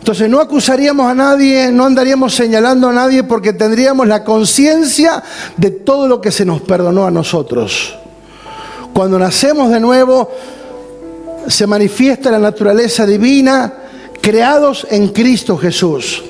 Entonces 0.00 0.28
no 0.28 0.40
acusaríamos 0.40 1.06
a 1.06 1.14
nadie, 1.14 1.70
no 1.70 1.84
andaríamos 1.84 2.34
señalando 2.34 2.88
a 2.88 2.92
nadie 2.92 3.22
porque 3.22 3.52
tendríamos 3.52 4.08
la 4.08 4.24
conciencia 4.24 5.22
de 5.56 5.70
todo 5.70 6.08
lo 6.08 6.20
que 6.20 6.32
se 6.32 6.44
nos 6.44 6.60
perdonó 6.62 7.06
a 7.06 7.12
nosotros. 7.12 7.96
Cuando 8.92 9.20
nacemos 9.20 9.70
de 9.70 9.78
nuevo, 9.78 10.28
se 11.46 11.66
manifiesta 11.66 12.30
la 12.30 12.38
naturaleza 12.38 13.06
divina, 13.06 13.72
creados 14.20 14.86
en 14.90 15.08
Cristo 15.08 15.56
Jesús. 15.56 16.22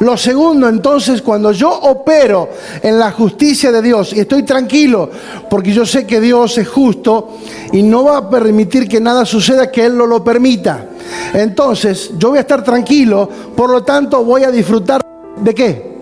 Lo 0.00 0.16
segundo, 0.16 0.68
entonces, 0.68 1.22
cuando 1.22 1.52
yo 1.52 1.70
opero 1.70 2.48
en 2.82 2.98
la 2.98 3.12
justicia 3.12 3.70
de 3.70 3.80
Dios 3.80 4.12
y 4.12 4.20
estoy 4.20 4.42
tranquilo, 4.42 5.08
porque 5.48 5.72
yo 5.72 5.86
sé 5.86 6.06
que 6.06 6.20
Dios 6.20 6.58
es 6.58 6.68
justo 6.68 7.36
y 7.72 7.82
no 7.82 8.04
va 8.04 8.18
a 8.18 8.30
permitir 8.30 8.88
que 8.88 9.00
nada 9.00 9.24
suceda 9.24 9.70
que 9.70 9.84
Él 9.84 9.96
no 9.96 10.06
lo 10.06 10.24
permita. 10.24 10.86
Entonces, 11.32 12.10
yo 12.18 12.30
voy 12.30 12.38
a 12.38 12.42
estar 12.42 12.64
tranquilo, 12.64 13.28
por 13.56 13.70
lo 13.70 13.82
tanto, 13.84 14.24
voy 14.24 14.44
a 14.44 14.50
disfrutar 14.50 15.02
de 15.36 15.54
qué? 15.54 15.94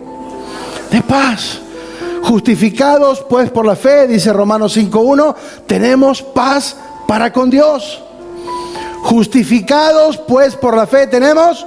De 0.91 1.03
paz. 1.03 1.59
Justificados 2.23 3.25
pues 3.29 3.51
por 3.51 3.67
la 3.67 3.77
fe, 3.77 4.07
dice 4.07 4.33
Romanos 4.33 4.77
5.1, 4.77 5.35
tenemos 5.67 6.23
paz 6.23 6.77
para 7.07 7.33
con 7.33 7.51
Dios. 7.51 8.01
Justificados 9.03 10.17
pues 10.17 10.55
por 10.57 10.77
la 10.77 10.87
fe 10.87 11.07
tenemos 11.07 11.67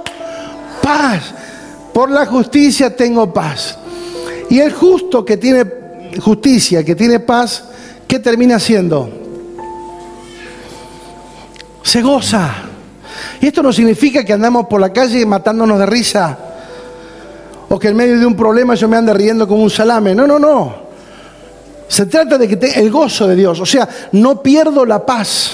paz. 0.82 1.34
Por 1.92 2.10
la 2.10 2.26
justicia 2.26 2.94
tengo 2.94 3.32
paz. 3.32 3.78
Y 4.50 4.60
el 4.60 4.72
justo 4.72 5.24
que 5.24 5.36
tiene 5.36 5.64
justicia, 6.20 6.84
que 6.84 6.94
tiene 6.94 7.20
paz, 7.20 7.64
¿qué 8.06 8.18
termina 8.18 8.56
haciendo? 8.56 9.08
Se 11.82 12.02
goza. 12.02 12.54
Y 13.40 13.46
esto 13.46 13.62
no 13.62 13.72
significa 13.72 14.24
que 14.24 14.32
andamos 14.32 14.66
por 14.66 14.80
la 14.80 14.92
calle 14.92 15.24
matándonos 15.26 15.78
de 15.78 15.86
risa 15.86 16.38
o 17.68 17.78
que 17.78 17.88
en 17.88 17.96
medio 17.96 18.18
de 18.18 18.26
un 18.26 18.36
problema 18.36 18.74
yo 18.74 18.88
me 18.88 18.96
ande 18.96 19.12
riendo 19.12 19.46
como 19.46 19.62
un 19.62 19.70
salame. 19.70 20.14
No, 20.14 20.26
no, 20.26 20.38
no. 20.38 20.86
Se 21.88 22.06
trata 22.06 22.38
de 22.38 22.48
que 22.48 22.66
el 22.80 22.90
gozo 22.90 23.28
de 23.28 23.36
Dios, 23.36 23.60
o 23.60 23.66
sea, 23.66 23.88
no 24.12 24.42
pierdo 24.42 24.84
la 24.84 25.04
paz. 25.04 25.52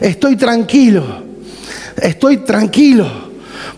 Estoy 0.00 0.36
tranquilo. 0.36 1.04
Estoy 2.00 2.38
tranquilo 2.38 3.28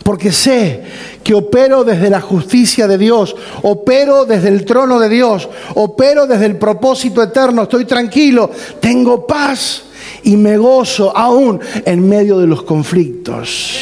porque 0.02 0.32
sé 0.32 0.82
que 1.22 1.34
opero 1.34 1.84
desde 1.84 2.10
la 2.10 2.20
justicia 2.20 2.86
de 2.88 2.98
Dios, 2.98 3.36
opero 3.62 4.24
desde 4.24 4.48
el 4.48 4.64
trono 4.64 4.98
de 4.98 5.08
Dios, 5.08 5.48
opero 5.74 6.26
desde 6.26 6.46
el 6.46 6.56
propósito 6.56 7.22
eterno, 7.22 7.62
estoy 7.62 7.84
tranquilo, 7.84 8.50
tengo 8.80 9.26
paz 9.26 9.82
y 10.22 10.36
me 10.36 10.56
gozo 10.56 11.16
aún 11.16 11.60
en 11.84 12.08
medio 12.08 12.38
de 12.38 12.46
los 12.46 12.62
conflictos. 12.62 13.72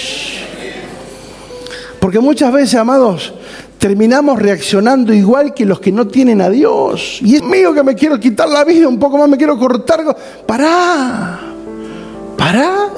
Porque 2.00 2.20
muchas 2.20 2.52
veces, 2.52 2.74
amados, 2.76 3.32
terminamos 3.78 4.38
reaccionando 4.38 5.12
igual 5.12 5.52
que 5.52 5.64
los 5.64 5.80
que 5.80 5.90
no 5.90 6.06
tienen 6.06 6.40
a 6.40 6.48
Dios. 6.48 7.18
Y 7.22 7.36
es 7.36 7.42
mío 7.42 7.74
que 7.74 7.82
me 7.82 7.94
quiero 7.94 8.20
quitar 8.20 8.48
la 8.48 8.64
vida, 8.64 8.86
un 8.86 8.98
poco 8.98 9.18
más 9.18 9.28
me 9.28 9.36
quiero 9.36 9.58
cortar. 9.58 10.16
Pará, 10.46 11.47
pará. 12.38 12.88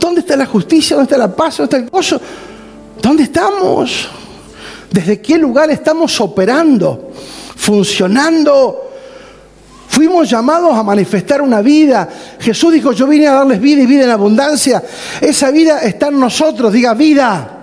¿Dónde 0.00 0.20
está 0.20 0.36
la 0.36 0.46
justicia? 0.46 0.96
¿Dónde 0.96 1.10
está 1.12 1.18
la 1.18 1.34
paz? 1.34 1.58
¿Dónde 1.58 1.76
está 1.76 1.84
el 1.84 1.90
gozo? 1.90 2.20
¿Dónde 3.02 3.24
estamos? 3.24 4.08
¿Desde 4.90 5.20
qué 5.20 5.36
lugar 5.36 5.70
estamos 5.70 6.18
operando? 6.20 7.10
Funcionando. 7.56 8.84
Fuimos 9.88 10.30
llamados 10.30 10.76
a 10.76 10.82
manifestar 10.82 11.42
una 11.42 11.60
vida. 11.60 12.08
Jesús 12.38 12.72
dijo, 12.72 12.92
yo 12.92 13.06
vine 13.06 13.26
a 13.26 13.32
darles 13.32 13.60
vida 13.60 13.82
y 13.82 13.86
vida 13.86 14.04
en 14.04 14.10
abundancia. 14.10 14.82
Esa 15.20 15.50
vida 15.50 15.80
está 15.80 16.08
en 16.08 16.20
nosotros, 16.20 16.72
diga 16.72 16.94
vida. 16.94 17.54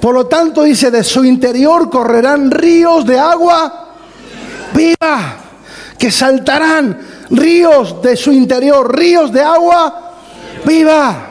Por 0.00 0.14
lo 0.14 0.26
tanto, 0.26 0.62
dice, 0.62 0.90
de 0.90 1.02
su 1.02 1.24
interior 1.24 1.90
correrán 1.90 2.50
ríos 2.50 3.04
de 3.04 3.18
agua 3.18 3.90
viva, 4.74 5.36
que 5.98 6.10
saltarán 6.10 6.98
ríos 7.30 8.02
de 8.02 8.16
su 8.16 8.32
interior, 8.32 8.96
ríos 8.96 9.32
de 9.32 9.42
agua 9.42 10.11
viva. 10.66 11.28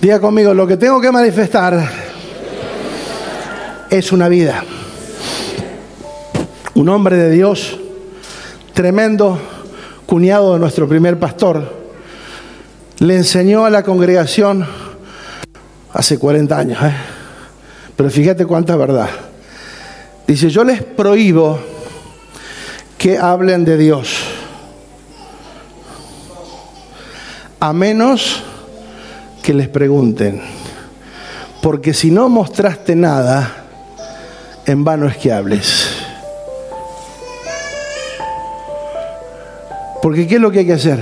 Diga 0.00 0.20
conmigo, 0.20 0.52
lo 0.52 0.66
que 0.66 0.76
tengo 0.76 1.00
que 1.00 1.12
manifestar 1.12 1.88
es 3.88 4.10
una 4.10 4.28
vida. 4.28 4.64
Un 6.74 6.88
hombre 6.88 7.16
de 7.16 7.30
Dios, 7.30 7.78
tremendo, 8.72 9.38
cuñado 10.06 10.54
de 10.54 10.58
nuestro 10.58 10.88
primer 10.88 11.18
pastor, 11.18 11.82
le 12.98 13.16
enseñó 13.16 13.64
a 13.64 13.70
la 13.70 13.82
congregación 13.82 14.66
hace 15.92 16.18
40 16.18 16.58
años, 16.58 16.82
¿eh? 16.82 16.94
pero 17.96 18.10
fíjate 18.10 18.46
cuánta 18.46 18.76
verdad. 18.76 19.08
Dice, 20.26 20.50
yo 20.50 20.64
les 20.64 20.82
prohíbo 20.82 21.58
que 22.96 23.18
hablen 23.18 23.64
de 23.64 23.76
Dios, 23.76 24.21
a 27.62 27.72
menos 27.72 28.42
que 29.40 29.54
les 29.54 29.68
pregunten, 29.68 30.42
porque 31.62 31.94
si 31.94 32.10
no 32.10 32.28
mostraste 32.28 32.96
nada, 32.96 33.66
en 34.66 34.82
vano 34.82 35.06
es 35.06 35.16
que 35.16 35.30
hables. 35.30 35.90
Porque 40.02 40.26
¿qué 40.26 40.34
es 40.34 40.40
lo 40.40 40.50
que 40.50 40.58
hay 40.58 40.66
que 40.66 40.72
hacer? 40.72 40.98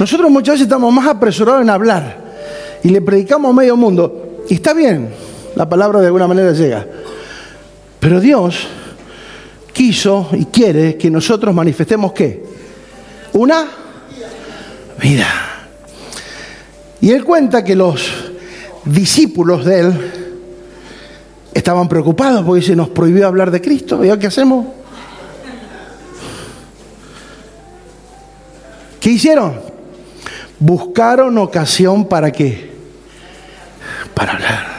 Nosotros 0.00 0.30
muchas 0.30 0.54
veces 0.54 0.62
estamos 0.62 0.90
más 0.94 1.08
apresurados 1.08 1.60
en 1.60 1.68
hablar 1.68 2.24
y 2.82 2.88
le 2.88 3.02
predicamos 3.02 3.50
a 3.50 3.52
medio 3.52 3.76
mundo. 3.76 4.44
Y 4.48 4.54
está 4.54 4.72
bien, 4.72 5.10
la 5.56 5.68
palabra 5.68 6.00
de 6.00 6.06
alguna 6.06 6.26
manera 6.26 6.52
llega. 6.52 6.86
Pero 8.00 8.18
Dios 8.18 8.66
quiso 9.74 10.30
y 10.32 10.46
quiere 10.46 10.96
que 10.96 11.10
nosotros 11.10 11.54
manifestemos 11.54 12.14
qué? 12.14 12.42
Una 13.34 13.66
vida. 15.02 15.55
Y 17.00 17.10
él 17.10 17.24
cuenta 17.24 17.62
que 17.62 17.76
los 17.76 18.02
discípulos 18.84 19.64
de 19.64 19.80
él 19.80 20.12
estaban 21.54 21.88
preocupados 21.88 22.44
porque 22.44 22.62
se 22.62 22.76
nos 22.76 22.88
prohibió 22.88 23.26
hablar 23.26 23.50
de 23.50 23.60
Cristo. 23.60 24.04
¿Y 24.04 24.18
qué 24.18 24.26
hacemos? 24.26 24.66
¿Qué 29.00 29.10
hicieron? 29.10 29.66
buscaron 30.58 31.36
ocasión 31.38 32.06
para 32.06 32.30
qué? 32.32 32.70
Para 34.14 34.32
hablar. 34.32 34.76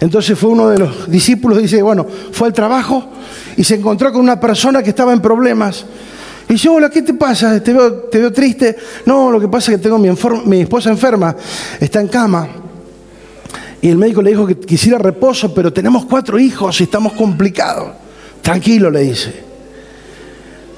Entonces 0.00 0.38
fue 0.38 0.50
uno 0.50 0.68
de 0.68 0.78
los 0.78 1.10
discípulos, 1.10 1.58
dice, 1.58 1.82
bueno, 1.82 2.06
fue 2.32 2.46
al 2.46 2.52
trabajo 2.52 3.08
y 3.56 3.64
se 3.64 3.74
encontró 3.74 4.12
con 4.12 4.20
una 4.20 4.38
persona 4.38 4.82
que 4.82 4.90
estaba 4.90 5.12
en 5.12 5.20
problemas. 5.20 5.84
Y 6.48 6.56
yo, 6.56 6.74
hola, 6.74 6.88
¿qué 6.88 7.02
te 7.02 7.12
pasa? 7.12 7.62
Te 7.62 7.72
veo, 7.72 7.94
te 8.04 8.18
veo 8.18 8.32
triste. 8.32 8.76
No, 9.04 9.30
lo 9.30 9.38
que 9.38 9.48
pasa 9.48 9.70
es 9.70 9.78
que 9.78 9.82
tengo 9.82 9.98
mi, 9.98 10.60
esposa 10.60 10.90
enferma, 10.90 11.36
está 11.78 12.00
en 12.00 12.08
cama. 12.08 12.48
Y 13.82 13.88
el 13.90 13.98
médico 13.98 14.22
le 14.22 14.30
dijo 14.30 14.46
que 14.46 14.58
quisiera 14.58 14.98
reposo, 14.98 15.52
pero 15.52 15.72
tenemos 15.72 16.06
cuatro 16.06 16.38
hijos 16.38 16.80
y 16.80 16.84
estamos 16.84 17.12
complicados. 17.12 17.90
Tranquilo, 18.40 18.90
le 18.90 19.00
dice. 19.00 19.34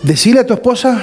Decile 0.02 0.40
a 0.40 0.46
tu 0.46 0.54
esposa 0.54 1.00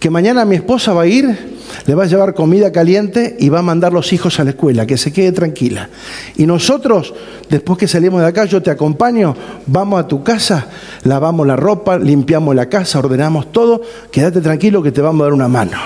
que 0.00 0.10
mañana 0.10 0.44
mi 0.44 0.56
esposa 0.56 0.92
va 0.92 1.02
a 1.02 1.06
ir 1.06 1.59
le 1.86 1.94
va 1.94 2.04
a 2.04 2.06
llevar 2.06 2.34
comida 2.34 2.72
caliente 2.72 3.36
y 3.38 3.48
va 3.48 3.60
a 3.60 3.62
mandar 3.62 3.92
los 3.92 4.12
hijos 4.12 4.38
a 4.40 4.44
la 4.44 4.50
escuela, 4.50 4.86
que 4.86 4.96
se 4.96 5.12
quede 5.12 5.32
tranquila. 5.32 5.88
Y 6.36 6.46
nosotros, 6.46 7.14
después 7.48 7.78
que 7.78 7.88
salimos 7.88 8.20
de 8.20 8.28
acá, 8.28 8.44
yo 8.44 8.62
te 8.62 8.70
acompaño, 8.70 9.34
vamos 9.66 10.00
a 10.00 10.06
tu 10.06 10.22
casa, 10.22 10.66
lavamos 11.04 11.46
la 11.46 11.56
ropa, 11.56 11.98
limpiamos 11.98 12.54
la 12.54 12.68
casa, 12.68 12.98
ordenamos 12.98 13.52
todo, 13.52 13.82
quédate 14.10 14.40
tranquilo 14.40 14.82
que 14.82 14.92
te 14.92 15.00
vamos 15.00 15.22
a 15.22 15.24
dar 15.24 15.32
una 15.32 15.48
mano. 15.48 15.78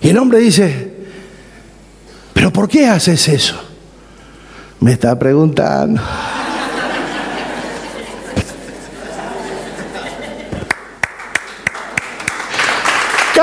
Y 0.00 0.08
el 0.08 0.18
hombre 0.18 0.38
dice, 0.38 0.92
¿pero 2.32 2.52
por 2.52 2.68
qué 2.68 2.86
haces 2.86 3.28
eso? 3.28 3.54
Me 4.80 4.92
está 4.92 5.16
preguntando. 5.18 6.00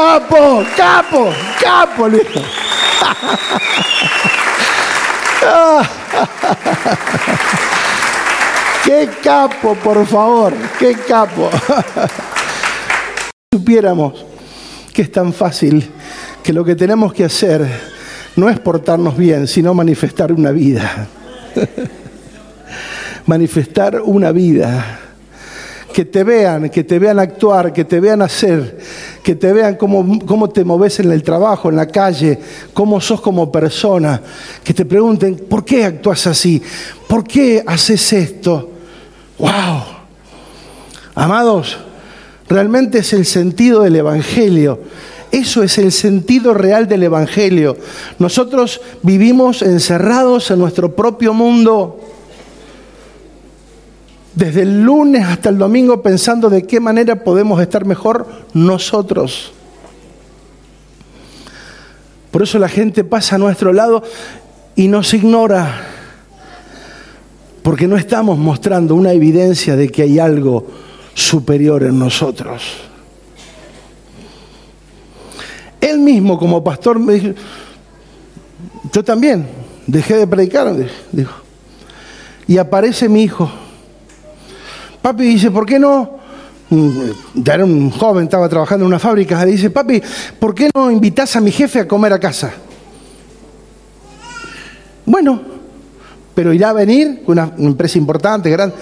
Capo, 0.09 0.65
capo, 0.75 1.29
capo, 1.61 2.07
le 2.07 2.25
Qué 8.83 9.09
capo, 9.21 9.75
por 9.75 10.07
favor, 10.07 10.53
qué 10.79 10.95
capo. 11.07 11.51
Supiéramos 13.53 14.25
que 14.91 15.03
es 15.03 15.11
tan 15.11 15.31
fácil 15.31 15.87
que 16.41 16.53
lo 16.53 16.65
que 16.65 16.75
tenemos 16.75 17.13
que 17.13 17.25
hacer 17.25 17.67
no 18.35 18.49
es 18.49 18.59
portarnos 18.59 19.15
bien, 19.15 19.47
sino 19.47 19.75
manifestar 19.75 20.31
una 20.31 20.49
vida. 20.49 21.07
manifestar 23.27 24.01
una 24.03 24.31
vida 24.31 25.08
que 25.93 26.05
te 26.05 26.23
vean, 26.23 26.69
que 26.69 26.83
te 26.83 26.99
vean 26.99 27.19
actuar, 27.19 27.73
que 27.73 27.85
te 27.85 27.99
vean 27.99 28.21
hacer, 28.21 28.77
que 29.23 29.35
te 29.35 29.51
vean 29.51 29.75
cómo, 29.75 30.19
cómo 30.25 30.49
te 30.49 30.63
moves 30.63 30.99
en 30.99 31.11
el 31.11 31.23
trabajo, 31.23 31.69
en 31.69 31.75
la 31.75 31.87
calle, 31.87 32.39
cómo 32.73 33.01
sos 33.01 33.21
como 33.21 33.51
persona, 33.51 34.21
que 34.63 34.73
te 34.73 34.85
pregunten, 34.85 35.35
¿por 35.49 35.65
qué 35.65 35.85
actúas 35.85 36.27
así? 36.27 36.61
¿Por 37.07 37.23
qué 37.23 37.63
haces 37.65 38.13
esto? 38.13 38.69
¡Wow! 39.37 39.83
Amados, 41.15 41.77
realmente 42.47 42.99
es 42.99 43.13
el 43.13 43.25
sentido 43.25 43.81
del 43.81 43.95
Evangelio. 43.95 44.79
Eso 45.31 45.61
es 45.61 45.77
el 45.77 45.91
sentido 45.91 46.53
real 46.53 46.87
del 46.87 47.03
Evangelio. 47.03 47.77
Nosotros 48.17 48.81
vivimos 49.03 49.61
encerrados 49.61 50.49
en 50.49 50.59
nuestro 50.59 50.95
propio 50.95 51.33
mundo 51.33 51.99
desde 54.39 54.61
el 54.61 54.83
lunes 54.83 55.25
hasta 55.25 55.49
el 55.49 55.57
domingo 55.57 56.01
pensando 56.01 56.49
de 56.49 56.63
qué 56.63 56.79
manera 56.79 57.25
podemos 57.25 57.61
estar 57.61 57.85
mejor 57.85 58.25
nosotros. 58.53 59.51
Por 62.31 62.43
eso 62.43 62.57
la 62.57 62.69
gente 62.69 63.03
pasa 63.03 63.35
a 63.35 63.39
nuestro 63.39 63.73
lado 63.73 64.01
y 64.77 64.87
nos 64.87 65.13
ignora, 65.13 65.85
porque 67.63 67.85
no 67.85 67.97
estamos 67.97 68.37
mostrando 68.37 68.95
una 68.95 69.11
evidencia 69.11 69.75
de 69.75 69.89
que 69.89 70.03
hay 70.03 70.19
algo 70.19 70.67
superior 71.13 71.83
en 71.83 71.99
nosotros. 71.99 72.63
Él 75.81 75.99
mismo 75.99 76.39
como 76.39 76.63
pastor 76.63 76.97
me 76.97 77.13
dijo, 77.15 77.33
yo 78.93 79.03
también 79.03 79.47
dejé 79.85 80.15
de 80.15 80.27
predicar, 80.27 80.73
dijo, 81.11 81.35
y 82.47 82.57
aparece 82.57 83.09
mi 83.09 83.23
hijo 83.23 83.51
Papi 85.01 85.23
dice, 85.23 85.51
¿por 85.51 85.65
qué 85.65 85.79
no? 85.79 86.19
Mm, 86.69 86.89
ya 87.35 87.55
era 87.55 87.65
un 87.65 87.89
joven, 87.89 88.25
estaba 88.25 88.47
trabajando 88.47 88.85
en 88.85 88.87
una 88.87 88.99
fábrica. 88.99 89.43
Le 89.43 89.51
dice, 89.51 89.69
papi, 89.69 90.01
¿por 90.39 90.53
qué 90.53 90.69
no 90.75 90.91
invitas 90.91 91.35
a 91.35 91.41
mi 91.41 91.51
jefe 91.51 91.79
a 91.79 91.87
comer 91.87 92.13
a 92.13 92.19
casa? 92.19 92.51
Bueno, 95.05 95.41
pero 96.35 96.53
irá 96.53 96.69
a 96.69 96.73
venir 96.73 97.23
una, 97.25 97.51
una 97.57 97.69
empresa 97.69 97.97
importante, 97.97 98.49
grande. 98.49 98.75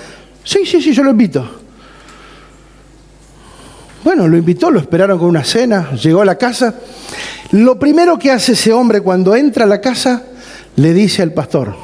Sí, 0.43 0.65
sí, 0.65 0.81
sí, 0.81 0.91
yo 0.93 1.03
lo 1.03 1.11
invito. 1.11 1.47
Bueno, 4.03 4.27
lo 4.27 4.37
invitó, 4.37 4.71
lo 4.71 4.79
esperaron 4.79 5.19
con 5.19 5.27
una 5.27 5.43
cena, 5.43 5.91
llegó 5.91 6.21
a 6.21 6.25
la 6.25 6.37
casa. 6.37 6.73
Lo 7.51 7.79
primero 7.79 8.17
que 8.17 8.31
hace 8.31 8.53
ese 8.53 8.73
hombre 8.73 9.01
cuando 9.01 9.35
entra 9.35 9.63
a 9.65 9.67
la 9.67 9.79
casa, 9.79 10.23
le 10.75 10.93
dice 10.93 11.21
al 11.21 11.33
pastor, 11.33 11.75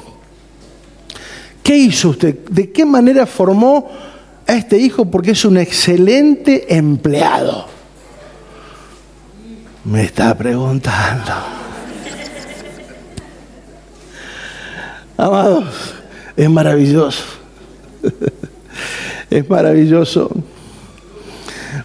¿qué 1.62 1.76
hizo 1.76 2.10
usted? 2.10 2.40
¿De 2.50 2.72
qué 2.72 2.86
manera 2.86 3.26
formó 3.26 3.90
a 4.48 4.54
este 4.54 4.78
hijo 4.78 5.06
porque 5.06 5.32
es 5.32 5.46
un 5.46 5.58
excelente 5.58 6.76
empleado. 6.76 7.68
Me 9.86 10.04
está 10.04 10.36
preguntando. 10.38 11.32
Amados, 15.18 15.94
es 16.36 16.50
maravilloso. 16.50 17.24
Es 19.30 19.50
maravilloso. 19.50 20.30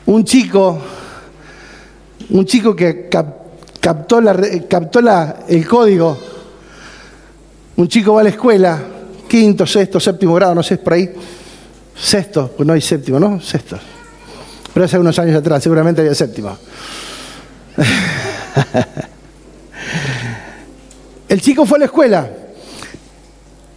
Un 0.05 0.23
chico, 0.23 0.79
un 2.29 2.45
chico 2.45 2.77
que 2.77 3.09
captó, 3.09 4.21
la, 4.21 4.37
captó 4.69 5.01
la, 5.01 5.45
el 5.49 5.67
código, 5.67 6.19
un 7.77 7.89
chico 7.89 8.13
va 8.13 8.21
a 8.21 8.25
la 8.25 8.31
escuela, 8.31 8.83
quinto, 9.29 9.67
sexto, 9.67 9.99
séptimo 9.99 10.35
grado, 10.35 10.55
no 10.55 10.63
sé, 10.63 10.77
por 10.77 10.93
ahí 10.93 11.11
Sexto, 12.01 12.53
pues 12.57 12.67
no 12.67 12.73
hay 12.73 12.81
séptimo, 12.81 13.19
¿no? 13.19 13.41
Sexto. 13.41 13.79
Pero 14.73 14.87
hace 14.87 14.99
unos 14.99 15.19
años 15.19 15.37
atrás, 15.37 15.63
seguramente 15.63 16.01
había 16.01 16.15
séptimo. 16.15 16.57
El 21.29 21.41
chico 21.41 21.67
fue 21.67 21.79
a 21.79 21.81
la 21.81 21.85
escuela 21.87 22.31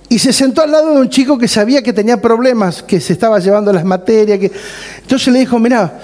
y 0.08 0.20
se 0.20 0.32
sentó 0.34 0.62
al 0.62 0.72
lado 0.72 0.94
de 0.94 1.02
un 1.02 1.10
chico 1.10 1.38
que 1.38 1.48
sabía 1.48 1.82
que 1.82 1.94
tenía 1.94 2.22
problemas, 2.22 2.84
que 2.84 3.00
se 3.00 3.14
estaba 3.14 3.40
llevando 3.40 3.74
las 3.74 3.86
materias. 3.86 4.40
Que... 4.40 4.52
Entonces 5.02 5.34
le 5.34 5.40
dijo, 5.40 5.58
mira, 5.58 6.00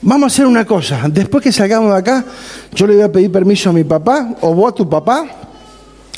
vamos 0.00 0.32
a 0.32 0.34
hacer 0.34 0.46
una 0.46 0.64
cosa. 0.64 1.02
Después 1.08 1.42
que 1.42 1.52
salgamos 1.52 1.92
de 1.92 1.98
acá, 1.98 2.24
yo 2.72 2.86
le 2.86 2.94
voy 2.94 3.02
a 3.02 3.12
pedir 3.12 3.30
permiso 3.30 3.70
a 3.70 3.72
mi 3.72 3.84
papá 3.84 4.36
o 4.40 4.54
vos 4.54 4.72
a 4.72 4.74
tu 4.74 4.88
papá 4.88 5.41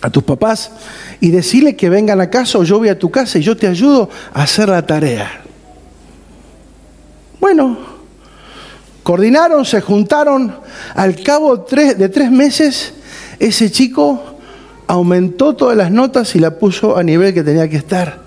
a 0.04 0.10
tus 0.10 0.22
papás 0.22 0.70
y 1.18 1.30
decirle 1.30 1.76
que 1.76 1.88
vengan 1.88 2.20
a 2.20 2.28
casa 2.28 2.58
o 2.58 2.62
yo 2.62 2.76
voy 2.76 2.90
a 2.90 2.98
tu 2.98 3.10
casa 3.10 3.38
y 3.38 3.42
yo 3.42 3.56
te 3.56 3.66
ayudo 3.66 4.10
a 4.34 4.42
hacer 4.42 4.68
la 4.68 4.84
tarea. 4.84 5.40
Bueno, 7.40 7.78
coordinaron, 9.02 9.64
se 9.64 9.80
juntaron, 9.80 10.54
al 10.94 11.22
cabo 11.22 11.56
de 11.56 12.08
tres 12.10 12.30
meses 12.30 12.92
ese 13.38 13.70
chico 13.70 14.22
aumentó 14.86 15.56
todas 15.56 15.74
las 15.74 15.90
notas 15.90 16.36
y 16.36 16.38
la 16.38 16.58
puso 16.58 16.98
a 16.98 17.02
nivel 17.02 17.32
que 17.32 17.42
tenía 17.42 17.70
que 17.70 17.78
estar. 17.78 18.18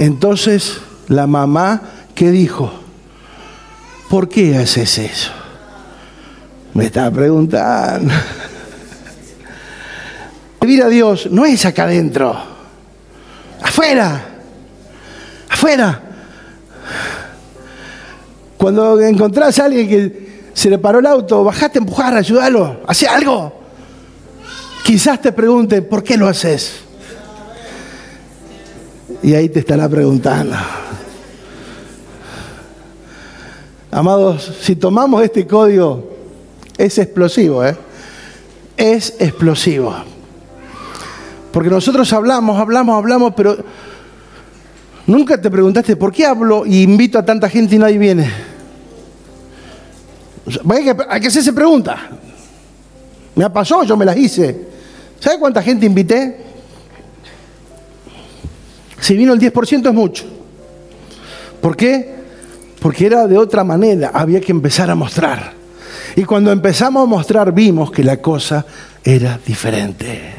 Entonces 0.00 0.80
la 1.06 1.28
mamá, 1.28 1.80
¿qué 2.16 2.32
dijo? 2.32 2.72
¿Por 4.10 4.28
qué 4.28 4.56
haces 4.56 4.98
eso? 4.98 5.30
Me 6.74 6.86
está 6.86 7.08
preguntando. 7.08 8.12
Servir 10.68 10.82
a 10.82 10.88
Dios 10.90 11.28
no 11.30 11.46
es 11.46 11.64
acá 11.64 11.84
adentro, 11.84 12.36
afuera, 13.62 14.22
afuera. 15.48 16.02
Cuando 18.58 19.00
encontrás 19.00 19.58
a 19.60 19.64
alguien 19.64 19.88
que 19.88 20.42
se 20.52 20.68
le 20.68 20.76
paró 20.76 20.98
el 20.98 21.06
auto, 21.06 21.42
bajate 21.42 21.78
a 21.78 21.80
empujar, 21.80 22.14
ayúdalo, 22.14 22.82
hace 22.86 23.08
algo. 23.08 23.62
Quizás 24.84 25.22
te 25.22 25.32
pregunte, 25.32 25.80
¿por 25.80 26.04
qué 26.04 26.18
lo 26.18 26.28
haces? 26.28 26.80
Y 29.22 29.32
ahí 29.32 29.48
te 29.48 29.60
estará 29.60 29.88
preguntando. 29.88 30.54
Amados, 33.90 34.52
si 34.60 34.76
tomamos 34.76 35.22
este 35.22 35.46
código, 35.46 36.14
es 36.76 36.98
explosivo, 36.98 37.64
¿eh? 37.64 37.74
Es 38.76 39.14
explosivo. 39.18 40.17
Porque 41.58 41.70
nosotros 41.70 42.12
hablamos, 42.12 42.56
hablamos, 42.56 42.96
hablamos, 42.96 43.34
pero 43.36 43.56
nunca 45.08 45.40
te 45.40 45.50
preguntaste 45.50 45.96
por 45.96 46.12
qué 46.12 46.24
hablo 46.24 46.64
y 46.64 46.82
invito 46.82 47.18
a 47.18 47.24
tanta 47.24 47.48
gente 47.48 47.74
y 47.74 47.80
nadie 47.80 47.98
viene. 47.98 48.30
hay, 50.70 51.20
que, 51.20 51.26
hacerse 51.26 51.52
pregunta. 51.52 52.10
Me 53.34 53.50
pasó, 53.50 53.82
yo 53.82 53.96
me 53.96 54.04
las 54.04 54.16
hice. 54.16 54.68
¿Sabe 55.18 55.40
cuánta 55.40 55.60
gente 55.60 55.84
invité? 55.84 56.36
Si 59.00 59.16
vino 59.16 59.32
el 59.32 59.40
10% 59.40 59.88
es 59.88 59.92
mucho. 59.92 60.26
¿Por 61.60 61.76
qué? 61.76 62.18
Porque 62.80 63.06
era 63.06 63.26
de 63.26 63.36
otra 63.36 63.64
manera, 63.64 64.12
había 64.14 64.40
que 64.40 64.52
empezar 64.52 64.88
a 64.90 64.94
mostrar. 64.94 65.54
Y 66.14 66.22
cuando 66.22 66.52
empezamos 66.52 67.02
a 67.02 67.06
mostrar 67.06 67.50
vimos 67.50 67.90
que 67.90 68.04
la 68.04 68.18
cosa 68.18 68.64
era 69.02 69.40
diferente. 69.44 70.37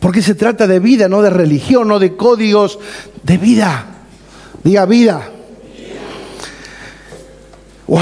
Porque 0.00 0.22
se 0.22 0.34
trata 0.34 0.66
de 0.66 0.78
vida, 0.78 1.08
no 1.08 1.22
de 1.22 1.30
religión, 1.30 1.88
no 1.88 1.98
de 1.98 2.16
códigos, 2.16 2.78
de 3.22 3.36
vida. 3.36 3.86
Diga 4.62 4.86
vida. 4.86 5.30
Wow. 7.86 7.98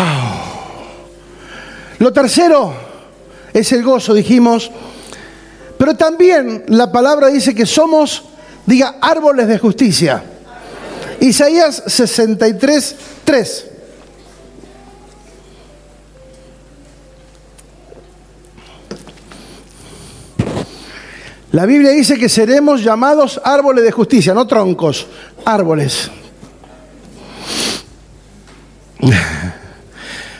Lo 1.98 2.12
tercero 2.12 2.74
es 3.52 3.72
el 3.72 3.82
gozo, 3.82 4.12
dijimos. 4.12 4.70
Pero 5.78 5.96
también 5.96 6.64
la 6.68 6.90
palabra 6.90 7.28
dice 7.28 7.54
que 7.54 7.66
somos, 7.66 8.24
diga, 8.66 8.96
árboles 9.00 9.48
de 9.48 9.58
justicia. 9.58 10.22
Isaías 11.20 11.82
63, 11.86 12.96
3. 13.24 13.66
La 21.52 21.64
Biblia 21.64 21.90
dice 21.90 22.18
que 22.18 22.28
seremos 22.28 22.82
llamados 22.82 23.40
árboles 23.44 23.84
de 23.84 23.92
justicia, 23.92 24.34
no 24.34 24.46
troncos, 24.46 25.06
árboles. 25.44 26.10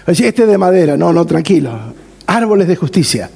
Este 0.06 0.46
de 0.46 0.56
madera, 0.56 0.96
no, 0.96 1.12
no, 1.12 1.26
tranquilo. 1.26 1.76
Árboles 2.26 2.68
de 2.68 2.76
justicia. 2.76 3.28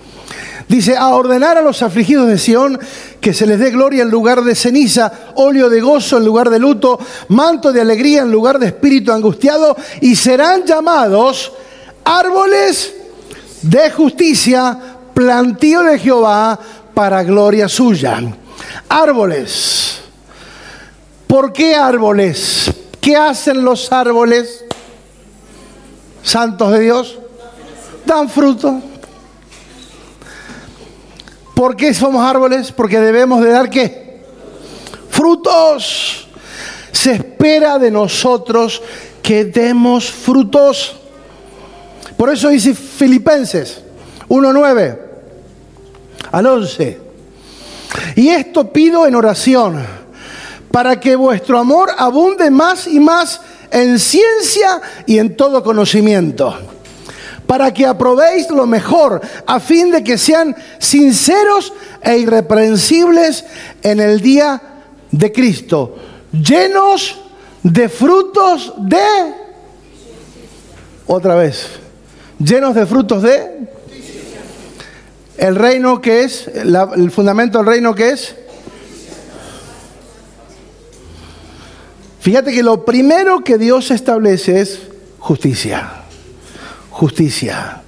Dice, 0.69 0.97
a 0.97 1.09
ordenar 1.09 1.59
a 1.59 1.63
los 1.63 1.83
afligidos 1.83 2.29
de 2.29 2.39
Sión 2.39 2.79
que 3.21 3.35
se 3.35 3.45
les 3.45 3.59
dé 3.59 3.73
gloria 3.73 4.05
en 4.05 4.11
lugar 4.11 4.43
de 4.45 4.55
ceniza, 4.55 5.33
óleo 5.35 5.69
de 5.69 5.81
gozo 5.81 6.19
en 6.19 6.25
lugar 6.25 6.49
de 6.49 6.61
luto, 6.61 6.97
manto 7.29 7.73
de 7.73 7.81
alegría 7.81 8.23
en 8.23 8.31
lugar 8.31 8.61
de 8.61 8.67
espíritu 8.67 9.11
angustiado, 9.11 9.77
y 10.01 10.15
serán 10.15 10.65
llamados 10.65 11.53
árboles 12.05 12.95
de 13.63 13.91
justicia, 13.91 14.79
plantío 15.13 15.83
de 15.83 15.99
Jehová 15.99 16.59
para 17.01 17.23
gloria 17.23 17.67
suya. 17.67 18.21
Árboles. 18.87 20.03
¿Por 21.27 21.51
qué 21.51 21.75
árboles? 21.75 22.71
¿Qué 23.01 23.17
hacen 23.17 23.65
los 23.65 23.91
árboles? 23.91 24.63
Santos 26.23 26.73
de 26.73 26.81
Dios. 26.81 27.19
Dan 28.05 28.29
fruto. 28.29 28.83
¿Por 31.55 31.75
qué 31.75 31.95
somos 31.95 32.23
árboles? 32.23 32.71
Porque 32.71 33.01
debemos 33.01 33.43
de 33.43 33.51
dar 33.51 33.71
qué? 33.71 34.21
Frutos. 35.09 36.29
Se 36.93 37.13
espera 37.13 37.79
de 37.79 37.91
nosotros 37.91 38.83
que 39.23 39.47
demos 39.47 40.11
frutos. 40.11 40.97
Por 42.19 42.29
eso 42.29 42.51
dice 42.51 42.75
Filipenses 42.75 43.81
1.9 44.29 45.10
al 46.33 46.47
11. 46.47 46.99
Y 48.17 48.29
esto 48.29 48.73
pido 48.73 49.07
en 49.07 49.15
oración, 49.15 49.85
para 50.71 51.01
que 51.01 51.17
vuestro 51.17 51.59
amor 51.59 51.91
abunde 51.97 52.51
más 52.51 52.87
y 52.87 53.01
más 53.01 53.41
en 53.71 53.99
ciencia 53.99 54.81
y 55.07 55.19
en 55.19 55.37
todo 55.37 55.63
conocimiento 55.63 56.57
para 57.51 57.75
que 57.75 57.85
aprobéis 57.85 58.49
lo 58.49 58.65
mejor, 58.65 59.21
a 59.45 59.59
fin 59.59 59.91
de 59.91 60.05
que 60.05 60.17
sean 60.17 60.55
sinceros 60.79 61.73
e 62.01 62.17
irreprensibles 62.19 63.45
en 63.83 63.99
el 63.99 64.21
día 64.21 64.63
de 65.11 65.33
Cristo, 65.33 65.97
llenos 66.31 67.19
de 67.65 67.89
frutos 67.89 68.73
de... 68.79 69.35
Otra 71.09 71.35
vez, 71.35 71.67
llenos 72.39 72.73
de 72.77 72.87
frutos 72.87 73.21
de... 73.21 73.69
El 75.41 75.57
reino 75.57 76.01
que 76.01 76.23
es, 76.23 76.49
el 76.49 77.11
fundamento 77.11 77.59
del 77.59 77.67
reino 77.67 77.95
que 77.95 78.11
es... 78.11 78.37
Fíjate 82.21 82.53
que 82.53 82.63
lo 82.63 82.85
primero 82.85 83.43
que 83.43 83.59
Dios 83.59 83.91
establece 83.91 84.61
es 84.61 84.81
justicia 85.19 86.01
justicia, 87.01 87.81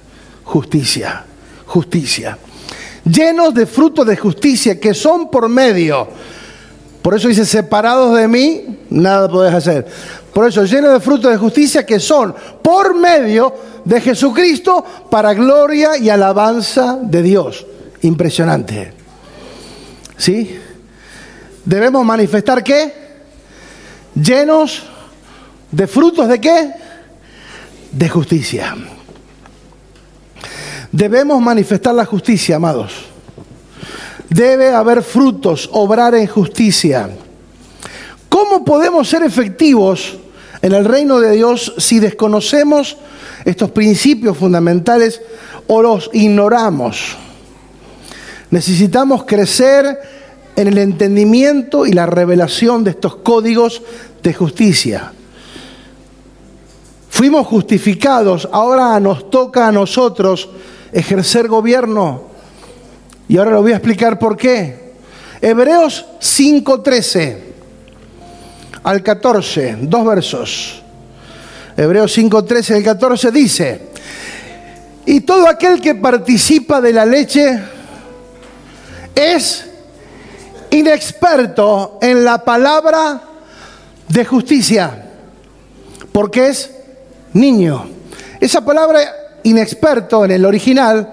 justicia, 0.43 1.23
justicia. 1.67 2.37
Llenos 3.05 3.53
de 3.53 3.67
frutos 3.67 4.07
de 4.07 4.17
justicia 4.17 4.79
que 4.79 4.95
son 4.95 5.29
por 5.29 5.47
medio. 5.49 6.07
Por 7.03 7.13
eso 7.15 7.27
dice, 7.27 7.45
separados 7.45 8.17
de 8.17 8.27
mí, 8.27 8.79
nada 8.89 9.29
podés 9.29 9.53
hacer. 9.53 9.85
Por 10.33 10.47
eso, 10.47 10.65
llenos 10.65 10.93
de 10.93 10.99
frutos 10.99 11.31
de 11.31 11.37
justicia 11.37 11.85
que 11.85 11.99
son 11.99 12.33
por 12.61 12.95
medio 12.95 13.53
de 13.85 14.01
Jesucristo 14.01 14.83
para 15.09 15.33
gloria 15.35 15.95
y 15.97 16.09
alabanza 16.09 16.97
de 16.99 17.21
Dios. 17.21 17.65
Impresionante. 18.01 18.93
¿Sí? 20.17 20.59
Debemos 21.63 22.03
manifestar 22.03 22.63
qué? 22.63 22.93
Llenos 24.15 24.83
de 25.71 25.87
frutos 25.87 26.27
de 26.27 26.41
qué? 26.41 26.73
De 27.91 28.09
justicia. 28.09 28.75
Debemos 30.91 31.41
manifestar 31.41 31.93
la 31.93 32.05
justicia, 32.05 32.55
amados. 32.55 32.93
Debe 34.29 34.73
haber 34.73 35.03
frutos, 35.03 35.69
obrar 35.73 36.15
en 36.15 36.25
justicia. 36.25 37.09
¿Cómo 38.29 38.65
podemos 38.65 39.07
ser 39.07 39.21
efectivos 39.21 40.17
en 40.63 40.71
el 40.71 40.85
reino 40.85 41.19
de 41.19 41.33
Dios 41.33 41.75
si 41.77 41.99
desconocemos 41.99 42.97
estos 43.43 43.69
principios 43.71 44.37
fundamentales 44.37 45.21
o 45.67 45.81
los 45.81 46.09
ignoramos? 46.13 47.17
Necesitamos 48.49 49.25
crecer 49.25 49.99
en 50.55 50.67
el 50.67 50.77
entendimiento 50.77 51.85
y 51.85 51.91
la 51.91 52.05
revelación 52.05 52.83
de 52.83 52.91
estos 52.91 53.17
códigos 53.17 53.81
de 54.23 54.33
justicia. 54.33 55.11
Fuimos 57.09 57.45
justificados, 57.45 58.47
ahora 58.51 58.97
nos 59.01 59.29
toca 59.29 59.67
a 59.67 59.71
nosotros 59.71 60.49
ejercer 60.93 61.49
gobierno. 61.49 62.23
Y 63.27 63.37
ahora 63.37 63.51
lo 63.51 63.61
voy 63.61 63.73
a 63.73 63.77
explicar 63.77 64.17
por 64.17 64.37
qué. 64.37 64.93
Hebreos 65.41 66.05
5.13 66.21 67.52
al 68.83 69.01
14, 69.01 69.77
dos 69.81 70.05
versos. 70.05 70.81
Hebreos 71.75 72.17
5.13 72.17 72.75
al 72.75 72.83
14 72.83 73.31
dice, 73.31 73.81
y 75.05 75.21
todo 75.21 75.47
aquel 75.47 75.81
que 75.81 75.95
participa 75.95 76.79
de 76.79 76.93
la 76.93 77.05
leche 77.05 77.59
es 79.15 79.65
inexperto 80.69 81.97
en 82.01 82.23
la 82.23 82.43
palabra 82.43 83.21
de 84.07 84.25
justicia, 84.25 85.05
porque 86.11 86.49
es 86.49 86.71
niño. 87.33 87.87
Esa 88.39 88.63
palabra 88.63 88.99
inexperto 89.43 90.25
en 90.25 90.31
el 90.31 90.45
original 90.45 91.11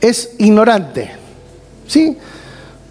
es 0.00 0.30
ignorante. 0.38 1.10
¿Sí? 1.86 2.16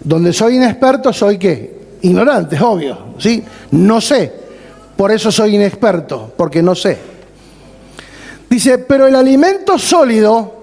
Donde 0.00 0.32
soy 0.32 0.56
inexperto 0.56 1.12
soy 1.12 1.38
qué? 1.38 1.77
Ignorante, 2.02 2.56
es 2.56 2.62
obvio. 2.62 2.98
¿Sí? 3.18 3.44
No 3.72 4.00
sé. 4.00 4.32
Por 4.96 5.12
eso 5.12 5.30
soy 5.30 5.54
inexperto, 5.54 6.32
porque 6.36 6.62
no 6.62 6.74
sé. 6.74 6.98
Dice, 8.50 8.78
pero 8.78 9.06
el 9.06 9.14
alimento 9.14 9.78
sólido 9.78 10.54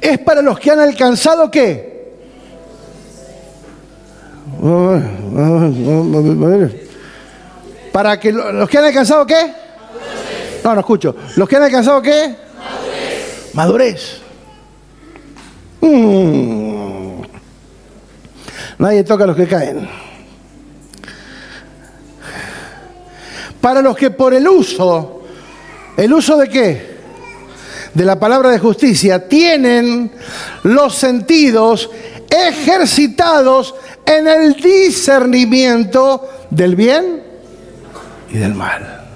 es 0.00 0.18
para 0.18 0.42
los 0.42 0.58
que 0.58 0.70
han 0.70 0.80
alcanzado 0.80 1.50
qué? 1.50 1.92
Para 7.92 8.18
que 8.18 8.32
los 8.32 8.68
que 8.68 8.78
han 8.78 8.84
alcanzado 8.84 9.26
qué? 9.26 9.54
No, 10.64 10.74
no 10.74 10.80
escucho. 10.80 11.16
¿Los 11.36 11.48
que 11.48 11.56
han 11.56 11.62
alcanzado 11.62 12.02
qué? 12.02 12.34
Madurez. 13.54 14.20
Mm. 15.80 17.22
Nadie 18.78 19.04
toca 19.04 19.24
a 19.24 19.26
los 19.28 19.36
que 19.36 19.46
caen. 19.46 19.88
Para 23.62 23.80
los 23.80 23.96
que 23.96 24.10
por 24.10 24.34
el 24.34 24.48
uso, 24.48 25.22
¿el 25.96 26.12
uso 26.12 26.36
de 26.36 26.48
qué? 26.48 26.92
De 27.94 28.04
la 28.04 28.18
palabra 28.18 28.50
de 28.50 28.58
justicia, 28.58 29.28
tienen 29.28 30.10
los 30.64 30.96
sentidos 30.96 31.88
ejercitados 32.28 33.76
en 34.04 34.26
el 34.26 34.54
discernimiento 34.54 36.28
del 36.50 36.74
bien 36.74 37.22
y 38.32 38.38
del 38.38 38.52
mal. 38.52 39.06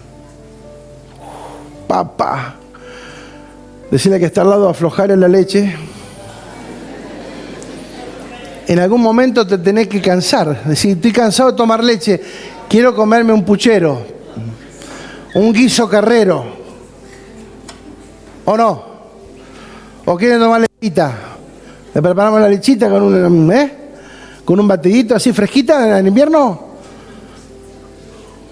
Papá. 1.88 2.54
Decirle 3.90 4.20
que 4.20 4.26
está 4.26 4.42
al 4.42 4.50
lado 4.50 4.68
aflojar 4.68 5.10
en 5.10 5.20
la 5.20 5.28
leche. 5.28 5.76
en 8.68 8.78
algún 8.78 9.00
momento 9.00 9.44
te 9.44 9.58
tenés 9.58 9.88
que 9.88 10.00
cansar. 10.00 10.62
Decir, 10.64 10.92
estoy 10.92 11.12
cansado 11.12 11.50
de 11.50 11.56
tomar 11.56 11.82
leche, 11.82 12.20
quiero 12.68 12.94
comerme 12.94 13.32
un 13.32 13.44
puchero, 13.44 14.15
un 15.36 15.52
guiso 15.52 15.88
carrero. 15.88 16.44
¿O 18.46 18.56
no? 18.56 18.84
¿O 20.06 20.16
quieren 20.16 20.40
tomar 20.40 20.62
lechita? 20.62 21.14
¿Le 21.92 22.02
preparamos 22.02 22.40
la 22.40 22.48
lechita 22.48 22.88
con 22.88 23.02
un, 23.02 23.52
¿eh? 23.52 23.72
con 24.44 24.58
un 24.58 24.68
batidito 24.68 25.14
así 25.14 25.32
fresquita 25.32 25.98
en 25.98 26.06
invierno? 26.06 26.66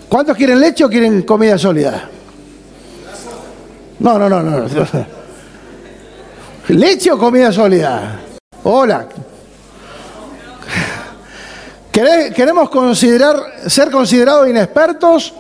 ¿Cuántos 0.09 0.37
quieren 0.37 0.61
leche 0.61 0.85
o 0.85 0.89
quieren 0.89 1.23
comida 1.23 1.57
sólida? 1.57 2.09
No, 4.01 4.19
no, 4.19 4.29
no, 4.29 4.43
no. 4.43 4.67
¿Leche 6.69 7.13
o 7.13 7.19
comida 7.19 7.51
sólida? 7.51 8.21
Hola. 8.65 9.09
¿Queremos 11.91 12.69
considerar, 12.69 13.37
ser 13.69 13.91
considerados 13.91 14.49
inexpertos 14.49 15.33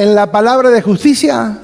en 0.00 0.14
la 0.14 0.32
palabra 0.32 0.70
de 0.70 0.80
justicia? 0.80 1.58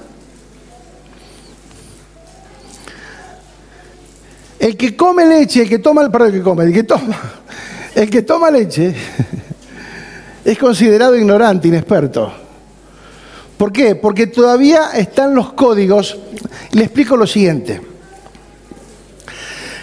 El 4.58 4.76
que 4.76 4.94
come 4.94 5.24
leche, 5.24 5.62
el 5.62 5.68
que 5.70 5.78
toma, 5.78 6.10
perdón, 6.10 6.28
el 6.28 6.34
que 6.34 6.42
come, 6.42 6.64
el 6.64 6.72
que 6.72 6.82
toma, 6.82 7.16
el 7.94 8.10
que 8.10 8.22
toma 8.22 8.50
leche 8.50 8.94
es 10.44 10.58
considerado 10.58 11.16
ignorante, 11.16 11.68
inexperto. 11.68 12.30
¿Por 13.56 13.72
qué? 13.72 13.94
Porque 13.94 14.26
todavía 14.26 14.90
están 14.90 15.34
los 15.34 15.54
códigos. 15.54 16.18
Le 16.72 16.84
explico 16.84 17.16
lo 17.16 17.26
siguiente. 17.26 17.80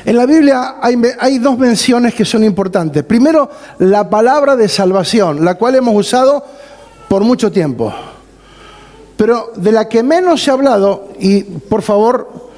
En 0.06 0.16
la 0.16 0.28
Biblia 0.28 0.76
hay, 0.80 1.40
dos 1.40 1.58
menciones 1.58 2.14
que 2.14 2.24
son 2.24 2.44
importantes. 2.44 3.04
Primero, 3.04 3.50
la 3.80 4.08
palabra 4.08 4.56
de 4.56 4.68
salvación, 4.68 5.44
la 5.44 5.56
cual 5.56 5.74
hemos 5.74 5.96
usado 5.96 6.46
por 7.08 7.24
mucho 7.24 7.52
tiempo. 7.52 8.13
Pero 9.18 9.52
de 9.56 9.72
la 9.72 9.88
que 9.88 10.04
menos 10.04 10.44
se 10.44 10.50
ha 10.50 10.54
hablado, 10.54 11.10
y 11.20 11.44
por 11.44 11.82
favor, 11.82 12.50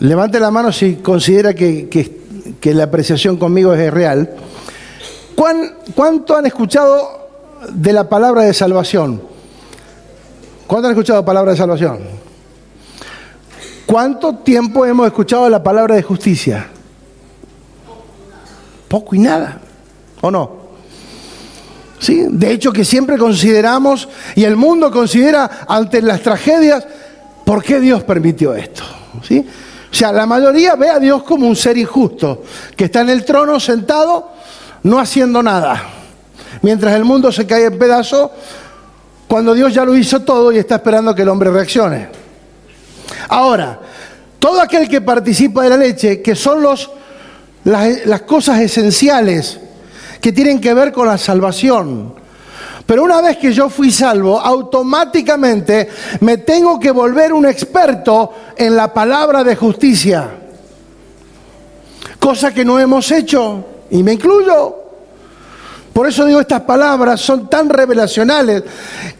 levante 0.00 0.38
la 0.38 0.50
mano 0.50 0.72
si 0.72 0.96
considera 0.96 1.54
que, 1.54 2.18
la 2.62 2.84
apreciación 2.84 3.36
conmigo 3.36 3.72
es 3.72 3.92
real. 3.92 4.34
¿Cuánto 5.34 6.36
han 6.36 6.46
escuchado 6.46 7.28
de 7.72 7.92
la 7.92 8.08
palabra 8.08 8.42
de 8.42 8.54
salvación? 8.54 9.22
¿Cuánto 10.66 10.88
han 10.88 10.92
escuchado 10.92 11.20
la 11.20 11.26
palabra 11.26 11.52
de 11.52 11.56
salvación? 11.56 11.98
¿Cuánto 13.86 14.36
tiempo 14.36 14.84
hemos 14.84 15.06
escuchado 15.06 15.48
la 15.48 15.62
palabra 15.62 15.94
de 15.94 16.02
justicia? 16.02 16.68
Poco 18.86 19.14
y 19.14 19.18
nada, 19.18 19.60
¿o 20.20 20.30
no? 20.30 20.57
¿Sí? 21.98 22.26
De 22.28 22.52
hecho, 22.52 22.72
que 22.72 22.84
siempre 22.84 23.18
consideramos, 23.18 24.08
y 24.36 24.44
el 24.44 24.56
mundo 24.56 24.90
considera 24.90 25.66
ante 25.66 26.00
las 26.00 26.22
tragedias, 26.22 26.86
¿por 27.44 27.62
qué 27.62 27.80
Dios 27.80 28.04
permitió 28.04 28.54
esto? 28.54 28.84
¿Sí? 29.26 29.44
O 29.90 29.94
sea, 29.94 30.12
la 30.12 30.26
mayoría 30.26 30.76
ve 30.76 30.90
a 30.90 30.98
Dios 30.98 31.22
como 31.22 31.46
un 31.48 31.56
ser 31.56 31.76
injusto, 31.76 32.42
que 32.76 32.84
está 32.84 33.00
en 33.00 33.10
el 33.10 33.24
trono 33.24 33.58
sentado, 33.58 34.32
no 34.82 34.98
haciendo 35.00 35.42
nada. 35.42 35.82
Mientras 36.62 36.94
el 36.94 37.04
mundo 37.04 37.32
se 37.32 37.46
cae 37.46 37.64
en 37.64 37.78
pedazos, 37.78 38.30
cuando 39.26 39.54
Dios 39.54 39.74
ya 39.74 39.84
lo 39.84 39.96
hizo 39.96 40.20
todo 40.20 40.52
y 40.52 40.58
está 40.58 40.76
esperando 40.76 41.14
que 41.14 41.22
el 41.22 41.28
hombre 41.28 41.50
reaccione. 41.50 42.08
Ahora, 43.28 43.80
todo 44.38 44.60
aquel 44.60 44.88
que 44.88 45.00
participa 45.00 45.62
de 45.64 45.70
la 45.70 45.76
leche, 45.76 46.22
que 46.22 46.34
son 46.34 46.62
los, 46.62 46.90
las, 47.64 48.06
las 48.06 48.22
cosas 48.22 48.60
esenciales 48.60 49.58
que 50.20 50.32
tienen 50.32 50.60
que 50.60 50.74
ver 50.74 50.92
con 50.92 51.06
la 51.06 51.18
salvación, 51.18 52.14
pero 52.88 53.04
una 53.04 53.20
vez 53.20 53.36
que 53.36 53.52
yo 53.52 53.68
fui 53.68 53.92
salvo, 53.92 54.40
automáticamente 54.40 55.90
me 56.20 56.38
tengo 56.38 56.80
que 56.80 56.90
volver 56.90 57.34
un 57.34 57.44
experto 57.44 58.32
en 58.56 58.74
la 58.74 58.94
palabra 58.94 59.44
de 59.44 59.56
justicia. 59.56 60.26
Cosa 62.18 62.54
que 62.54 62.64
no 62.64 62.80
hemos 62.80 63.10
hecho, 63.10 63.64
y 63.90 64.02
me 64.02 64.14
incluyo. 64.14 64.74
Por 65.92 66.08
eso 66.08 66.24
digo, 66.24 66.40
estas 66.40 66.62
palabras 66.62 67.20
son 67.20 67.50
tan 67.50 67.68
revelacionales 67.68 68.62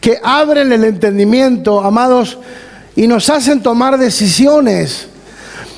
que 0.01 0.19
abren 0.23 0.71
el 0.71 0.85
entendimiento, 0.85 1.79
amados 1.79 2.39
y 2.95 3.05
nos 3.05 3.29
hacen 3.29 3.61
tomar 3.61 3.99
decisiones, 3.99 5.07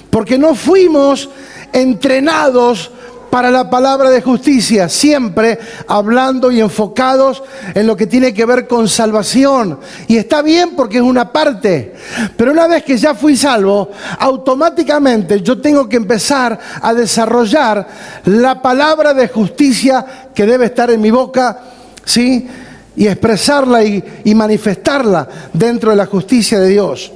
porque 0.09 0.37
no 0.37 0.55
fuimos 0.55 1.29
entrenados 1.73 2.91
para 3.31 3.49
la 3.49 3.69
palabra 3.69 4.11
de 4.11 4.21
justicia, 4.21 4.89
siempre 4.89 5.57
hablando 5.87 6.51
y 6.51 6.59
enfocados 6.59 7.41
en 7.73 7.87
lo 7.87 7.95
que 7.95 8.05
tiene 8.05 8.33
que 8.33 8.45
ver 8.45 8.67
con 8.67 8.87
salvación. 8.87 9.79
Y 10.07 10.17
está 10.17 10.41
bien 10.41 10.75
porque 10.75 10.97
es 10.97 11.03
una 11.03 11.31
parte, 11.31 11.95
pero 12.35 12.51
una 12.51 12.67
vez 12.67 12.83
que 12.83 12.97
ya 12.97 13.15
fui 13.15 13.35
salvo, 13.37 13.89
automáticamente 14.19 15.41
yo 15.41 15.59
tengo 15.59 15.87
que 15.87 15.95
empezar 15.97 16.59
a 16.81 16.93
desarrollar 16.93 17.87
la 18.25 18.61
palabra 18.61 19.13
de 19.13 19.29
justicia 19.29 20.05
que 20.35 20.45
debe 20.45 20.65
estar 20.65 20.91
en 20.91 20.99
mi 21.01 21.09
boca, 21.09 21.57
¿sí? 22.03 22.47
y 22.95 23.07
expresarla 23.07 23.83
y, 23.83 24.35
manifestarla 24.35 25.27
dentro 25.53 25.91
de 25.91 25.95
la 25.95 26.05
justicia 26.05 26.59
de 26.59 26.67
Dios. 26.67 27.11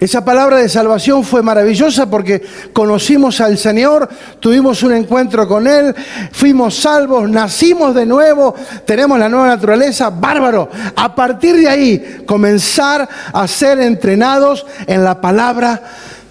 Esa 0.00 0.24
palabra 0.24 0.58
de 0.58 0.68
salvación 0.68 1.24
fue 1.24 1.42
maravillosa 1.42 2.10
porque 2.10 2.42
conocimos 2.72 3.40
al 3.40 3.56
Señor, 3.56 4.08
tuvimos 4.40 4.82
un 4.82 4.92
encuentro 4.92 5.46
con 5.46 5.66
Él, 5.66 5.94
fuimos 6.32 6.74
salvos, 6.76 7.30
nacimos 7.30 7.94
de 7.94 8.04
nuevo, 8.04 8.54
tenemos 8.84 9.18
la 9.18 9.28
nueva 9.28 9.46
naturaleza, 9.46 10.10
bárbaro. 10.10 10.68
A 10.96 11.14
partir 11.14 11.56
de 11.56 11.68
ahí, 11.68 12.24
comenzar 12.26 13.08
a 13.32 13.46
ser 13.46 13.80
entrenados 13.80 14.66
en 14.86 15.04
la 15.04 15.20
palabra 15.20 15.82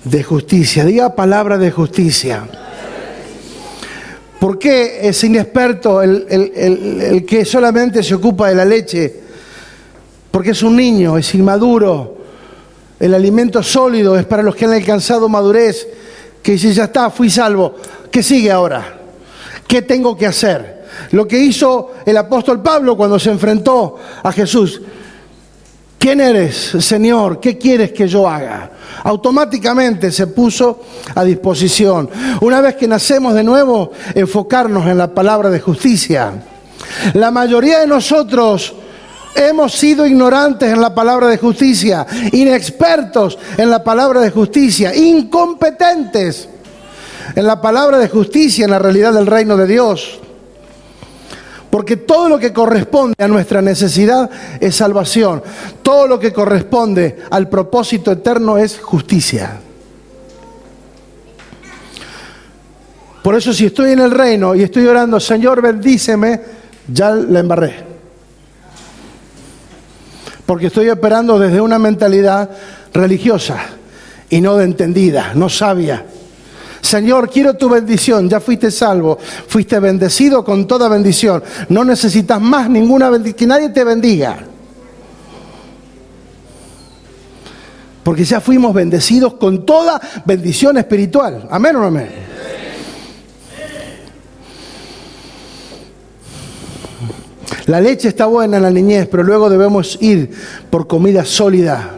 de 0.03 0.23
justicia. 0.23 0.85
Diga 0.85 1.15
palabra 1.15 1.57
de 1.57 1.71
justicia. 1.71 2.43
¿Por 4.39 4.59
qué 4.59 5.07
es 5.07 5.23
inexperto 5.23 6.01
el, 6.01 7.25
que 7.25 7.45
solamente 7.45 8.03
se 8.03 8.15
ocupa 8.15 8.49
de 8.49 8.55
la 8.55 8.65
leche? 8.65 9.21
Porque 10.29 10.51
es 10.51 10.61
un 10.63 10.75
niño, 10.75 11.17
es 11.17 11.33
inmaduro. 11.33 12.22
El 13.03 13.13
alimento 13.13 13.61
sólido 13.61 14.17
es 14.17 14.23
para 14.25 14.41
los 14.41 14.55
que 14.55 14.63
han 14.63 14.71
alcanzado 14.71 15.27
madurez, 15.27 15.85
que 16.41 16.53
dice, 16.53 16.71
ya 16.71 16.85
está, 16.85 17.09
fui 17.09 17.29
salvo. 17.29 17.75
¿Qué 18.09 18.23
sigue 18.23 18.49
ahora? 18.49 18.97
¿Qué 19.67 19.81
tengo 19.81 20.15
que 20.15 20.25
hacer? 20.25 20.85
Lo 21.11 21.27
que 21.27 21.37
hizo 21.37 21.95
el 22.05 22.15
apóstol 22.15 22.61
Pablo 22.61 22.95
cuando 22.95 23.19
se 23.19 23.29
enfrentó 23.29 23.97
a 24.23 24.31
Jesús. 24.31 24.81
¿Quién 25.99 26.21
eres, 26.21 26.55
Señor? 26.79 27.41
¿Qué 27.41 27.57
quieres 27.57 27.91
que 27.91 28.07
yo 28.07 28.25
haga? 28.25 28.71
Automáticamente 29.03 30.09
se 30.09 30.27
puso 30.27 30.79
a 31.13 31.25
disposición. 31.25 32.09
Una 32.39 32.61
vez 32.61 32.75
que 32.75 32.87
nacemos 32.87 33.33
de 33.33 33.43
nuevo, 33.43 33.91
enfocarnos 34.15 34.87
en 34.87 34.97
la 34.97 35.13
palabra 35.13 35.49
de 35.49 35.59
justicia. 35.59 36.31
La 37.15 37.31
mayoría 37.31 37.81
de 37.81 37.87
nosotros 37.87 38.73
hemos 39.35 39.73
sido 39.73 40.05
ignorantes 40.05 40.71
en 40.71 40.81
la 40.81 40.93
palabra 40.93 41.27
de 41.27 41.37
justicia, 41.37 42.05
inexpertos 42.31 43.37
en 43.57 43.69
la 43.69 43.83
palabra 43.83 44.21
de 44.21 44.31
justicia, 44.31 44.95
incompetentes 44.95 46.49
en 47.35 47.47
la 47.47 47.61
palabra 47.61 47.97
de 47.97 48.09
justicia, 48.09 48.65
en 48.65 48.71
la 48.71 48.79
realidad 48.79 49.13
del 49.13 49.27
reino 49.27 49.57
de 49.57 49.67
Dios. 49.67 50.19
Porque 51.69 51.97
todo 51.97 52.29
lo 52.29 52.37
que 52.37 52.53
corresponde 52.53 53.15
a 53.17 53.27
nuestra 53.27 53.61
necesidad 53.61 54.29
es 54.59 54.75
salvación. 54.75 55.41
Todo 55.81 56.05
lo 56.07 56.19
que 56.19 56.31
corresponde 56.31 57.17
al 57.31 57.49
propósito 57.49 58.11
eterno 58.11 58.59
es 58.59 58.79
justicia. 58.79 59.59
Por 63.23 63.35
eso 63.35 63.53
si 63.53 63.65
estoy 63.65 63.93
en 63.93 63.99
el 63.99 64.11
reino 64.11 64.53
y 64.53 64.61
estoy 64.61 64.85
orando, 64.85 65.19
Señor, 65.19 65.61
bendíceme, 65.61 66.41
ya 66.87 67.09
la 67.11 67.39
embarré. 67.39 67.82
Porque 70.45 70.67
estoy 70.67 70.89
operando 70.89 71.39
desde 71.39 71.61
una 71.61 71.79
mentalidad 71.79 72.49
religiosa 72.93 73.57
y 74.29 74.41
no 74.41 74.57
de 74.57 74.65
entendida, 74.65 75.31
no 75.35 75.49
sabia. 75.49 76.05
Señor, 76.81 77.29
quiero 77.29 77.55
tu 77.55 77.69
bendición, 77.69 78.29
ya 78.29 78.41
fuiste 78.41 78.69
salvo, 78.69 79.17
fuiste 79.47 79.79
bendecido 79.79 80.43
con 80.43 80.67
toda 80.67 80.89
bendición. 80.89 81.41
No 81.69 81.85
necesitas 81.85 82.41
más 82.41 82.69
ninguna 82.69 83.09
bendición, 83.09 83.37
que 83.37 83.47
nadie 83.47 83.69
te 83.69 83.83
bendiga. 83.85 84.37
Porque 88.03 88.25
ya 88.25 88.41
fuimos 88.41 88.73
bendecidos 88.73 89.35
con 89.35 89.65
toda 89.65 89.99
bendición 90.25 90.77
espiritual. 90.77 91.47
Amén 91.49 91.75
o 91.77 91.79
no 91.79 91.85
amén. 91.85 92.32
La 97.65 97.79
leche 97.79 98.09
está 98.09 98.25
buena 98.25 98.57
en 98.57 98.63
la 98.63 98.69
niñez, 98.69 99.07
pero 99.09 99.23
luego 99.23 99.49
debemos 99.49 99.97
ir 100.01 100.31
por 100.69 100.85
comida 100.85 101.23
sólida 101.23 101.91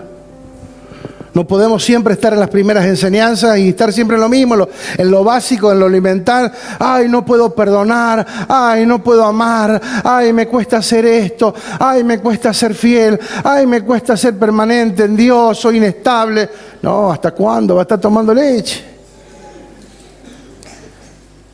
No 1.33 1.47
podemos 1.47 1.83
siempre 1.83 2.13
estar 2.13 2.33
en 2.33 2.39
las 2.39 2.49
primeras 2.49 2.85
enseñanzas 2.85 3.57
y 3.57 3.69
estar 3.69 3.91
siempre 3.91 4.15
en 4.15 4.21
lo 4.21 4.29
mismo, 4.29 4.55
en 4.97 5.11
lo, 5.11 5.23
básico, 5.23 5.71
en 5.71 5.79
lo 5.79 5.87
alimentar. 5.87 6.51
Ay, 6.79 7.09
no 7.09 7.25
puedo 7.25 7.53
perdonar. 7.53 8.25
Ay, 8.47 8.85
no 8.85 9.03
puedo 9.03 9.25
amar. 9.25 9.81
Ay, 10.03 10.31
me 10.31 10.47
cuesta 10.47 10.77
hacer 10.77 11.05
esto. 11.05 11.53
Ay, 11.79 12.03
me 12.03 12.19
cuesta 12.19 12.53
ser 12.53 12.75
fiel. 12.75 13.19
Ay, 13.43 13.65
me 13.65 13.81
cuesta 13.81 14.15
ser 14.15 14.37
permanente 14.37 15.03
en 15.03 15.15
Dios. 15.15 15.59
Soy 15.59 15.77
inestable. 15.77 16.47
No, 16.83 17.11
¿hasta 17.11 17.31
cuándo 17.31 17.75
va 17.75 17.81
a 17.81 17.83
estar 17.83 17.99
tomando 17.99 18.33
leche? 18.33 18.83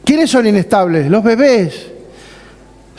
¿Quiénes 0.03 0.29
son 0.29 0.45
inestables? 0.45 1.09
Los 1.09 1.23
bebés. 1.23 1.90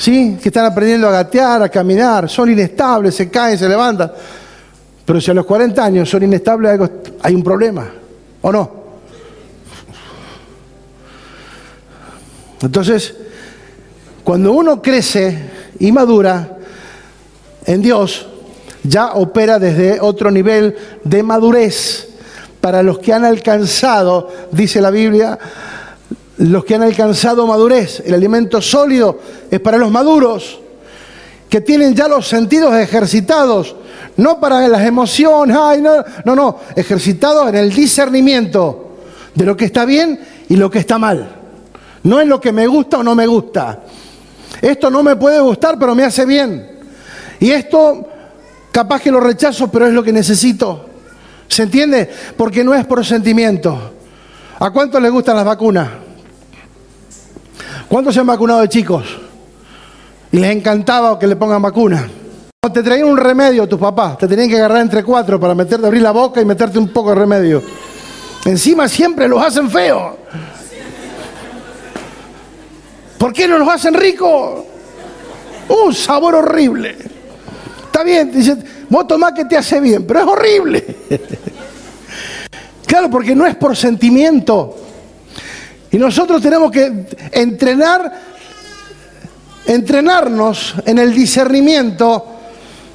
¿Sí? 0.02 0.36
Que 0.42 0.48
están 0.48 0.64
aprendiendo 0.64 1.06
a 1.06 1.12
gatear, 1.12 1.62
a 1.62 1.68
caminar. 1.68 2.28
Son 2.28 2.50
inestables, 2.50 3.14
se 3.14 3.30
caen, 3.30 3.56
se 3.56 3.68
levantan. 3.68 4.10
Pero 5.04 5.20
si 5.20 5.30
a 5.30 5.34
los 5.34 5.46
40 5.46 5.84
años 5.84 6.10
son 6.10 6.24
inestables, 6.24 6.90
hay 7.22 7.34
un 7.36 7.44
problema, 7.44 7.88
¿o 8.40 8.50
no? 8.50 8.70
Entonces, 12.62 13.14
cuando 14.24 14.50
uno 14.50 14.82
crece 14.82 15.50
y 15.78 15.92
madura 15.92 16.58
en 17.64 17.80
Dios, 17.80 18.26
ya 18.82 19.12
opera 19.12 19.60
desde 19.60 20.00
otro 20.00 20.32
nivel 20.32 20.76
de 21.04 21.22
madurez. 21.22 22.08
Para 22.60 22.82
los 22.82 22.98
que 22.98 23.12
han 23.12 23.24
alcanzado, 23.24 24.28
dice 24.50 24.80
la 24.80 24.90
Biblia, 24.90 25.38
los 26.50 26.64
que 26.64 26.74
han 26.74 26.82
alcanzado 26.82 27.46
madurez, 27.46 28.02
el 28.04 28.14
alimento 28.14 28.60
sólido 28.60 29.18
es 29.50 29.60
para 29.60 29.78
los 29.78 29.90
maduros, 29.90 30.58
que 31.48 31.60
tienen 31.60 31.94
ya 31.94 32.08
los 32.08 32.26
sentidos 32.26 32.74
ejercitados 32.74 33.76
no 34.16 34.38
para 34.40 34.68
las 34.68 34.82
emociones, 34.82 35.56
ay, 35.58 35.80
no, 35.80 36.04
no, 36.24 36.34
no, 36.34 36.60
ejercitado 36.76 37.48
en 37.48 37.56
el 37.56 37.72
discernimiento 37.72 38.96
de 39.34 39.44
lo 39.44 39.56
que 39.56 39.66
está 39.66 39.84
bien 39.84 40.20
y 40.48 40.56
lo 40.56 40.70
que 40.70 40.80
está 40.80 40.98
mal. 40.98 41.36
No 42.02 42.20
es 42.20 42.26
lo 42.26 42.40
que 42.40 42.52
me 42.52 42.66
gusta 42.66 42.98
o 42.98 43.02
no 43.02 43.14
me 43.14 43.26
gusta. 43.26 43.80
Esto 44.60 44.90
no 44.90 45.02
me 45.02 45.16
puede 45.16 45.40
gustar, 45.40 45.78
pero 45.78 45.94
me 45.94 46.04
hace 46.04 46.26
bien. 46.26 46.80
Y 47.40 47.50
esto 47.50 48.06
capaz 48.70 49.00
que 49.00 49.10
lo 49.10 49.20
rechazo, 49.20 49.68
pero 49.70 49.86
es 49.86 49.92
lo 49.92 50.02
que 50.02 50.12
necesito. 50.12 50.86
¿Se 51.48 51.62
entiende? 51.62 52.10
Porque 52.36 52.64
no 52.64 52.74
es 52.74 52.84
por 52.84 53.04
sentimiento. 53.04 53.92
¿A 54.58 54.70
cuántos 54.70 55.00
les 55.00 55.10
gustan 55.10 55.36
las 55.36 55.44
vacunas? 55.44 55.88
¿Cuántos 57.92 58.14
se 58.14 58.20
han 58.20 58.26
vacunado 58.26 58.62
de 58.62 58.70
chicos? 58.70 59.04
Y 60.30 60.38
les 60.38 60.56
encantaba 60.56 61.18
que 61.18 61.26
le 61.26 61.36
pongan 61.36 61.60
vacuna. 61.60 62.08
Te 62.72 62.82
traían 62.82 63.06
un 63.06 63.18
remedio 63.18 63.68
tus 63.68 63.78
papás, 63.78 64.16
te 64.16 64.26
tenían 64.26 64.48
que 64.48 64.56
agarrar 64.56 64.80
entre 64.80 65.04
cuatro 65.04 65.38
para 65.38 65.54
meterte, 65.54 65.86
abrir 65.86 66.00
la 66.00 66.10
boca 66.10 66.40
y 66.40 66.46
meterte 66.46 66.78
un 66.78 66.88
poco 66.88 67.10
de 67.10 67.16
remedio. 67.16 67.62
Encima 68.46 68.88
siempre 68.88 69.28
los 69.28 69.44
hacen 69.44 69.70
feo. 69.70 70.16
¿Por 73.18 73.30
qué 73.34 73.46
no 73.46 73.58
los 73.58 73.68
hacen 73.68 73.92
rico? 73.92 74.64
Un 75.68 75.92
sabor 75.92 76.36
horrible. 76.36 76.96
Está 77.84 78.02
bien, 78.04 78.32
dice, 78.32 78.56
vos 78.88 79.06
tomás 79.06 79.34
que 79.34 79.44
te 79.44 79.58
hace 79.58 79.82
bien, 79.82 80.06
pero 80.06 80.20
es 80.20 80.26
horrible. 80.28 80.96
claro, 82.86 83.10
porque 83.10 83.34
no 83.34 83.46
es 83.46 83.54
por 83.54 83.76
sentimiento. 83.76 84.76
Y 85.92 85.98
nosotros 85.98 86.40
tenemos 86.40 86.70
que 86.70 87.06
entrenar, 87.32 88.12
entrenarnos 89.66 90.74
en 90.86 90.98
el 90.98 91.14
discernimiento 91.14 92.28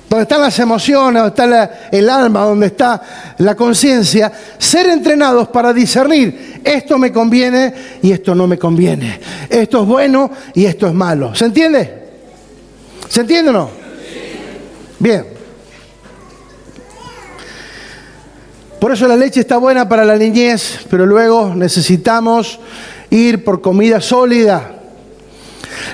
donde 0.09 0.23
están 0.23 0.41
las 0.41 0.57
emociones, 0.59 1.21
donde 1.21 1.43
está 1.43 1.89
el 1.91 2.09
alma, 2.09 2.45
donde 2.45 2.67
está 2.67 3.35
la 3.37 3.55
conciencia, 3.55 4.31
ser 4.57 4.87
entrenados 4.87 5.49
para 5.49 5.73
discernir, 5.73 6.61
esto 6.63 6.97
me 6.97 7.11
conviene 7.11 7.73
y 8.01 8.11
esto 8.11 8.33
no 8.33 8.47
me 8.47 8.57
conviene, 8.57 9.19
esto 9.49 9.81
es 9.81 9.87
bueno 9.87 10.31
y 10.53 10.65
esto 10.65 10.87
es 10.87 10.93
malo. 10.93 11.35
¿Se 11.35 11.45
entiende? 11.45 12.07
¿Se 13.09 13.21
entiende 13.21 13.49
o 13.49 13.53
no? 13.53 13.69
Bien. 14.99 15.36
Por 18.79 18.91
eso 18.91 19.07
la 19.07 19.15
leche 19.15 19.39
está 19.39 19.57
buena 19.57 19.89
para 19.89 20.05
la 20.05 20.15
niñez, 20.15 20.85
pero 20.89 21.05
luego 21.05 21.53
necesitamos 21.55 22.59
ir 23.09 23.43
por 23.43 23.61
comida 23.61 24.01
sólida 24.01 24.77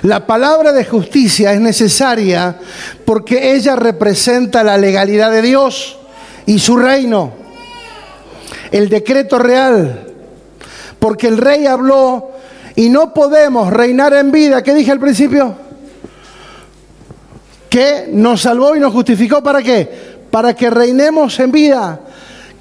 la 0.01 0.25
palabra 0.25 0.73
de 0.73 0.85
justicia 0.85 1.53
es 1.53 1.61
necesaria 1.61 2.57
porque 3.05 3.53
ella 3.53 3.75
representa 3.75 4.63
la 4.63 4.77
legalidad 4.77 5.31
de 5.31 5.41
Dios 5.41 5.97
y 6.45 6.59
su 6.59 6.77
reino, 6.77 7.31
el 8.71 8.89
decreto 8.89 9.39
real, 9.39 10.07
porque 10.99 11.27
el 11.27 11.37
rey 11.37 11.65
habló 11.65 12.31
y 12.75 12.89
no 12.89 13.13
podemos 13.13 13.71
reinar 13.71 14.13
en 14.13 14.31
vida. 14.31 14.61
¿Qué 14.61 14.73
dije 14.73 14.91
al 14.91 14.99
principio? 14.99 15.55
Que 17.69 18.09
nos 18.11 18.41
salvó 18.41 18.75
y 18.75 18.79
nos 18.79 18.91
justificó 18.91 19.41
para 19.41 19.61
qué? 19.61 19.89
Para 20.29 20.53
que 20.53 20.69
reinemos 20.69 21.39
en 21.39 21.51
vida. 21.51 22.01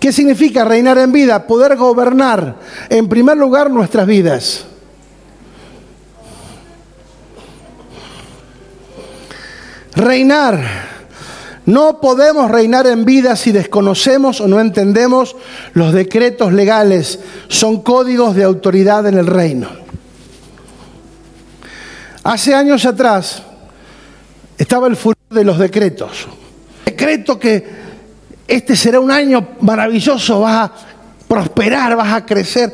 ¿Qué 0.03 0.13
significa 0.13 0.65
reinar 0.65 0.99
en 0.99 1.13
vida? 1.13 1.47
Poder 1.47 1.77
gobernar 1.77 2.57
en 2.89 3.09
primer 3.09 3.37
lugar 3.37 3.71
nuestras 3.71 4.05
vidas. 4.05 4.65
Reinar. 9.95 10.61
No 11.67 12.01
podemos 12.01 12.51
reinar 12.51 12.89
en 12.89 13.05
vida 13.05 13.37
si 13.37 13.53
desconocemos 13.53 14.41
o 14.41 14.49
no 14.49 14.59
entendemos 14.59 15.37
los 15.73 15.93
decretos 15.93 16.53
legales. 16.53 17.21
Son 17.47 17.83
códigos 17.83 18.35
de 18.35 18.43
autoridad 18.43 19.07
en 19.07 19.19
el 19.19 19.29
reino. 19.29 19.69
Hace 22.25 22.57
años 22.57 22.85
atrás 22.87 23.45
estaba 24.59 24.89
el 24.89 24.97
furor 24.97 25.17
de 25.31 25.45
los 25.45 25.61
decretos. 25.61 26.27
Decreto 26.85 27.39
que 27.39 27.82
este 28.53 28.77
será 28.77 29.01
un 29.01 29.11
año 29.11 29.57
maravilloso, 29.63 30.41
vas 30.41 30.69
a 30.69 30.73
prosperar, 31.27 31.97
vas 31.97 32.13
a 32.13 32.27
crecer. 32.27 32.71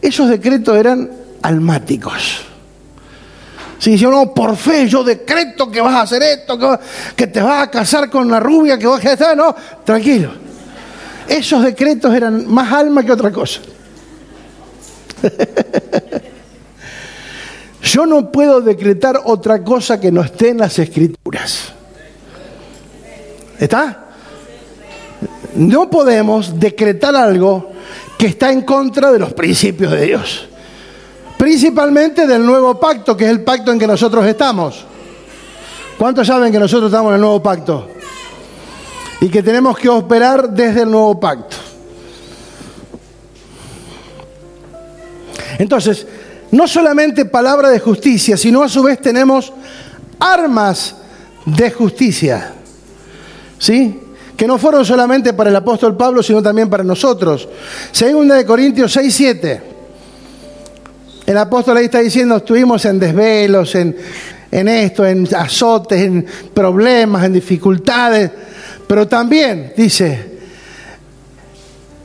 Esos 0.00 0.28
decretos 0.28 0.76
eran 0.76 1.10
almáticos. 1.42 2.42
Si 3.80 3.90
dice, 3.90 4.06
no, 4.06 4.32
por 4.32 4.56
fe 4.56 4.86
yo 4.86 5.02
decreto 5.02 5.68
que 5.68 5.80
vas 5.80 5.94
a 5.94 6.02
hacer 6.02 6.22
esto, 6.22 6.56
que, 7.16 7.26
te 7.26 7.40
vas 7.40 7.64
a 7.64 7.70
casar 7.72 8.08
con 8.08 8.30
la 8.30 8.38
rubia, 8.38 8.78
que 8.78 8.86
vas 8.86 9.04
a 9.04 9.14
estar, 9.14 9.36
no, 9.36 9.52
tranquilo. 9.84 10.30
Esos 11.26 11.64
decretos 11.64 12.14
eran 12.14 12.46
más 12.46 12.72
alma 12.72 13.02
que 13.02 13.10
otra 13.10 13.32
cosa. 13.32 13.62
yo 17.82 18.06
no 18.06 18.30
puedo 18.30 18.60
decretar 18.60 19.22
otra 19.24 19.64
cosa 19.64 19.98
que 19.98 20.12
no 20.12 20.22
esté 20.22 20.50
en 20.50 20.58
las 20.58 20.78
escrituras. 20.78 21.72
¿Está? 23.58 24.05
No 25.56 25.88
podemos 25.88 26.58
decretar 26.58 27.16
algo 27.16 27.72
que 28.18 28.26
está 28.26 28.52
en 28.52 28.62
contra 28.62 29.10
de 29.10 29.18
los 29.18 29.32
principios 29.32 29.92
de 29.92 30.06
Dios. 30.06 30.48
Principalmente 31.38 32.26
del 32.26 32.44
nuevo 32.44 32.78
pacto, 32.78 33.16
que 33.16 33.24
es 33.24 33.30
el 33.30 33.42
pacto 33.42 33.72
en 33.72 33.78
que 33.78 33.86
nosotros 33.86 34.24
estamos. 34.26 34.84
¿Cuántos 35.98 36.26
saben 36.26 36.52
que 36.52 36.58
nosotros 36.58 36.90
estamos 36.90 37.10
en 37.10 37.14
el 37.14 37.20
nuevo 37.20 37.42
pacto? 37.42 37.88
Y 39.20 39.28
que 39.28 39.42
tenemos 39.42 39.78
que 39.78 39.88
operar 39.88 40.50
desde 40.50 40.82
el 40.82 40.90
nuevo 40.90 41.18
pacto. 41.18 41.56
Entonces, 45.58 46.06
no 46.50 46.68
solamente 46.68 47.24
palabra 47.24 47.70
de 47.70 47.80
justicia, 47.80 48.36
sino 48.36 48.62
a 48.62 48.68
su 48.68 48.82
vez 48.82 49.00
tenemos 49.00 49.52
armas 50.18 50.96
de 51.46 51.70
justicia. 51.70 52.52
¿Sí? 53.58 54.02
Que 54.36 54.46
no 54.46 54.58
fueron 54.58 54.84
solamente 54.84 55.32
para 55.32 55.50
el 55.50 55.56
apóstol 55.56 55.96
Pablo, 55.96 56.22
sino 56.22 56.42
también 56.42 56.68
para 56.68 56.84
nosotros. 56.84 57.48
Segunda 57.90 58.34
de 58.34 58.44
Corintios 58.44 58.92
6, 58.92 59.14
7. 59.14 59.62
El 61.26 61.38
apóstol 61.38 61.76
ahí 61.78 61.86
está 61.86 61.98
diciendo, 61.98 62.36
estuvimos 62.36 62.84
en 62.84 63.00
desvelos, 63.00 63.74
en, 63.74 63.96
esto, 64.50 65.04
en 65.04 65.26
azotes, 65.34 66.00
en 66.00 66.24
problemas, 66.54 67.24
en 67.24 67.32
dificultades, 67.32 68.30
pero 68.86 69.08
también 69.08 69.72
dice, 69.76 70.38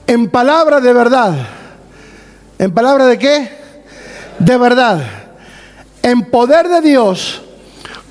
en 0.08 0.30
palabra 0.30 0.80
de 0.80 0.94
verdad. 0.94 1.36
¿En 2.58 2.72
palabra 2.74 3.06
de 3.06 3.18
qué? 3.18 3.50
De 4.40 4.58
verdad. 4.58 5.04
En 6.02 6.30
poder 6.32 6.68
de 6.68 6.82
Dios, 6.82 7.42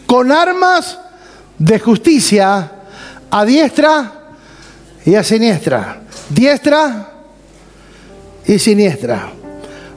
con 0.07 0.31
armas 0.31 0.99
de 1.59 1.79
justicia 1.79 2.73
a 3.31 3.45
diestra 3.45 4.13
y 5.05 5.15
a 5.15 5.23
siniestra. 5.23 6.01
Diestra 6.29 7.09
y 8.47 8.59
siniestra. 8.59 9.31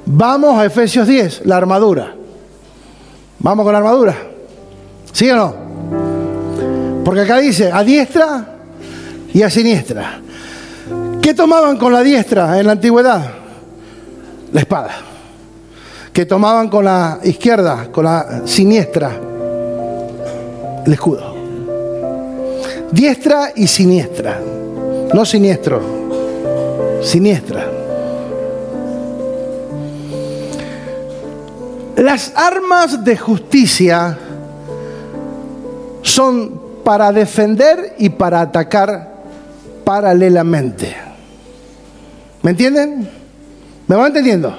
Vamos 0.05 0.59
a 0.59 0.65
Efesios 0.65 1.07
10, 1.07 1.45
la 1.45 1.57
armadura. 1.57 2.15
Vamos 3.39 3.63
con 3.63 3.73
la 3.73 3.79
armadura. 3.79 4.15
¿Sí 5.11 5.29
o 5.29 5.35
no? 5.35 7.03
Porque 7.03 7.21
acá 7.21 7.37
dice 7.39 7.71
a 7.71 7.83
diestra 7.83 8.45
y 9.33 9.41
a 9.41 9.49
siniestra. 9.49 10.19
¿Qué 11.21 11.33
¿Qué 11.33 11.37
tomaban 11.37 11.77
con 11.77 11.91
la 11.91 12.03
diestra 12.03 12.59
en 12.59 12.67
la 12.67 12.73
antigüedad? 12.73 13.23
La 14.51 14.59
espada. 14.59 14.91
¿Qué 16.13 16.27
tomaban 16.27 16.69
con 16.69 16.85
la 16.85 17.19
izquierda, 17.23 17.87
con 17.91 18.05
la 18.05 18.43
siniestra? 18.45 19.19
El 20.85 20.93
escudo. 20.93 21.32
Diestra 22.93 23.53
y 23.55 23.65
siniestra. 23.65 24.39
No 25.11 25.25
siniestro, 25.25 25.81
siniestra. 27.01 27.65
Las 31.97 32.33
armas 32.35 33.03
de 33.03 33.17
justicia 33.17 34.15
son 36.03 36.61
para 36.83 37.11
defender 37.11 37.95
y 37.97 38.09
para 38.09 38.41
atacar 38.41 39.23
paralelamente. 39.83 40.95
¿Me 42.43 42.51
entienden? 42.51 43.09
¿Me 43.87 43.95
van 43.95 44.07
entendiendo? 44.07 44.55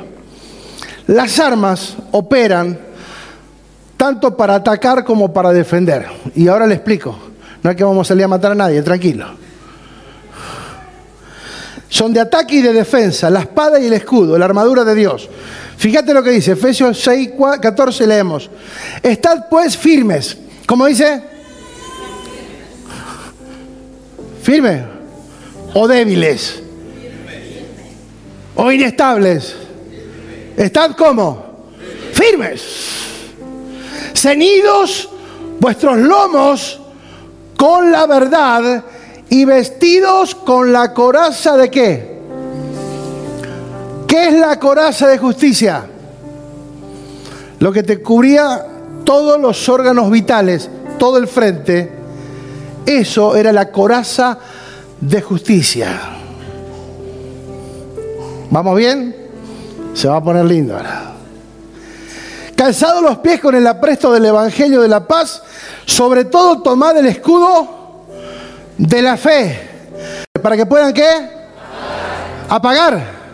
Las 1.07 1.39
armas 1.39 1.95
operan 2.11 2.80
tanto 3.97 4.37
para 4.37 4.57
atacar 4.57 5.05
como 5.05 5.32
para 5.32 5.53
defender. 5.53 6.09
Y 6.35 6.49
ahora 6.49 6.66
le 6.66 6.74
explico. 6.74 7.34
No 7.64 7.70
es 7.70 7.76
que 7.76 7.82
vamos 7.82 8.06
a 8.06 8.08
salir 8.08 8.24
a 8.24 8.28
matar 8.28 8.52
a 8.52 8.54
nadie, 8.54 8.82
tranquilo. 8.82 9.26
Son 11.88 12.12
de 12.12 12.20
ataque 12.20 12.56
y 12.56 12.60
de 12.60 12.74
defensa, 12.74 13.30
la 13.30 13.40
espada 13.40 13.80
y 13.80 13.86
el 13.86 13.94
escudo, 13.94 14.36
la 14.36 14.44
armadura 14.44 14.84
de 14.84 14.94
Dios. 14.94 15.30
Fíjate 15.78 16.12
lo 16.12 16.22
que 16.22 16.28
dice, 16.28 16.52
Efesios 16.52 17.00
6, 17.00 17.30
14 17.62 18.06
leemos. 18.06 18.50
Estad 19.02 19.46
pues 19.48 19.78
firmes. 19.78 20.36
¿Cómo 20.66 20.84
dice? 20.84 21.22
Firme. 24.42 24.84
O 25.72 25.88
débiles. 25.88 26.62
O 28.56 28.70
inestables. 28.70 29.54
Estad 30.54 30.94
como? 30.96 31.64
Firmes. 32.12 32.62
Ceñidos 34.12 35.08
vuestros 35.58 35.96
lomos 35.96 36.84
con 37.57 37.90
la 37.90 38.07
verdad 38.07 38.84
y 39.28 39.44
vestidos 39.44 40.34
con 40.34 40.72
la 40.72 40.92
coraza 40.92 41.57
de 41.57 41.70
qué? 41.70 42.14
¿Qué 44.07 44.28
es 44.28 44.34
la 44.34 44.59
coraza 44.59 45.09
de 45.09 45.18
justicia? 45.18 45.86
Lo 47.59 47.72
que 47.72 47.82
te 47.82 48.02
cubría 48.02 48.66
todos 49.05 49.40
los 49.40 49.68
órganos 49.68 50.11
vitales, 50.11 50.68
todo 50.98 51.18
el 51.18 51.26
frente, 51.26 51.90
eso 52.86 53.36
era 53.36 53.52
la 53.52 53.70
coraza 53.70 54.38
de 55.00 55.22
justicia. 55.22 56.00
¿Vamos 58.50 58.76
bien? 58.76 59.16
Se 59.94 60.09
va 60.09 60.16
a 60.16 60.22
poner 60.22 60.44
lindo 60.44 60.76
ahora. 60.76 61.13
Calzado 62.57 63.02
los 63.02 63.18
pies 63.18 63.40
con 63.40 63.55
el 63.55 63.66
apresto 63.66 64.12
del 64.12 64.26
Evangelio 64.26 64.80
de 64.80 64.88
la 64.88 65.07
paz, 65.07 65.42
sobre 65.86 66.24
todo 66.24 66.62
tomad 66.62 66.96
el 66.96 67.07
escudo 67.07 68.07
de 68.78 69.02
la 69.02 69.16
fe. 69.16 69.70
¿Para 70.40 70.57
que 70.57 70.66
puedan 70.66 70.92
qué? 70.92 71.30
Apagar. 72.48 73.24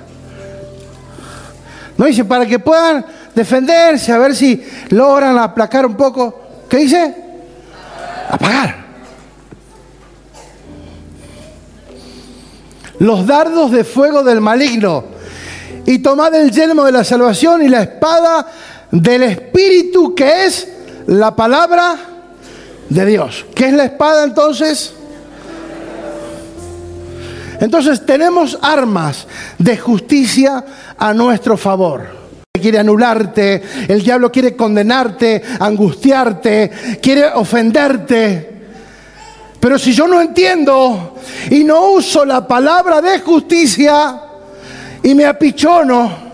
No 1.97 2.07
dice, 2.07 2.25
para 2.25 2.47
que 2.47 2.59
puedan 2.59 3.05
defenderse, 3.35 4.11
a 4.11 4.19
ver 4.19 4.35
si 4.35 4.65
logran 4.89 5.37
aplacar 5.39 5.85
un 5.85 5.97
poco. 5.97 6.41
¿Qué 6.69 6.79
dice? 6.79 7.15
Apagar. 8.31 8.77
Los 13.01 13.27
dardos 13.27 13.71
de 13.71 13.85
fuego 13.85 14.23
del 14.23 14.41
maligno. 14.41 15.05
Y 15.85 15.99
tomad 15.99 16.35
el 16.35 16.51
yelmo 16.51 16.85
de 16.85 16.93
la 16.93 17.05
salvación 17.05 17.63
y 17.63 17.69
la 17.69 17.83
espada 17.83 18.47
del 18.91 19.23
Espíritu, 19.23 20.15
que 20.15 20.47
es 20.47 20.69
la 21.07 21.35
palabra 21.35 21.97
de 22.89 23.07
Dios. 23.07 23.47
¿Qué 23.55 23.67
es 23.67 23.73
la 23.73 23.85
espada 23.85 24.25
entonces? 24.25 24.95
Entonces 27.61 28.05
tenemos 28.07 28.59
armas 28.63 29.27
de 29.59 29.77
justicia 29.77 30.65
a 30.99 31.13
nuestro 31.13 31.57
favor. 31.57 32.21
Quiere 32.53 32.79
anularte, 32.79 33.63
el 33.87 34.03
diablo 34.03 34.33
quiere 34.33 34.57
condenarte, 34.57 35.43
angustiarte, 35.61 36.99
quiere 37.01 37.27
ofenderte. 37.27 38.51
Pero 39.61 39.79
si 39.79 39.93
yo 39.93 40.09
no 40.09 40.21
entiendo 40.21 41.17
y 41.51 41.63
no 41.65 41.91
uso 41.91 42.25
la 42.25 42.47
palabra 42.47 43.03
de 43.03 43.21
justicia 43.21 44.21
y 45.03 45.15
me 45.15 45.27
apichono, 45.27 46.30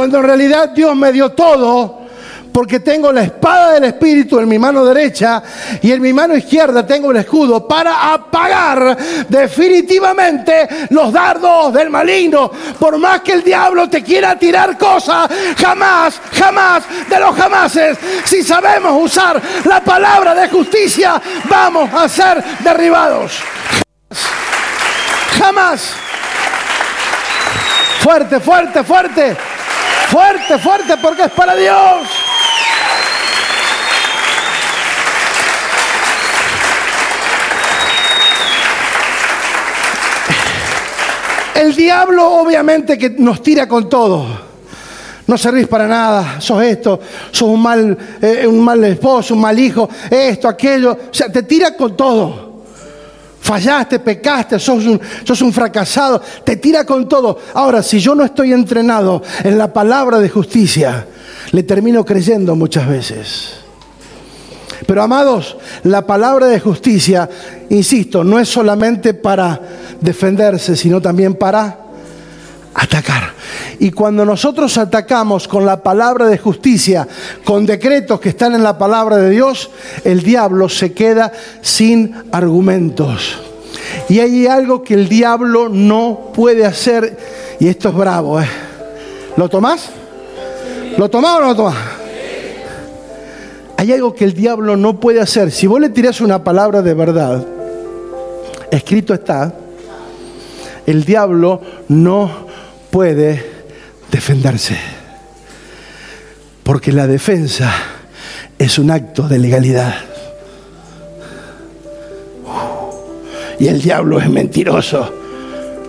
cuando 0.00 0.16
en 0.16 0.24
realidad 0.24 0.70
Dios 0.70 0.96
me 0.96 1.12
dio 1.12 1.32
todo, 1.32 2.06
porque 2.54 2.80
tengo 2.80 3.12
la 3.12 3.24
espada 3.24 3.74
del 3.74 3.84
Espíritu 3.84 4.38
en 4.38 4.48
mi 4.48 4.58
mano 4.58 4.82
derecha 4.82 5.42
y 5.82 5.92
en 5.92 6.00
mi 6.00 6.14
mano 6.14 6.34
izquierda 6.34 6.86
tengo 6.86 7.10
el 7.10 7.18
escudo 7.18 7.68
para 7.68 8.14
apagar 8.14 8.96
definitivamente 9.28 10.66
los 10.88 11.12
dardos 11.12 11.74
del 11.74 11.90
maligno. 11.90 12.50
Por 12.78 12.96
más 12.96 13.20
que 13.20 13.32
el 13.32 13.44
diablo 13.44 13.90
te 13.90 14.02
quiera 14.02 14.38
tirar 14.38 14.78
cosas, 14.78 15.28
jamás, 15.58 16.18
jamás 16.32 16.84
de 17.06 17.20
los 17.20 17.36
jamases, 17.36 17.98
si 18.24 18.42
sabemos 18.42 19.04
usar 19.04 19.38
la 19.66 19.84
palabra 19.84 20.34
de 20.34 20.48
justicia, 20.48 21.20
vamos 21.46 21.92
a 21.92 22.08
ser 22.08 22.42
derribados. 22.64 23.32
Jamás. 25.38 25.92
Fuerte, 28.00 28.40
fuerte, 28.40 28.82
fuerte. 28.82 29.36
Fuerte, 30.10 30.58
fuerte, 30.58 30.96
porque 30.96 31.22
es 31.22 31.30
para 31.30 31.54
Dios. 31.54 32.08
El 41.54 41.76
diablo 41.76 42.28
obviamente 42.28 42.98
que 42.98 43.10
nos 43.10 43.40
tira 43.40 43.68
con 43.68 43.88
todo. 43.88 44.26
No 45.28 45.38
servís 45.38 45.68
para 45.68 45.86
nada, 45.86 46.40
sos 46.40 46.60
esto, 46.64 46.98
sos 47.30 47.48
un 47.48 47.62
mal, 47.62 47.96
eh, 48.20 48.48
un 48.48 48.64
mal 48.64 48.82
esposo, 48.82 49.34
un 49.34 49.42
mal 49.42 49.56
hijo, 49.60 49.88
esto, 50.10 50.48
aquello. 50.48 50.90
O 51.08 51.14
sea, 51.14 51.30
te 51.30 51.44
tira 51.44 51.76
con 51.76 51.96
todo. 51.96 52.49
Fallaste, 53.50 53.98
pecaste, 53.98 54.60
sos 54.60 54.86
un, 54.86 55.00
sos 55.24 55.42
un 55.42 55.52
fracasado, 55.52 56.22
te 56.44 56.54
tira 56.54 56.86
con 56.86 57.08
todo. 57.08 57.36
Ahora, 57.54 57.82
si 57.82 57.98
yo 57.98 58.14
no 58.14 58.24
estoy 58.24 58.52
entrenado 58.52 59.24
en 59.42 59.58
la 59.58 59.72
palabra 59.72 60.20
de 60.20 60.28
justicia, 60.28 61.04
le 61.50 61.64
termino 61.64 62.04
creyendo 62.04 62.54
muchas 62.54 62.86
veces. 62.86 63.54
Pero 64.86 65.02
amados, 65.02 65.56
la 65.82 66.06
palabra 66.06 66.46
de 66.46 66.60
justicia, 66.60 67.28
insisto, 67.70 68.22
no 68.22 68.38
es 68.38 68.48
solamente 68.48 69.14
para 69.14 69.60
defenderse, 70.00 70.76
sino 70.76 71.00
también 71.02 71.34
para 71.34 71.79
atacar. 72.74 73.32
Y 73.78 73.90
cuando 73.90 74.24
nosotros 74.24 74.76
atacamos 74.78 75.48
con 75.48 75.66
la 75.66 75.82
palabra 75.82 76.26
de 76.26 76.38
justicia, 76.38 77.06
con 77.44 77.66
decretos 77.66 78.20
que 78.20 78.30
están 78.30 78.54
en 78.54 78.62
la 78.62 78.78
palabra 78.78 79.16
de 79.16 79.30
Dios, 79.30 79.70
el 80.04 80.22
diablo 80.22 80.68
se 80.68 80.92
queda 80.92 81.32
sin 81.62 82.14
argumentos. 82.32 83.38
Y 84.08 84.20
hay 84.20 84.46
algo 84.46 84.82
que 84.82 84.94
el 84.94 85.08
diablo 85.08 85.68
no 85.68 86.32
puede 86.34 86.66
hacer, 86.66 87.16
y 87.58 87.68
esto 87.68 87.88
es 87.88 87.94
bravo. 87.94 88.40
¿eh? 88.40 88.48
¿Lo 89.36 89.48
tomás? 89.48 89.90
¿Lo 90.96 91.08
tomás 91.08 91.36
o 91.36 91.40
no 91.40 91.46
lo 91.46 91.56
tomás? 91.56 91.76
Hay 93.76 93.92
algo 93.92 94.14
que 94.14 94.24
el 94.24 94.34
diablo 94.34 94.76
no 94.76 95.00
puede 95.00 95.20
hacer. 95.20 95.50
Si 95.50 95.66
vos 95.66 95.80
le 95.80 95.88
tirás 95.88 96.20
una 96.20 96.44
palabra 96.44 96.82
de 96.82 96.92
verdad, 96.92 97.42
escrito 98.70 99.14
está, 99.14 99.54
el 100.86 101.04
diablo 101.04 101.62
no 101.88 102.49
puede 102.90 103.44
defenderse. 104.10 104.78
Porque 106.62 106.92
la 106.92 107.06
defensa 107.06 107.72
es 108.58 108.78
un 108.78 108.90
acto 108.90 109.28
de 109.28 109.38
legalidad. 109.38 109.94
Y 113.58 113.68
el 113.68 113.80
diablo 113.80 114.20
es 114.20 114.28
mentiroso 114.28 115.12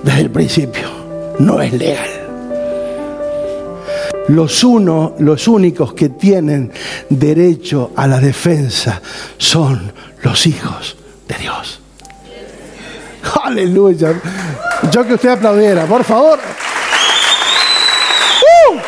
desde 0.03 0.21
el 0.21 0.29
principio. 0.29 0.89
No 1.39 1.61
es 1.61 1.73
legal. 1.73 2.09
Los, 4.27 4.63
uno, 4.63 5.15
los 5.19 5.47
únicos 5.47 5.93
que 5.93 6.09
tienen 6.09 6.71
derecho 7.09 7.91
a 7.95 8.07
la 8.07 8.19
defensa 8.19 9.01
son 9.37 9.91
los 10.21 10.47
hijos 10.47 10.95
de 11.27 11.35
Dios. 11.35 11.81
Aleluya. 13.43 14.13
Yo 14.91 15.05
que 15.05 15.15
usted 15.15 15.29
aplaudiera, 15.29 15.85
por 15.85 16.03
favor. 16.03 16.39
¡Uh! 18.69 18.79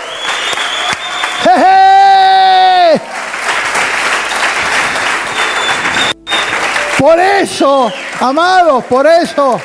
Por 7.04 7.20
eso, 7.20 7.92
amados, 8.22 8.86
por 8.86 9.06
eso. 9.06 9.60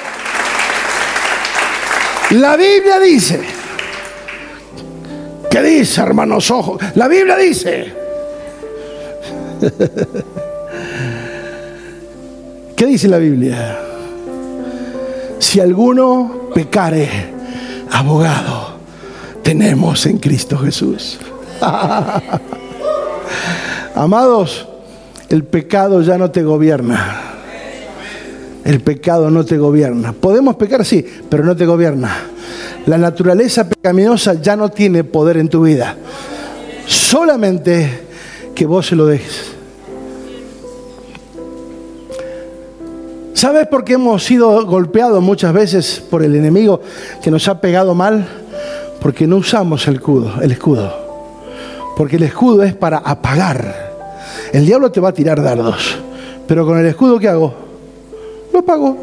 La 2.31 2.57
Biblia 2.57 2.99
dice, 2.99 3.41
¿qué 5.49 5.63
dice, 5.63 6.01
hermanos 6.01 6.51
ojos? 6.51 6.83
La 6.97 7.07
Biblia 7.07 7.37
dice, 7.37 7.95
¿qué 12.77 12.87
dice 12.87 13.07
la 13.07 13.19
Biblia? 13.19 13.79
Si 15.39 15.61
alguno 15.61 16.51
pecare, 16.53 17.09
abogado, 17.93 18.79
tenemos 19.45 20.05
en 20.07 20.19
Cristo 20.19 20.59
Jesús. 20.59 21.21
Amados, 23.95 24.67
el 25.29 25.45
pecado 25.45 26.03
ya 26.03 26.19
no 26.19 26.33
te 26.33 26.43
gobierna. 26.43 27.28
El 28.65 28.81
pecado 28.81 29.31
no 29.31 29.45
te 29.45 29.57
gobierna. 29.57 30.13
Podemos 30.13 30.57
pecar, 30.57 30.85
sí, 30.85 31.05
pero 31.29 31.45
no 31.45 31.57
te 31.57 31.67
gobierna. 31.67 32.17
La 32.87 32.99
naturaleza 32.99 33.69
pecaminosa 33.69 34.35
ya 34.35 34.57
no 34.57 34.71
tiene 34.71 35.05
poder 35.05 35.37
en 35.37 35.49
tu 35.49 35.63
vida. 35.63 35.97
Solamente 36.87 38.01
que 38.55 38.67
vos 38.67 38.87
se 38.87 38.97
lo 38.97 39.07
dejes. 39.07 39.53
¿Sabes 43.35 43.69
por 43.69 43.85
qué 43.85 43.93
hemos 43.93 44.25
sido 44.25 44.67
golpeados 44.67 45.23
muchas 45.23 45.53
veces 45.53 46.03
por 46.11 46.25
el 46.25 46.35
enemigo 46.35 46.81
que 47.23 47.31
nos 47.31 47.47
ha 47.47 47.61
pegado 47.61 47.95
mal? 47.95 48.27
Porque 49.01 49.29
no 49.29 49.37
usamos 49.37 49.87
el 49.87 49.97
escudo, 49.97 50.43
el 50.43 50.51
escudo. 50.51 50.93
Porque 51.97 52.17
el 52.17 52.25
escudo 52.25 52.65
es 52.65 52.75
para 52.75 52.99
apagar. 52.99 53.93
El 54.53 54.67
diablo 54.67 54.91
te 54.91 54.99
va 54.99 55.11
a 55.11 55.13
tirar 55.13 55.41
dardos. 55.41 55.99
Pero 56.49 56.67
con 56.67 56.79
el 56.79 56.87
escudo, 56.87 57.19
¿qué 57.21 57.29
hago? 57.29 57.68
Lo 58.59 58.63
apago. 58.63 58.97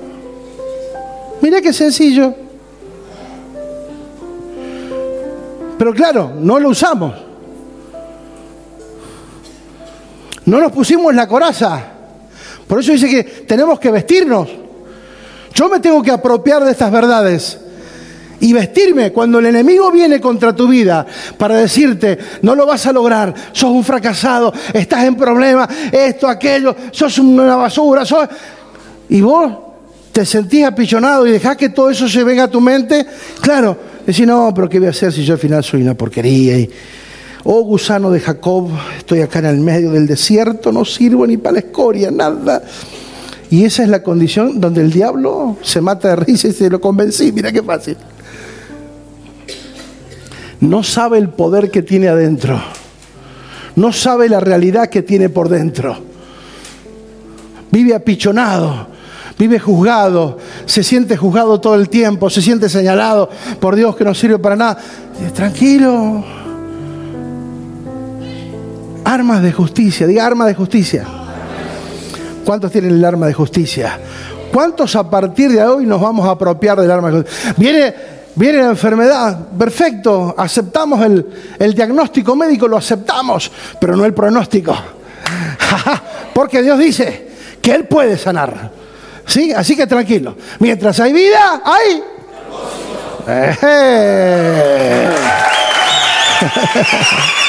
Mira 1.40 1.62
qué 1.62 1.72
sencillo. 1.72 2.34
Pero 5.78 5.94
claro, 5.94 6.34
no 6.38 6.60
lo 6.60 6.70
usamos. 6.70 7.14
No 10.46 10.60
nos 10.60 10.74
pusimos 10.74 11.16
la 11.16 11.26
coraza. 11.26 11.82
Por 12.68 12.82
eso 12.82 12.92
dice 12.92 13.08
que 13.08 13.24
tenemos 13.24 13.80
que 13.80 13.92
vestirnos. 13.92 14.50
Yo 15.54 15.70
me 15.70 15.80
tengo 15.80 16.04
que 16.04 16.12
apropiar 16.12 16.66
de 16.66 16.72
estas 16.72 16.92
verdades 16.92 17.58
y 18.42 18.52
vestirme 18.52 19.14
cuando 19.14 19.40
el 19.40 19.46
enemigo 19.46 19.90
viene 19.90 20.20
contra 20.20 20.54
tu 20.54 20.68
vida 20.68 21.06
para 21.38 21.56
decirte, 21.56 22.18
no 22.42 22.56
lo 22.56 22.66
vas 22.66 22.86
a 22.88 22.92
lograr, 22.92 23.34
sos 23.54 23.72
un 23.72 23.86
fracasado, 23.86 24.54
estás 24.74 25.06
en 25.06 25.16
problemas, 25.16 25.70
esto, 25.94 26.28
aquello, 26.28 26.76
sos 26.92 27.18
una 27.20 27.56
basura, 27.56 28.04
sos... 28.04 28.28
y 29.10 29.22
vos 29.22 29.52
te 30.12 30.26
sentís 30.26 30.66
apichonado 30.66 31.28
y 31.28 31.32
dejás 31.32 31.58
que 31.58 31.70
todo 31.70 31.90
eso 31.90 32.08
se 32.08 32.24
venga 32.24 32.44
a 32.44 32.48
tu 32.48 32.62
mente, 32.62 33.06
claro, 33.42 33.78
decís, 34.06 34.26
no, 34.26 34.52
pero 34.54 34.70
¿qué 34.70 34.80
voy 34.80 34.88
a 34.88 34.92
hacer 34.92 35.12
si 35.12 35.24
yo 35.26 35.34
al 35.34 35.40
final 35.40 35.64
soy 35.64 35.82
una 35.82 35.94
porquería? 35.94 36.58
Y, 36.58 36.70
oh 37.44 37.62
gusano 37.64 38.10
de 38.12 38.20
Jacob, 38.20 38.70
estoy 38.98 39.22
acá 39.22 39.40
en 39.40 39.46
el 39.46 39.60
medio 39.60 39.92
del 39.92 40.08
desierto, 40.08 40.72
no 40.72 40.86
sirvo 40.86 41.28
ni 41.28 41.38
para 41.38 41.54
la 41.54 41.60
escoria, 41.60 42.12
nada. 42.12 42.64
Y 43.50 43.64
esa 43.66 43.84
es 43.84 43.90
la 43.90 44.02
condición 44.02 44.60
donde 44.60 44.82
el 44.82 44.92
diablo 44.92 45.58
se 45.62 45.82
mata 45.82 46.10
de 46.10 46.16
risa 46.16 46.48
y 46.48 46.54
se 46.54 46.70
lo 46.70 46.82
convencí, 46.82 47.32
mira 47.32 47.52
qué 47.52 47.62
fácil 47.62 47.98
no 50.60 50.84
sabe 50.84 51.18
el 51.18 51.30
poder 51.30 51.72
que 51.72 51.82
tiene 51.82 52.08
adentro. 52.08 52.62
No 53.76 53.92
sabe 53.92 54.30
la 54.30 54.40
realidad 54.40 54.90
que 54.90 55.02
tiene 55.02 55.30
por 55.30 55.50
dentro. 55.50 55.98
Vive 57.72 57.94
apichonado, 57.94 58.88
vive 59.38 59.60
juzgado, 59.60 60.38
se 60.66 60.84
siente 60.84 61.18
juzgado 61.18 61.60
todo 61.60 61.76
el 61.76 61.90
tiempo, 61.90 62.30
se 62.30 62.42
siente 62.42 62.70
señalado 62.70 63.30
por 63.60 63.76
Dios 63.76 63.96
que 63.96 64.04
no 64.04 64.14
sirve 64.14 64.40
para 64.40 64.56
nada. 64.56 64.78
Tranquilo. 65.34 66.24
Armas 69.04 69.42
de 69.42 69.52
justicia, 69.52 70.08
diga 70.08 70.26
arma 70.26 70.46
de 70.46 70.56
justicia. 70.56 71.06
¿Cuántos 72.44 72.72
tienen 72.72 72.92
el 72.92 73.06
arma 73.06 73.28
de 73.28 73.34
justicia? 73.34 74.00
¿Cuántos 74.52 74.96
a 74.96 75.10
partir 75.10 75.52
de 75.52 75.64
hoy 75.64 75.86
nos 75.86 76.00
vamos 76.02 76.28
a 76.28 76.32
apropiar 76.32 76.80
del 76.80 76.90
arma 76.90 77.12
de 77.12 77.18
justicia? 77.18 77.56
Viene 77.58 78.16
Viene 78.38 78.58
la 78.58 78.70
enfermedad, 78.70 79.48
perfecto, 79.58 80.36
aceptamos 80.38 81.02
el, 81.06 81.74
diagnóstico 81.74 82.36
médico, 82.36 82.68
lo 82.68 82.76
aceptamos, 82.76 83.50
pero 83.80 83.96
no 83.96 84.04
el 84.04 84.14
pronóstico. 84.14 84.76
Porque 86.34 86.62
Dios 86.62 86.78
dice 86.78 87.32
que 87.62 87.74
Él 87.74 87.86
puede 87.86 88.18
sanar. 88.18 88.72
¿Sí? 89.28 89.52
Así 89.52 89.76
que 89.76 89.88
tranquilo. 89.88 90.36
Mientras 90.60 91.00
hay 91.00 91.14
vida, 91.14 91.62
hay... 91.64 92.04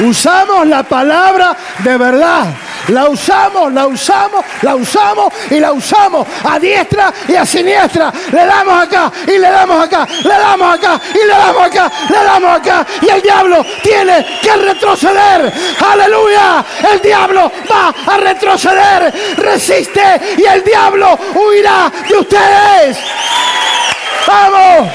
Uh. 0.00 0.08
Usamos 0.08 0.66
la 0.66 0.82
palabra 0.82 1.56
de 1.78 1.96
verdad. 1.96 2.46
La 2.88 3.08
usamos, 3.08 3.72
la 3.72 3.86
usamos, 3.86 4.44
la 4.62 4.74
usamos 4.74 5.32
y 5.50 5.58
la 5.58 5.72
usamos 5.72 6.26
a 6.44 6.58
diestra 6.58 7.12
y 7.26 7.34
a 7.34 7.46
siniestra. 7.46 8.12
Le 8.30 8.44
damos 8.44 8.82
acá 8.82 9.10
y 9.26 9.38
le 9.38 9.50
damos 9.50 9.84
acá, 9.84 10.06
le 10.22 10.28
damos 10.28 10.74
acá 10.74 11.00
y 11.14 11.26
le 11.26 11.34
damos 11.34 11.62
acá, 11.62 11.92
le 12.08 12.24
damos 12.24 12.56
acá. 12.56 12.86
Y 13.00 13.08
el 13.08 13.22
diablo 13.22 13.64
tiene 13.82 14.26
que 14.42 14.56
retroceder. 14.56 15.52
Aleluya. 15.80 16.64
El 16.92 17.00
diablo 17.00 17.50
va 17.70 17.94
a 18.06 18.16
retroceder. 18.18 19.12
Resiste 19.36 20.36
y 20.36 20.44
el 20.44 20.62
diablo 20.62 21.18
huirá 21.34 21.90
de 22.08 22.16
ustedes. 22.16 22.98
Vamos. 24.26 24.90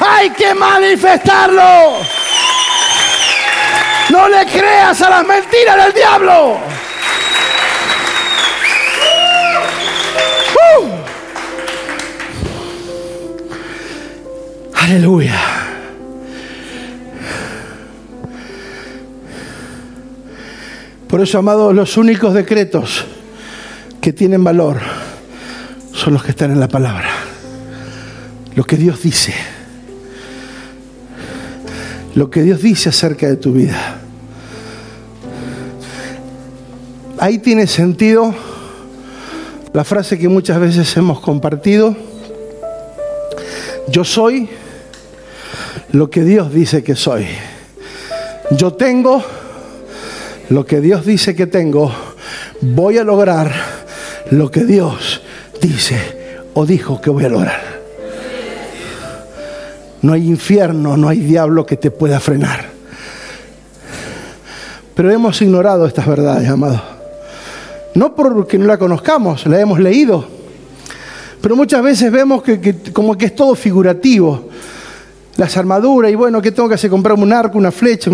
Hay 0.00 0.30
que 0.30 0.54
manifestarlo. 0.54 2.19
No 4.10 4.28
le 4.28 4.44
creas 4.46 5.00
a 5.02 5.10
las 5.10 5.26
mentiras 5.26 5.84
del 5.84 5.94
diablo. 5.94 6.58
Aleluya. 14.74 15.40
Por 21.06 21.20
eso, 21.20 21.38
amados, 21.38 21.72
los 21.72 21.96
únicos 21.96 22.34
decretos 22.34 23.04
que 24.00 24.12
tienen 24.12 24.42
valor 24.42 24.80
son 25.92 26.14
los 26.14 26.24
que 26.24 26.30
están 26.30 26.50
en 26.50 26.58
la 26.58 26.66
palabra. 26.66 27.10
Lo 28.56 28.64
que 28.64 28.76
Dios 28.76 29.00
dice 29.02 29.34
lo 32.14 32.30
que 32.30 32.42
Dios 32.42 32.62
dice 32.62 32.88
acerca 32.88 33.26
de 33.26 33.36
tu 33.36 33.52
vida. 33.52 33.89
Ahí 37.20 37.36
tiene 37.36 37.66
sentido 37.66 38.34
la 39.74 39.84
frase 39.84 40.18
que 40.18 40.30
muchas 40.30 40.58
veces 40.58 40.96
hemos 40.96 41.20
compartido. 41.20 41.94
Yo 43.88 44.04
soy 44.04 44.48
lo 45.92 46.08
que 46.08 46.24
Dios 46.24 46.50
dice 46.50 46.82
que 46.82 46.96
soy. 46.96 47.26
Yo 48.52 48.72
tengo 48.72 49.22
lo 50.48 50.64
que 50.64 50.80
Dios 50.80 51.04
dice 51.04 51.34
que 51.34 51.46
tengo. 51.46 51.92
Voy 52.62 52.96
a 52.96 53.04
lograr 53.04 53.52
lo 54.30 54.50
que 54.50 54.64
Dios 54.64 55.20
dice 55.60 55.98
o 56.54 56.64
dijo 56.64 57.02
que 57.02 57.10
voy 57.10 57.26
a 57.26 57.28
lograr. 57.28 57.60
No 60.00 60.14
hay 60.14 60.26
infierno, 60.26 60.96
no 60.96 61.06
hay 61.10 61.20
diablo 61.20 61.66
que 61.66 61.76
te 61.76 61.90
pueda 61.90 62.18
frenar. 62.18 62.70
Pero 64.94 65.10
hemos 65.10 65.42
ignorado 65.42 65.84
estas 65.84 66.06
verdades, 66.06 66.48
amado. 66.48 66.99
No 67.94 68.14
porque 68.14 68.58
no 68.58 68.66
la 68.66 68.78
conozcamos, 68.78 69.46
la 69.46 69.60
hemos 69.60 69.80
leído. 69.80 70.24
Pero 71.40 71.56
muchas 71.56 71.82
veces 71.82 72.12
vemos 72.12 72.42
que, 72.42 72.76
como 72.92 73.16
que 73.16 73.26
es 73.26 73.34
todo 73.34 73.54
figurativo. 73.54 74.48
Las 75.36 75.56
armaduras 75.56 76.12
y 76.12 76.14
bueno, 76.14 76.42
¿qué 76.42 76.52
tengo 76.52 76.68
que 76.68 76.74
hacer? 76.74 76.90
Comprarme 76.90 77.22
un 77.22 77.32
arco, 77.32 77.56
una 77.56 77.72
flecha, 77.72 78.10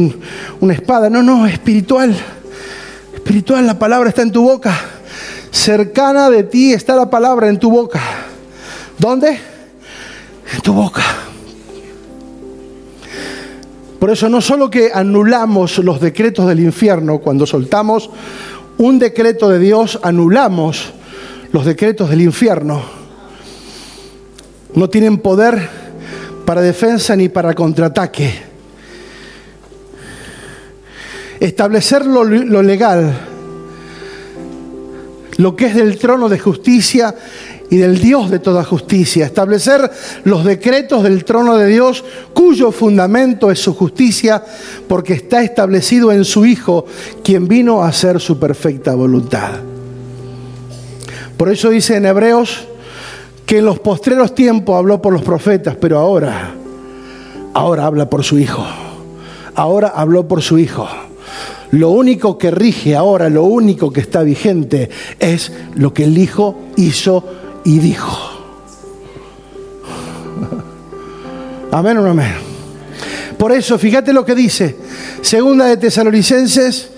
una 0.60 0.72
espada. 0.72 1.10
No, 1.10 1.22
no, 1.22 1.46
espiritual. 1.46 2.16
Espiritual, 3.14 3.66
la 3.66 3.78
palabra 3.78 4.08
está 4.08 4.22
en 4.22 4.30
tu 4.30 4.42
boca. 4.42 4.72
Cercana 5.50 6.30
de 6.30 6.44
ti 6.44 6.72
está 6.72 6.94
la 6.94 7.10
palabra 7.10 7.48
en 7.48 7.58
tu 7.58 7.70
boca. 7.70 8.00
¿Dónde? 8.98 9.38
En 10.54 10.60
tu 10.62 10.72
boca. 10.72 11.02
Por 13.98 14.10
eso 14.10 14.28
no 14.28 14.40
solo 14.40 14.70
que 14.70 14.90
anulamos 14.92 15.78
los 15.78 16.00
decretos 16.00 16.46
del 16.46 16.60
infierno, 16.60 17.18
cuando 17.18 17.46
soltamos 17.46 18.10
un 18.78 18.98
decreto 18.98 19.48
de 19.48 19.58
Dios, 19.58 19.98
anulamos 20.02 20.92
los 21.52 21.64
decretos 21.64 22.10
del 22.10 22.22
infierno. 22.22 22.82
No 24.74 24.90
tienen 24.90 25.18
poder 25.18 25.68
para 26.44 26.60
defensa 26.60 27.16
ni 27.16 27.28
para 27.28 27.54
contraataque. 27.54 28.32
Establecer 31.40 32.06
lo, 32.06 32.24
legal 32.24 33.14
lo 35.36 35.54
que 35.54 35.66
es 35.66 35.74
del 35.74 35.98
trono 35.98 36.28
de 36.28 36.38
justicia 36.38 37.14
y 37.70 37.76
del 37.76 37.98
Dios 37.98 38.30
de 38.30 38.38
toda 38.38 38.64
justicia, 38.64 39.26
establecer 39.26 39.90
los 40.24 40.44
decretos 40.44 41.02
del 41.02 41.24
trono 41.24 41.56
de 41.56 41.66
Dios 41.66 42.04
cuyo 42.32 42.70
fundamento 42.72 43.50
es 43.50 43.58
su 43.58 43.74
justicia, 43.74 44.42
porque 44.88 45.14
está 45.14 45.42
establecido 45.42 46.12
en 46.12 46.24
su 46.24 46.46
Hijo, 46.46 46.86
quien 47.22 47.48
vino 47.48 47.82
a 47.82 47.88
hacer 47.88 48.20
su 48.20 48.38
perfecta 48.38 48.94
voluntad. 48.94 49.50
Por 51.36 51.50
eso 51.50 51.70
dice 51.70 51.96
en 51.96 52.06
Hebreos 52.06 52.66
que 53.44 53.58
en 53.58 53.66
los 53.66 53.78
postreros 53.78 54.34
tiempos 54.34 54.76
habló 54.76 55.02
por 55.02 55.12
los 55.12 55.22
profetas, 55.22 55.76
pero 55.80 55.98
ahora, 55.98 56.54
ahora 57.52 57.86
habla 57.86 58.08
por 58.08 58.24
su 58.24 58.38
Hijo. 58.38 58.64
Ahora 59.54 59.88
habló 59.88 60.28
por 60.28 60.42
su 60.42 60.58
Hijo. 60.58 60.88
Lo 61.72 61.90
único 61.90 62.38
que 62.38 62.50
rige 62.50 62.94
ahora, 62.94 63.28
lo 63.28 63.44
único 63.44 63.92
que 63.92 64.00
está 64.00 64.22
vigente 64.22 64.88
es 65.18 65.52
lo 65.74 65.92
que 65.92 66.04
el 66.04 66.16
Hijo 66.16 66.56
hizo 66.76 67.24
y 67.66 67.78
dijo. 67.80 68.16
Amén 71.72 71.98
o 71.98 72.02
no 72.02 72.10
amén. 72.10 72.32
Por 73.36 73.50
eso, 73.50 73.76
fíjate 73.76 74.12
lo 74.12 74.24
que 74.24 74.36
dice. 74.36 74.76
Segunda 75.20 75.64
de 75.64 75.76
Tesalonicenses, 75.76 76.90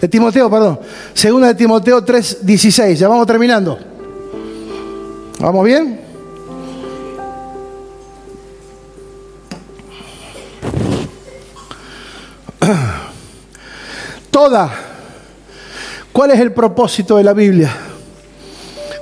de 0.00 0.08
Timoteo, 0.08 0.50
perdón. 0.50 0.78
Segunda 1.14 1.48
de 1.48 1.54
Timoteo 1.54 2.04
3:16. 2.04 2.98
Ya 2.98 3.08
vamos 3.08 3.26
terminando. 3.26 3.78
¿Vamos 5.40 5.64
bien? 5.64 5.98
Toda. 14.30 14.70
¿Cuál 16.12 16.32
es 16.32 16.40
el 16.40 16.52
propósito 16.52 17.16
de 17.16 17.24
la 17.24 17.32
Biblia? 17.32 17.74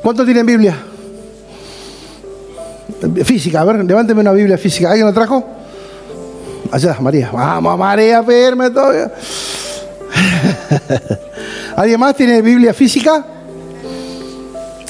¿Cuántos 0.03 0.25
tienen 0.25 0.47
Biblia? 0.47 0.87
Física, 3.25 3.61
a 3.61 3.65
ver, 3.65 3.85
levánteme 3.85 4.21
una 4.21 4.33
Biblia 4.33 4.57
física. 4.57 4.91
¿Alguien 4.91 5.07
la 5.07 5.13
trajo? 5.13 5.45
Allá, 6.71 6.97
María. 7.01 7.31
Vamos, 7.33 7.79
María, 7.79 8.23
firme 8.23 8.71
todavía. 8.71 9.13
¿Alguien 11.77 12.01
más 12.01 12.15
tiene 12.15 12.41
Biblia 12.43 12.73
física? 12.73 13.25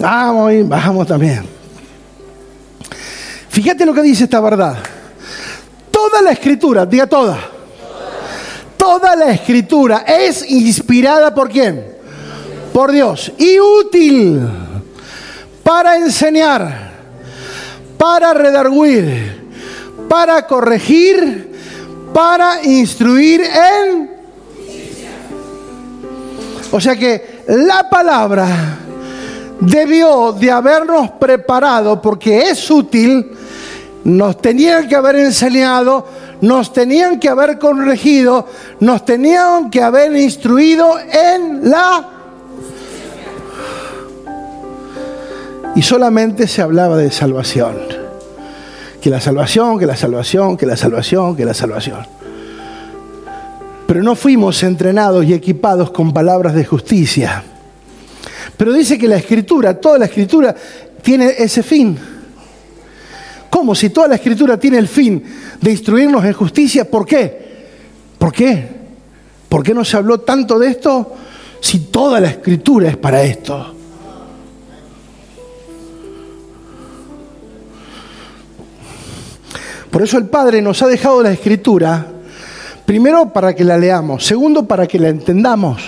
Vamos, 0.01 0.53
vamos 0.64 1.07
también. 1.07 1.43
Fíjate 3.49 3.85
lo 3.85 3.93
que 3.93 4.03
dice 4.03 4.24
esta 4.24 4.41
verdad. 4.41 4.76
Toda 5.91 6.22
la 6.22 6.33
escritura, 6.33 6.87
diga 6.87 7.07
toda. 7.07 7.39
Toda 8.76 9.14
la 9.16 9.33
escritura 9.33 10.05
es 10.07 10.49
inspirada 10.51 11.35
por 11.35 11.51
quién? 11.51 11.85
Por 12.72 12.93
Dios. 12.93 13.33
Y 13.37 13.59
útil 13.61 14.41
para 15.62 15.97
enseñar, 15.97 16.89
para 18.01 18.33
redarguir, 18.33 19.51
para 20.09 20.47
corregir, 20.47 21.53
para 22.15 22.65
instruir 22.65 23.43
en... 23.43 24.11
O 26.73 26.81
sea 26.81 26.97
que 26.97 27.43
la 27.47 27.91
palabra 27.91 28.79
debió 29.61 30.33
de 30.33 30.51
habernos 30.51 31.11
preparado 31.11 32.01
porque 32.01 32.49
es 32.49 32.71
útil, 32.71 33.33
nos 34.05 34.41
tenían 34.41 34.89
que 34.89 34.97
haber 34.97 35.17
enseñado, 35.17 36.07
nos 36.41 36.73
tenían 36.73 37.21
que 37.21 37.29
haber 37.29 37.59
corregido, 37.59 38.47
nos 38.81 39.05
tenían 39.05 39.69
que 39.69 39.83
haber 39.83 40.17
instruido 40.17 40.99
en 40.99 41.69
la 41.69 42.20
y 45.81 45.83
solamente 45.83 46.47
se 46.47 46.61
hablaba 46.61 46.99
de 46.99 47.11
salvación. 47.11 47.74
Que 49.01 49.09
la 49.09 49.18
salvación, 49.18 49.78
que 49.78 49.87
la 49.87 49.97
salvación, 49.97 50.59
que 50.59 50.66
la 50.66 50.76
salvación, 50.76 51.35
que 51.35 51.47
la 51.47 51.55
salvación. 51.55 52.07
Pero 53.87 54.03
no 54.03 54.14
fuimos 54.14 54.62
entrenados 54.62 55.24
y 55.24 55.33
equipados 55.33 55.91
con 55.91 56.12
palabras 56.12 56.55
de 56.55 56.66
justicia. 56.66 57.43
Pero 58.59 58.74
dice 58.74 58.99
que 58.99 59.09
la 59.09 59.16
escritura, 59.16 59.81
toda 59.81 59.97
la 59.97 60.05
escritura 60.05 60.55
tiene 61.01 61.33
ese 61.39 61.62
fin. 61.62 61.99
¿Cómo? 63.49 63.74
Si 63.74 63.89
toda 63.89 64.09
la 64.09 64.16
escritura 64.16 64.59
tiene 64.59 64.76
el 64.76 64.87
fin 64.87 65.24
de 65.62 65.70
instruirnos 65.70 66.22
en 66.26 66.35
justicia, 66.35 66.85
¿por 66.85 67.07
qué? 67.07 67.68
¿Por 68.18 68.35
qué? 68.35 68.68
¿Por 69.49 69.62
qué 69.62 69.72
no 69.72 69.87
se 69.87 69.97
habló 69.97 70.20
tanto 70.20 70.59
de 70.59 70.68
esto 70.68 71.14
si 71.59 71.87
toda 71.87 72.20
la 72.20 72.28
escritura 72.28 72.91
es 72.91 72.99
para 72.99 73.22
esto? 73.22 73.80
Por 79.91 80.03
eso 80.03 80.18
el 80.18 80.26
Padre 80.26 80.62
nos 80.62 80.82
ha 80.82 80.86
dejado 80.86 81.22
la 81.22 81.32
escritura, 81.32 82.07
primero 82.86 83.32
para 83.32 83.55
que 83.55 83.64
la 83.64 83.76
leamos, 83.76 84.24
segundo 84.24 84.64
para 84.64 84.86
que 84.86 84.99
la 84.99 85.09
entendamos. 85.09 85.82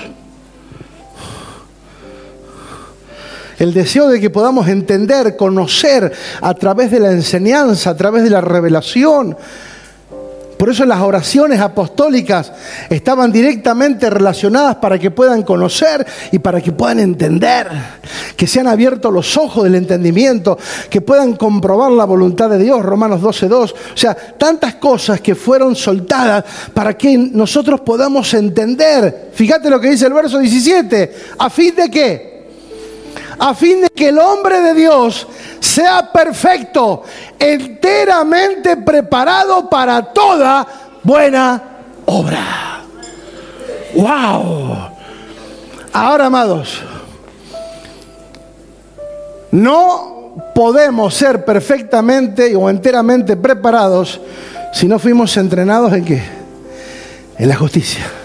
El 3.58 3.72
deseo 3.72 4.08
de 4.08 4.20
que 4.20 4.28
podamos 4.28 4.66
entender, 4.66 5.36
conocer 5.36 6.12
a 6.40 6.54
través 6.54 6.90
de 6.90 6.98
la 6.98 7.12
enseñanza, 7.12 7.90
a 7.90 7.96
través 7.96 8.24
de 8.24 8.30
la 8.30 8.40
revelación, 8.40 9.36
por 10.62 10.70
eso 10.70 10.84
las 10.84 11.00
oraciones 11.00 11.58
apostólicas 11.58 12.52
estaban 12.88 13.32
directamente 13.32 14.08
relacionadas 14.08 14.76
para 14.76 14.96
que 14.96 15.10
puedan 15.10 15.42
conocer 15.42 16.06
y 16.30 16.38
para 16.38 16.60
que 16.60 16.70
puedan 16.70 17.00
entender, 17.00 17.66
que 18.36 18.46
sean 18.46 18.68
abiertos 18.68 19.12
los 19.12 19.36
ojos 19.36 19.64
del 19.64 19.74
entendimiento, 19.74 20.56
que 20.88 21.00
puedan 21.00 21.34
comprobar 21.34 21.90
la 21.90 22.04
voluntad 22.04 22.48
de 22.48 22.60
Dios, 22.60 22.80
Romanos 22.80 23.20
12.2. 23.20 23.72
O 23.72 23.96
sea, 23.96 24.14
tantas 24.14 24.76
cosas 24.76 25.20
que 25.20 25.34
fueron 25.34 25.74
soltadas 25.74 26.44
para 26.72 26.96
que 26.96 27.18
nosotros 27.18 27.80
podamos 27.80 28.32
entender. 28.32 29.32
Fíjate 29.34 29.68
lo 29.68 29.80
que 29.80 29.90
dice 29.90 30.06
el 30.06 30.12
verso 30.12 30.38
17, 30.38 31.12
a 31.40 31.50
fin 31.50 31.74
de 31.74 31.90
qué? 31.90 32.31
A 33.44 33.54
fin 33.54 33.80
de 33.80 33.88
que 33.88 34.10
el 34.10 34.20
hombre 34.20 34.60
de 34.60 34.72
Dios 34.72 35.26
sea 35.58 36.12
perfecto, 36.12 37.02
enteramente 37.36 38.76
preparado 38.76 39.68
para 39.68 40.00
toda 40.00 40.64
buena 41.02 41.60
obra. 42.06 42.82
¡Wow! 43.96 44.76
Ahora, 45.92 46.26
amados, 46.26 46.82
no 49.50 50.52
podemos 50.54 51.12
ser 51.12 51.44
perfectamente 51.44 52.54
o 52.54 52.70
enteramente 52.70 53.36
preparados 53.36 54.20
si 54.72 54.86
no 54.86 55.00
fuimos 55.00 55.36
entrenados 55.36 55.92
en 55.92 56.04
qué? 56.04 56.22
En 57.38 57.48
la 57.48 57.56
justicia. 57.56 58.21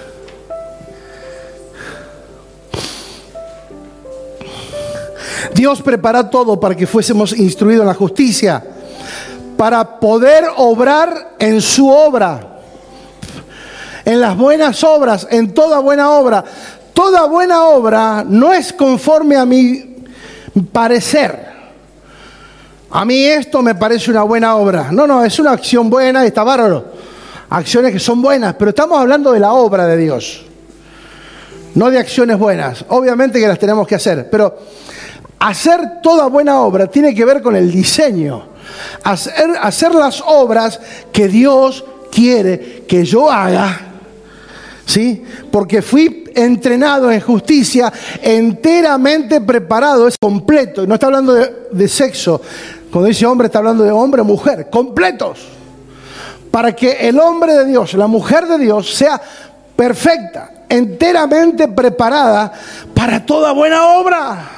Dios 5.57 5.81
preparó 5.81 6.27
todo 6.27 6.59
para 6.59 6.75
que 6.75 6.85
fuésemos 6.85 7.35
instruidos 7.35 7.81
en 7.81 7.87
la 7.87 7.95
justicia, 7.95 8.63
para 9.57 9.99
poder 9.99 10.45
obrar 10.57 11.35
en 11.39 11.61
su 11.61 11.89
obra, 11.89 12.59
en 14.05 14.21
las 14.21 14.37
buenas 14.37 14.83
obras, 14.83 15.27
en 15.31 15.55
toda 15.55 15.79
buena 15.79 16.11
obra. 16.11 16.43
Toda 16.93 17.25
buena 17.25 17.65
obra 17.65 18.23
no 18.23 18.53
es 18.53 18.71
conforme 18.71 19.35
a 19.35 19.45
mi 19.45 19.95
parecer. 20.71 21.47
A 22.91 23.03
mí 23.03 23.25
esto 23.25 23.63
me 23.63 23.73
parece 23.73 24.11
una 24.11 24.21
buena 24.21 24.55
obra. 24.57 24.91
No, 24.91 25.07
no, 25.07 25.25
es 25.25 25.39
una 25.39 25.53
acción 25.53 25.89
buena 25.89 26.23
está 26.23 26.43
bárbaro. 26.43 26.85
Acciones 27.49 27.91
que 27.91 27.99
son 27.99 28.21
buenas, 28.21 28.53
pero 28.53 28.69
estamos 28.69 28.99
hablando 28.99 29.31
de 29.31 29.39
la 29.39 29.53
obra 29.53 29.87
de 29.87 29.97
Dios. 29.97 30.45
No 31.73 31.89
de 31.89 31.97
acciones 31.97 32.37
buenas. 32.37 32.85
Obviamente 32.89 33.39
que 33.39 33.47
las 33.47 33.57
tenemos 33.57 33.87
que 33.87 33.95
hacer, 33.95 34.29
pero 34.29 34.55
Hacer 35.39 36.01
toda 36.01 36.27
buena 36.27 36.61
obra 36.61 36.87
tiene 36.87 37.13
que 37.13 37.25
ver 37.25 37.41
con 37.41 37.55
el 37.55 37.71
diseño. 37.71 38.47
Hacer, 39.03 39.33
hacer 39.61 39.93
las 39.93 40.21
obras 40.25 40.79
que 41.11 41.27
Dios 41.27 41.85
quiere 42.11 42.85
que 42.87 43.05
yo 43.05 43.29
haga. 43.29 43.81
¿Sí? 44.85 45.23
Porque 45.51 45.81
fui 45.81 46.31
entrenado 46.33 47.11
en 47.11 47.19
justicia, 47.19 47.91
enteramente 48.21 49.41
preparado, 49.41 50.07
es 50.07 50.15
completo. 50.17 50.87
No 50.87 50.93
está 50.95 51.07
hablando 51.07 51.33
de, 51.33 51.53
de 51.71 51.87
sexo. 51.87 52.41
Cuando 52.91 53.09
dice 53.09 53.25
hombre, 53.25 53.47
está 53.47 53.59
hablando 53.59 53.83
de 53.83 53.91
hombre, 53.91 54.23
mujer, 54.23 54.69
completos. 54.69 55.39
Para 56.49 56.73
que 56.73 57.07
el 57.07 57.19
hombre 57.19 57.53
de 57.53 57.65
Dios, 57.65 57.93
la 57.93 58.07
mujer 58.07 58.47
de 58.47 58.57
Dios, 58.57 58.95
sea 58.95 59.21
perfecta, 59.75 60.63
enteramente 60.69 61.67
preparada 61.67 62.51
para 62.95 63.23
toda 63.25 63.51
buena 63.51 63.85
obra. 63.99 64.56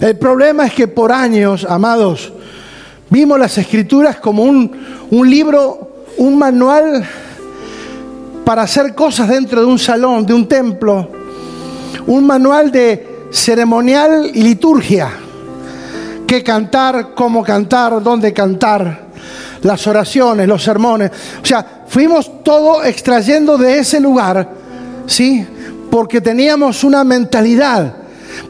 El 0.00 0.16
problema 0.16 0.66
es 0.66 0.74
que 0.74 0.86
por 0.86 1.10
años, 1.10 1.66
amados, 1.68 2.32
vimos 3.10 3.38
las 3.38 3.58
escrituras 3.58 4.16
como 4.16 4.44
un, 4.44 4.70
libro, 5.28 6.04
un 6.18 6.38
manual 6.38 7.04
para 8.44 8.62
hacer 8.62 8.94
cosas 8.94 9.28
dentro 9.28 9.60
de 9.60 9.66
un 9.66 9.78
salón, 9.78 10.24
de 10.24 10.34
un 10.34 10.46
templo, 10.46 11.10
un 12.06 12.24
manual 12.24 12.70
de 12.70 13.26
ceremonial 13.32 14.30
y 14.32 14.42
liturgia, 14.42 15.10
qué 16.28 16.44
cantar, 16.44 17.12
cómo 17.14 17.42
cantar, 17.42 18.00
dónde 18.00 18.32
cantar, 18.32 19.08
las 19.62 19.84
oraciones, 19.88 20.46
los 20.46 20.62
sermones. 20.62 21.10
O 21.42 21.44
sea, 21.44 21.82
fuimos 21.88 22.44
todo 22.44 22.84
extrayendo 22.84 23.58
de 23.58 23.80
ese 23.80 23.98
lugar, 23.98 24.48
¿sí? 25.06 25.44
Porque 25.90 26.20
teníamos 26.20 26.84
una 26.84 27.02
mentalidad, 27.02 27.94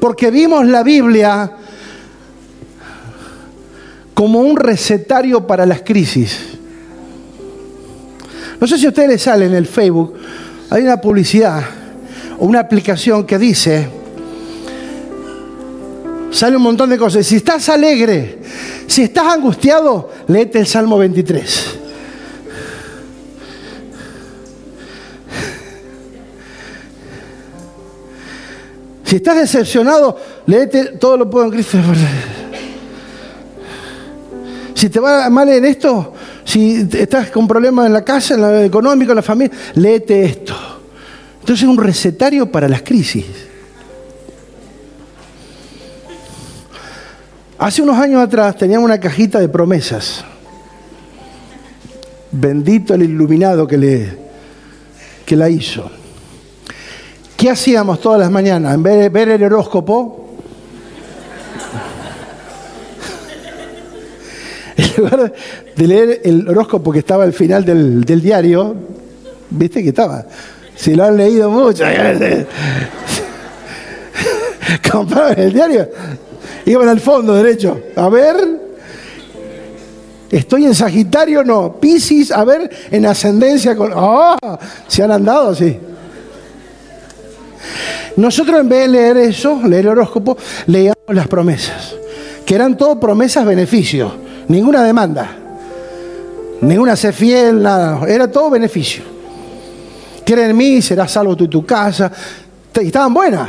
porque 0.01 0.31
vimos 0.31 0.67
la 0.67 0.83
Biblia 0.83 1.53
como 4.15 4.41
un 4.41 4.57
recetario 4.57 5.47
para 5.47 5.65
las 5.65 5.83
crisis. 5.83 6.39
No 8.61 8.67
sé 8.67 8.77
si 8.77 8.87
a 8.87 8.89
ustedes 8.89 9.09
les 9.09 9.23
sale 9.23 9.47
en 9.47 9.55
el 9.55 9.67
Facebook, 9.67 10.15
hay 10.71 10.83
una 10.83 11.01
publicidad 11.01 11.63
o 12.39 12.47
una 12.47 12.61
aplicación 12.61 13.25
que 13.25 13.39
dice, 13.39 13.89
sale 16.31 16.57
un 16.57 16.63
montón 16.63 16.91
de 16.91 16.99
cosas, 16.99 17.25
si 17.25 17.37
estás 17.37 17.69
alegre, 17.69 18.39
si 18.87 19.03
estás 19.03 19.33
angustiado, 19.33 20.11
léete 20.27 20.59
el 20.59 20.67
Salmo 20.67 20.99
23. 20.99 21.78
Si 29.09 29.17
estás 29.17 29.39
decepcionado, 29.39 30.19
léete 30.45 30.99
todo 30.99 31.17
lo 31.17 31.31
puedo 31.31 31.47
en 31.47 31.51
Cristo. 31.51 31.79
Si 34.75 34.91
te 34.91 35.01
va 35.01 35.31
mal 35.31 35.49
en 35.49 35.65
esto, 35.65 36.13
si 36.45 36.87
estás 36.93 37.31
con 37.31 37.49
problemas 37.49 37.87
en 37.87 37.95
la 37.95 38.05
casa, 38.05 38.35
en 38.35 38.43
lo 38.43 38.61
económico, 38.61 39.13
en 39.13 39.17
la 39.17 39.23
familia, 39.23 39.57
léete 39.77 40.27
esto. 40.27 40.55
Entonces 41.41 41.63
es 41.63 41.69
un 41.71 41.79
recetario 41.79 42.53
para 42.53 42.69
las 42.69 42.83
crisis. 42.83 43.25
Hace 47.57 47.81
unos 47.81 47.97
años 47.97 48.23
atrás 48.23 48.59
teníamos 48.59 48.85
una 48.85 49.01
cajita 49.01 49.41
de 49.41 49.49
promesas. 49.49 50.23
Bendito 52.31 52.93
el 52.93 53.05
iluminado 53.05 53.67
que, 53.67 53.79
le, 53.79 54.19
que 55.25 55.35
la 55.35 55.49
hizo. 55.49 55.98
¿Qué 57.39 57.49
hacíamos 57.49 58.01
todas 58.01 58.19
las 58.19 58.33
mañanas? 58.33 58.75
En 58.75 58.83
vez 58.83 58.99
de 58.99 59.09
ver 59.11 59.29
el 59.29 59.45
horóscopo, 59.45 60.27
en 64.77 64.91
lugar 64.97 65.33
de 65.77 65.87
leer 65.87 66.21
el 66.25 66.49
horóscopo 66.49 66.91
que 66.91 66.99
estaba 66.99 67.23
al 67.23 67.33
final 67.33 67.65
del, 67.65 68.21
diario, 68.21 68.75
viste 69.51 69.85
que 69.85 69.91
estaba. 69.91 70.27
Si 70.75 70.97
lo 70.97 71.05
han 71.05 71.17
leído 71.17 71.49
mucho, 71.49 71.85
compraban 74.91 75.39
el 75.39 75.53
diario, 75.53 75.89
iban 76.67 76.89
al 76.89 76.99
fondo 76.99 77.35
derecho. 77.35 77.81
A 77.95 78.09
ver, 78.09 78.35
estoy 80.29 80.65
en 80.65 80.75
Sagitario, 80.75 81.45
no. 81.45 81.75
Piscis, 81.75 82.33
a 82.33 82.43
ver, 82.43 82.69
en 82.91 83.07
ascendencia 83.07 83.77
con. 83.77 83.93
¡Oh! 83.95 84.37
Se 84.89 85.05
han 85.05 85.13
andado 85.13 85.51
así. 85.51 85.79
Nosotros 88.19 88.61
en 88.61 88.69
vez 88.69 88.81
de 88.81 88.89
leer 88.89 89.17
eso, 89.17 89.61
leer 89.65 89.87
el 89.87 89.89
horóscopo, 89.93 90.37
leíamos 90.67 90.99
las 91.09 91.27
promesas, 91.27 91.95
que 92.45 92.55
eran 92.55 92.77
todo 92.77 93.01
promesas 93.01 93.47
beneficios 93.47 94.13
ninguna 94.49 94.83
demanda, 94.83 95.31
ninguna 96.61 96.97
ser 96.97 97.15
fiel, 97.15 97.63
nada, 97.63 98.01
era 98.09 98.31
todo 98.31 98.51
beneficio. 98.51 99.05
Cree 100.25 100.51
en 100.51 100.57
mí, 100.57 100.83
serás 100.83 101.13
salvo 101.13 101.37
tú 101.37 101.45
y 101.45 101.49
tu 101.49 101.65
casa. 101.65 102.11
estaban 102.75 103.15
buenas, 103.15 103.49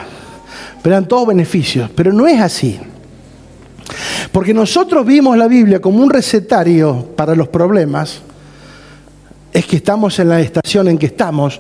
pero 0.82 0.96
eran 0.96 1.08
todos 1.08 1.28
beneficios. 1.28 1.90
Pero 1.94 2.14
no 2.14 2.28
es 2.28 2.40
así. 2.40 2.80
Porque 4.32 4.54
nosotros 4.54 5.06
vimos 5.06 5.38
la 5.38 5.48
Biblia 5.48 5.82
como 5.82 6.02
un 6.02 6.10
recetario 6.10 7.08
para 7.16 7.36
los 7.36 7.48
problemas, 7.48 8.22
es 9.52 9.66
que 9.66 9.78
estamos 9.78 10.20
en 10.20 10.30
la 10.30 10.40
estación 10.40 10.88
en 10.88 10.98
que 10.98 11.08
estamos 11.08 11.60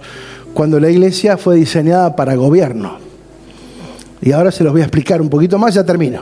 cuando 0.59 0.77
la 0.77 0.89
iglesia 0.89 1.37
fue 1.37 1.55
diseñada 1.55 2.13
para 2.17 2.35
gobierno. 2.35 2.97
Y 4.19 4.33
ahora 4.33 4.51
se 4.51 4.61
los 4.61 4.73
voy 4.73 4.81
a 4.81 4.83
explicar 4.83 5.21
un 5.21 5.29
poquito 5.29 5.57
más, 5.57 5.73
ya 5.73 5.85
termino. 5.85 6.21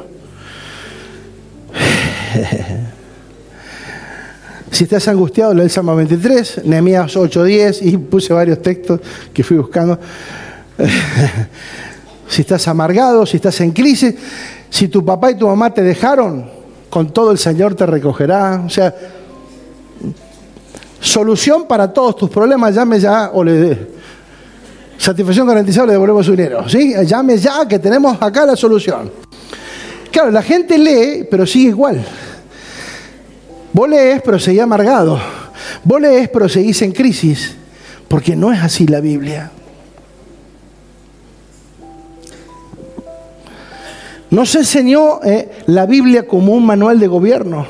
Si 4.70 4.84
estás 4.84 5.08
angustiado, 5.08 5.56
lee 5.56 5.64
el 5.64 5.72
Salmo 5.72 5.96
23, 5.96 6.66
Nehemías 6.66 7.16
8:10 7.16 7.80
y 7.82 7.98
puse 7.98 8.32
varios 8.32 8.62
textos 8.62 9.02
que 9.34 9.44
fui 9.44 9.58
buscando. 9.58 9.98
si 12.28 12.42
estás 12.42 12.68
amargado, 12.68 13.26
si 13.26 13.38
estás 13.38 13.60
en 13.62 13.72
crisis, 13.72 14.14
si 14.70 14.88
tu 14.88 15.04
papá 15.04 15.32
y 15.32 15.36
tu 15.36 15.48
mamá 15.48 15.74
te 15.74 15.82
dejaron, 15.82 16.48
con 16.92 17.12
todo 17.12 17.32
el 17.32 17.40
Señor 17.40 17.74
te 17.74 17.88
recogerá. 17.88 18.62
O 18.64 18.70
sea, 18.70 18.94
solución 21.00 21.66
para 21.68 21.92
todos 21.92 22.18
tus 22.18 22.30
problemas, 22.30 22.76
llame 22.76 23.00
ya 23.00 23.32
o 23.34 23.44
le 23.44 23.97
satisfacción 24.98 25.48
garantizada, 25.48 25.88
le 25.88 25.94
devolvemos 25.94 26.26
su 26.26 26.32
dinero. 26.32 26.68
¿sí? 26.68 26.94
Llame 27.06 27.38
ya 27.38 27.68
que 27.68 27.80
tenemos 27.80 28.18
acá 28.22 28.46
la 28.46 28.56
solución. 28.56 29.12
Claro, 30.12 30.32
la 30.32 30.42
gente 30.42 30.78
lee, 30.78 31.28
pero 31.30 31.46
sigue 31.46 31.70
igual. 31.70 32.04
Vos 33.74 33.90
lees, 33.90 34.22
pero 34.24 34.40
seguís 34.40 34.62
amargado. 34.62 35.20
Vos 35.84 36.02
lees, 36.02 36.30
pero 36.30 36.50
seguís 36.50 36.82
en 36.82 36.92
crisis. 36.92 37.56
Porque 38.08 38.36
no 38.36 38.52
es 38.52 38.60
así 38.62 38.88
la 38.88 39.00
Biblia. 39.00 39.52
No 44.30 44.46
se 44.46 44.60
enseñó 44.60 45.22
eh, 45.24 45.50
la 45.68 45.86
Biblia 45.86 46.28
como 46.28 46.54
un 46.54 46.66
manual 46.66 47.00
de 47.00 47.08
gobierno. 47.08 47.68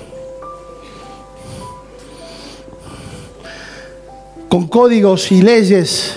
Con 4.50 4.68
códigos 4.68 5.32
y 5.32 5.42
leyes 5.42 6.16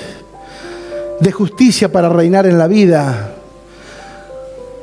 de 1.20 1.32
justicia 1.32 1.92
para 1.92 2.08
reinar 2.08 2.46
en 2.46 2.58
la 2.58 2.66
vida. 2.66 3.34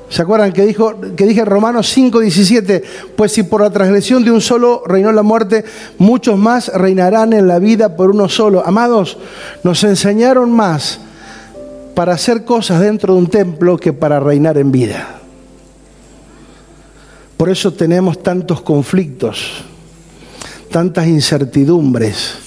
¿Se 0.10 0.22
acuerdan 0.22 0.54
que, 0.54 0.66
dijo, 0.66 0.94
que 1.18 1.26
dije 1.26 1.44
Romanos 1.44 1.94
5:17? 1.96 2.84
Pues 3.16 3.34
si 3.34 3.44
por 3.44 3.62
la 3.62 3.70
transgresión 3.70 4.24
de 4.24 4.32
un 4.32 4.40
solo 4.40 4.84
reinó 4.86 5.12
la 5.12 5.24
muerte, 5.24 5.66
muchos 5.98 6.38
más 6.38 6.70
reinarán 6.70 7.34
en 7.34 7.48
la 7.48 7.60
vida 7.60 7.96
por 7.98 8.12
uno 8.12 8.30
solo. 8.30 8.66
Amados, 8.66 9.18
nos 9.64 9.84
enseñaron 9.84 10.52
más 10.52 11.00
para 11.94 12.14
hacer 12.14 12.46
cosas 12.46 12.80
dentro 12.80 13.14
de 13.14 13.20
un 13.20 13.28
templo 13.28 13.78
que 13.78 13.92
para 13.92 14.20
reinar 14.20 14.58
en 14.58 14.72
vida. 14.72 15.20
Por 17.36 17.50
eso 17.50 17.74
tenemos 17.74 18.24
tantos 18.24 18.62
conflictos, 18.62 19.64
tantas 20.72 21.06
incertidumbres 21.08 22.47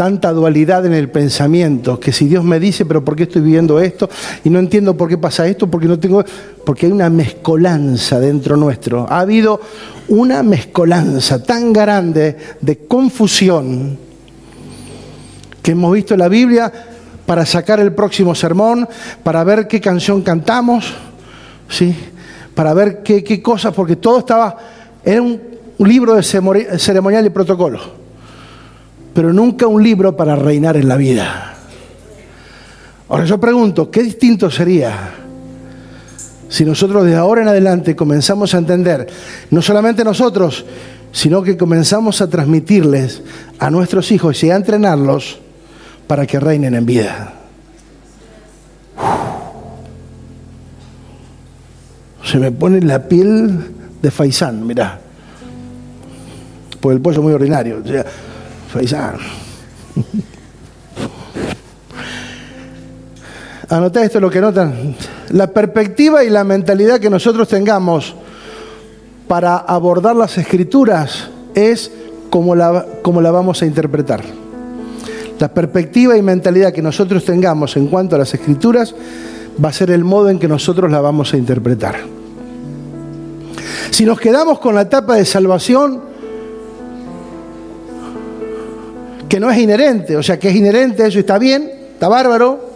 tanta 0.00 0.32
dualidad 0.32 0.86
en 0.86 0.94
el 0.94 1.10
pensamiento, 1.10 2.00
que 2.00 2.10
si 2.10 2.26
Dios 2.26 2.42
me 2.42 2.58
dice, 2.58 2.86
pero 2.86 3.04
¿por 3.04 3.14
qué 3.14 3.24
estoy 3.24 3.42
viviendo 3.42 3.78
esto? 3.78 4.08
Y 4.44 4.48
no 4.48 4.58
entiendo 4.58 4.96
por 4.96 5.10
qué 5.10 5.18
pasa 5.18 5.46
esto, 5.46 5.66
porque 5.66 5.86
no 5.86 5.98
tengo, 5.98 6.24
porque 6.64 6.86
hay 6.86 6.92
una 6.92 7.10
mezcolanza 7.10 8.18
dentro 8.18 8.56
nuestro. 8.56 9.06
Ha 9.10 9.20
habido 9.20 9.60
una 10.08 10.42
mezcolanza 10.42 11.42
tan 11.42 11.70
grande 11.74 12.34
de 12.62 12.78
confusión 12.86 13.98
que 15.62 15.72
hemos 15.72 15.92
visto 15.92 16.14
en 16.14 16.20
la 16.20 16.28
Biblia 16.28 16.72
para 17.26 17.44
sacar 17.44 17.78
el 17.78 17.92
próximo 17.92 18.34
sermón, 18.34 18.88
para 19.22 19.44
ver 19.44 19.68
qué 19.68 19.82
canción 19.82 20.22
cantamos, 20.22 20.94
¿sí? 21.68 21.94
para 22.54 22.72
ver 22.72 23.02
qué, 23.02 23.42
cosas, 23.42 23.74
porque 23.74 23.96
todo 23.96 24.20
estaba, 24.20 24.56
era 25.04 25.20
un 25.20 25.38
libro 25.76 26.14
de 26.14 26.22
ceremonial 26.22 27.26
y 27.26 27.28
protocolo 27.28 27.99
pero 29.14 29.32
nunca 29.32 29.66
un 29.66 29.82
libro 29.82 30.16
para 30.16 30.36
reinar 30.36 30.76
en 30.76 30.88
la 30.88 30.96
vida. 30.96 31.54
Ahora 33.08 33.24
yo 33.24 33.40
pregunto, 33.40 33.90
¿qué 33.90 34.02
distinto 34.02 34.50
sería 34.50 35.14
si 36.48 36.64
nosotros 36.64 37.04
de 37.04 37.16
ahora 37.16 37.42
en 37.42 37.48
adelante 37.48 37.96
comenzamos 37.96 38.54
a 38.54 38.58
entender, 38.58 39.06
no 39.50 39.62
solamente 39.62 40.04
nosotros, 40.04 40.64
sino 41.12 41.42
que 41.42 41.56
comenzamos 41.56 42.20
a 42.20 42.28
transmitirles 42.28 43.22
a 43.58 43.70
nuestros 43.70 44.12
hijos 44.12 44.42
y 44.44 44.50
a 44.50 44.56
entrenarlos 44.56 45.40
para 46.06 46.26
que 46.26 46.38
reinen 46.38 46.74
en 46.74 46.86
vida? 46.86 47.34
Se 52.24 52.38
me 52.38 52.52
pone 52.52 52.80
la 52.80 53.08
piel 53.08 53.58
de 54.00 54.10
faisán, 54.12 54.64
mirá. 54.64 55.00
Por 56.80 56.92
el 56.92 57.00
pollo 57.00 57.22
muy 57.22 57.32
ordinario. 57.32 57.82
Faisán. 58.72 59.16
Anota 63.68 64.04
esto 64.04 64.20
lo 64.20 64.30
que 64.30 64.40
notan. 64.40 64.96
La 65.30 65.48
perspectiva 65.48 66.24
y 66.24 66.30
la 66.30 66.44
mentalidad 66.44 66.98
que 66.98 67.10
nosotros 67.10 67.48
tengamos 67.48 68.14
para 69.28 69.56
abordar 69.56 70.16
las 70.16 70.38
escrituras 70.38 71.28
es 71.54 71.90
como 72.30 72.54
la, 72.56 72.84
como 73.02 73.20
la 73.20 73.30
vamos 73.30 73.62
a 73.62 73.66
interpretar. 73.66 74.22
la 75.38 75.48
perspectiva 75.48 76.16
y 76.16 76.22
mentalidad 76.22 76.72
que 76.72 76.82
nosotros 76.82 77.24
tengamos 77.24 77.76
en 77.76 77.86
cuanto 77.86 78.16
a 78.16 78.18
las 78.18 78.34
escrituras 78.34 78.94
va 79.62 79.70
a 79.70 79.72
ser 79.72 79.90
el 79.90 80.04
modo 80.04 80.28
en 80.28 80.38
que 80.38 80.48
nosotros 80.48 80.90
la 80.90 81.00
vamos 81.00 81.32
a 81.32 81.36
interpretar. 81.36 81.96
Si 83.90 84.04
nos 84.04 84.20
quedamos 84.20 84.58
con 84.58 84.74
la 84.74 84.82
etapa 84.82 85.14
de 85.16 85.24
salvación, 85.24 86.09
que 89.30 89.38
no 89.38 89.48
es 89.48 89.58
inherente, 89.58 90.16
o 90.16 90.24
sea, 90.24 90.40
que 90.40 90.48
es 90.48 90.56
inherente, 90.56 91.06
eso 91.06 91.20
está 91.20 91.38
bien, 91.38 91.70
está 91.92 92.08
bárbaro, 92.08 92.68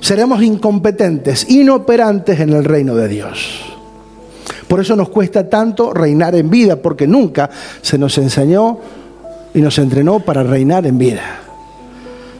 seremos 0.00 0.42
incompetentes, 0.42 1.50
inoperantes 1.50 2.40
en 2.40 2.54
el 2.54 2.64
reino 2.64 2.94
de 2.94 3.08
Dios. 3.08 3.60
Por 4.66 4.80
eso 4.80 4.96
nos 4.96 5.10
cuesta 5.10 5.50
tanto 5.50 5.92
reinar 5.92 6.34
en 6.34 6.48
vida, 6.48 6.76
porque 6.76 7.06
nunca 7.06 7.50
se 7.82 7.98
nos 7.98 8.16
enseñó 8.16 8.78
y 9.52 9.60
nos 9.60 9.78
entrenó 9.78 10.20
para 10.20 10.42
reinar 10.42 10.86
en 10.86 10.96
vida. 10.96 11.40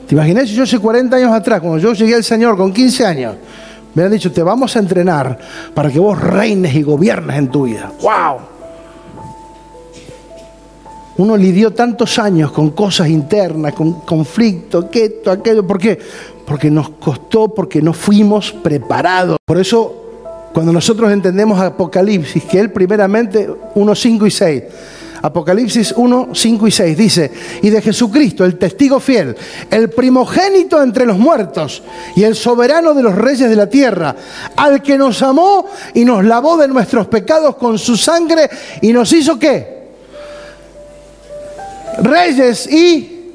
¿Te 0.09 0.15
imaginas 0.15 0.49
si 0.49 0.55
yo 0.55 0.63
hace 0.63 0.79
40 0.79 1.15
años 1.15 1.33
atrás, 1.33 1.61
cuando 1.61 1.77
yo 1.77 1.93
llegué 1.93 2.15
al 2.15 2.25
Señor 2.25 2.57
con 2.57 2.73
15 2.73 3.05
años, 3.05 3.35
me 3.95 4.03
han 4.03 4.13
dicho, 4.13 4.33
te 4.33 4.43
vamos 4.43 4.75
a 4.77 4.79
entrenar 4.79 5.39
para 5.75 5.91
que 5.91 5.99
vos 5.99 6.19
reines 6.19 6.75
y 6.75 6.83
gobiernes 6.83 7.37
en 7.37 7.49
tu 7.49 7.65
vida? 7.65 7.93
¡Wow! 8.01 8.50
Uno 11.21 11.37
lidió 11.37 11.71
tantos 11.75 12.19
años 12.19 12.51
con 12.51 12.71
cosas 12.71 13.11
internas, 13.11 13.75
con 13.75 14.01
conflictos, 14.07 14.87
esto, 14.91 15.31
aquello. 15.31 15.67
¿Por 15.67 15.79
qué? 15.79 15.99
Porque 16.47 16.71
nos 16.71 16.89
costó, 16.93 17.53
porque 17.53 17.83
no 17.83 17.93
fuimos 17.93 18.53
preparados. 18.53 19.37
Por 19.45 19.59
eso, 19.59 20.49
cuando 20.55 20.73
nosotros 20.73 21.13
entendemos 21.13 21.61
Apocalipsis, 21.61 22.45
que 22.45 22.59
Él 22.59 22.73
primeramente, 22.73 23.51
1, 23.75 23.95
5 23.95 24.27
y 24.27 24.31
6, 24.31 24.63
Apocalipsis 25.21 25.93
1, 25.95 26.31
5 26.33 26.67
y 26.67 26.71
6 26.71 26.97
dice, 26.97 27.31
y 27.61 27.69
de 27.69 27.83
Jesucristo, 27.83 28.47
el 28.47 28.57
testigo 28.57 28.99
fiel, 28.99 29.37
el 29.71 29.91
primogénito 29.91 30.83
entre 30.83 31.05
los 31.05 31.19
muertos 31.19 31.83
y 32.17 32.23
el 32.23 32.35
soberano 32.35 32.95
de 32.95 33.03
los 33.03 33.15
reyes 33.15 33.51
de 33.51 33.57
la 33.57 33.69
tierra, 33.69 34.17
al 34.57 34.83
que 34.83 34.97
nos 34.97 35.21
amó 35.21 35.67
y 35.93 36.03
nos 36.03 36.25
lavó 36.25 36.57
de 36.57 36.69
nuestros 36.69 37.09
pecados 37.09 37.57
con 37.57 37.79
su 37.79 37.95
sangre 37.99 38.49
y 38.81 38.95
nos 38.95 39.13
hizo 39.13 39.39
qué? 39.39 39.80
Reyes 42.01 42.67
y 42.67 43.33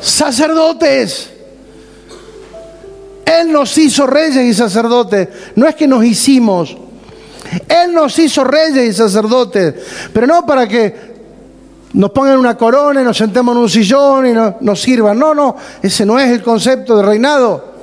sacerdotes. 0.00 1.30
Él 3.24 3.50
nos 3.50 3.76
hizo 3.76 4.06
reyes 4.06 4.44
y 4.44 4.54
sacerdotes. 4.54 5.28
No 5.56 5.66
es 5.66 5.74
que 5.74 5.88
nos 5.88 6.04
hicimos. 6.04 6.76
Él 7.68 7.92
nos 7.92 8.18
hizo 8.18 8.44
reyes 8.44 8.90
y 8.90 8.92
sacerdotes, 8.92 9.74
pero 10.12 10.26
no 10.26 10.44
para 10.44 10.66
que 10.66 11.16
nos 11.92 12.10
pongan 12.10 12.38
una 12.38 12.56
corona 12.56 13.00
y 13.00 13.04
nos 13.04 13.16
sentemos 13.16 13.54
en 13.54 13.62
un 13.62 13.70
sillón 13.70 14.26
y 14.26 14.32
nos 14.60 14.80
sirvan. 14.80 15.18
No, 15.18 15.34
no, 15.34 15.56
ese 15.82 16.04
no 16.04 16.18
es 16.18 16.30
el 16.30 16.42
concepto 16.42 16.96
de 16.96 17.02
reinado. 17.02 17.76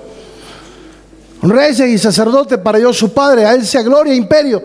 Reyes 1.42 1.90
y 1.90 1.98
sacerdotes 1.98 2.58
para 2.60 2.78
Dios 2.78 2.98
su 2.98 3.14
Padre, 3.14 3.46
a 3.46 3.54
Él 3.54 3.66
sea 3.66 3.82
gloria 3.82 4.14
e 4.14 4.16
imperio. 4.16 4.64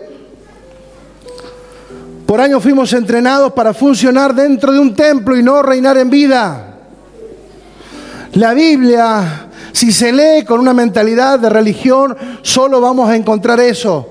Por 2.29 2.41
años 2.41 2.61
fuimos 2.61 2.93
entrenados 2.93 3.53
para 3.53 3.73
funcionar 3.73 4.35
dentro 4.35 4.71
de 4.71 4.77
un 4.77 4.93
templo 4.93 5.35
y 5.35 5.41
no 5.41 5.63
reinar 5.63 5.97
en 5.97 6.11
vida. 6.11 6.75
La 8.33 8.53
Biblia, 8.53 9.47
si 9.71 9.91
se 9.91 10.11
lee 10.11 10.45
con 10.45 10.59
una 10.59 10.71
mentalidad 10.71 11.39
de 11.39 11.49
religión, 11.49 12.15
solo 12.43 12.79
vamos 12.81 13.09
a 13.09 13.15
encontrar 13.15 13.59
eso. 13.59 14.07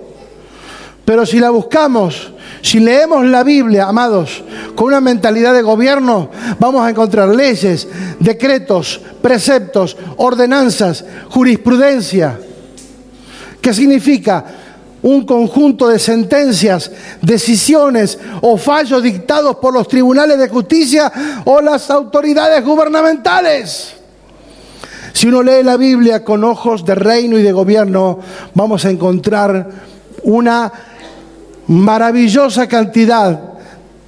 Pero 1.05 1.25
si 1.25 1.39
la 1.39 1.51
buscamos, 1.51 2.33
si 2.61 2.81
leemos 2.81 3.25
la 3.25 3.45
Biblia, 3.45 3.87
amados, 3.87 4.43
con 4.75 4.89
una 4.89 5.01
mentalidad 5.01 5.55
de 5.55 5.63
gobierno, 5.63 6.29
vamos 6.59 6.83
a 6.85 6.91
encontrar 6.91 7.29
leyes, 7.29 7.87
decretos, 8.19 9.01
preceptos, 9.23 9.97
ordenanzas, 10.17 11.05
jurisprudencia. 11.29 12.37
¿Qué 13.61 13.73
significa? 13.73 14.45
Un 15.09 15.25
conjunto 15.25 15.89
de 15.89 15.99
sentencias, 15.99 16.91
decisiones 17.23 18.19
o 18.43 18.59
fallos 18.59 19.03
dictados 19.03 19.57
por 19.57 19.73
los 19.73 19.89
tribunales 19.89 20.37
de 20.39 20.51
justicia 20.51 21.11
o 21.47 21.63
las 21.63 21.89
autoridades 21.91 22.63
gubernamentales. 22.63 23.95
Si 25.15 25.29
uno 25.29 25.43
lee 25.43 25.63
la 25.63 25.79
Biblia 25.79 26.23
con 26.23 26.45
ojos 26.45 26.85
de 26.85 26.95
reino 26.95 27.39
y 27.39 27.43
de 27.43 27.53
gobierno, 27.53 28.19
vamos 28.53 28.85
a 28.85 28.91
encontrar 28.91 29.71
una 30.25 30.71
maravillosa 31.69 32.69
cantidad 32.69 33.41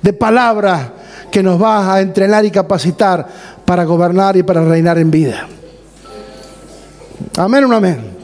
de 0.02 0.12
palabras 0.12 0.82
que 1.31 1.43
nos 1.43 1.60
va 1.60 1.94
a 1.94 2.02
entrenar 2.02 2.44
y 2.44 2.51
capacitar 2.51 3.27
para 3.64 3.85
gobernar 3.85 4.36
y 4.36 4.43
para 4.43 4.62
reinar 4.62 4.98
en 4.98 5.10
vida. 5.10 5.48
Amén 7.39 7.64
o 7.64 7.68
no 7.68 7.77
amén. 7.77 8.19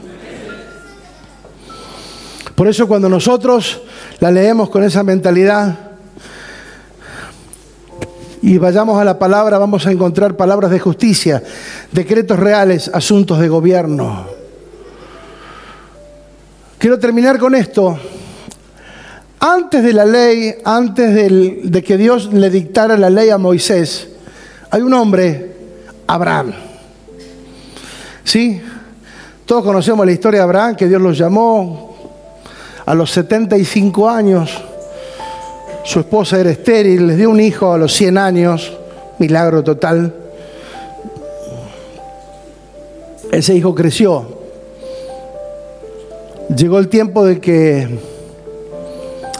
Por 2.57 2.67
eso 2.67 2.87
cuando 2.87 3.07
nosotros 3.07 3.83
la 4.19 4.31
leemos 4.31 4.71
con 4.71 4.83
esa 4.83 5.03
mentalidad 5.03 5.77
y 8.41 8.57
vayamos 8.57 8.99
a 8.99 9.03
la 9.03 9.19
palabra, 9.19 9.59
vamos 9.59 9.85
a 9.85 9.91
encontrar 9.91 10.35
palabras 10.35 10.71
de 10.71 10.79
justicia, 10.79 11.43
decretos 11.91 12.39
reales, 12.39 12.89
asuntos 12.91 13.37
de 13.37 13.47
gobierno. 13.47 14.25
Quiero 16.79 16.97
terminar 16.97 17.37
con 17.37 17.53
esto 17.53 17.99
antes 19.39 19.83
de 19.83 19.93
la 19.93 20.05
ley, 20.05 20.55
antes 20.65 21.13
de 21.13 21.83
que 21.83 21.95
Dios 21.95 22.33
le 22.33 22.49
dictara 22.49 22.97
la 22.97 23.11
ley 23.11 23.29
a 23.29 23.37
Moisés, 23.37 24.07
hay 24.71 24.81
un 24.81 24.95
hombre, 24.95 25.53
Abraham. 26.07 26.53
¿Sí? 28.23 28.59
Todos 29.45 29.63
conocemos 29.63 30.03
la 30.07 30.11
historia 30.11 30.39
de 30.39 30.43
Abraham, 30.45 30.75
que 30.75 30.87
Dios 30.87 30.99
lo 30.99 31.11
llamó 31.11 31.86
a 32.87 32.95
los 32.95 33.11
75 33.11 34.09
años. 34.09 34.63
Su 35.83 35.99
esposa 35.99 36.39
era 36.39 36.49
estéril, 36.49 37.05
les 37.05 37.17
dio 37.17 37.29
un 37.29 37.39
hijo 37.39 37.73
a 37.73 37.77
los 37.77 37.93
100 37.93 38.17
años, 38.17 38.73
milagro 39.19 39.61
total. 39.61 40.13
Ese 43.29 43.53
hijo 43.55 43.75
creció. 43.75 44.25
Llegó 46.55 46.79
el 46.79 46.87
tiempo 46.87 47.25
de 47.25 47.41
que 47.41 47.99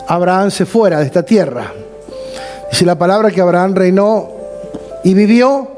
Abraham 0.07 0.51
se 0.51 0.65
fuera 0.65 0.99
de 0.99 1.05
esta 1.05 1.23
tierra. 1.23 1.71
Dice 2.69 2.85
la 2.85 2.97
palabra 2.97 3.31
que 3.31 3.39
Abraham 3.39 3.75
reinó 3.75 4.27
y 5.05 5.13
vivió 5.13 5.76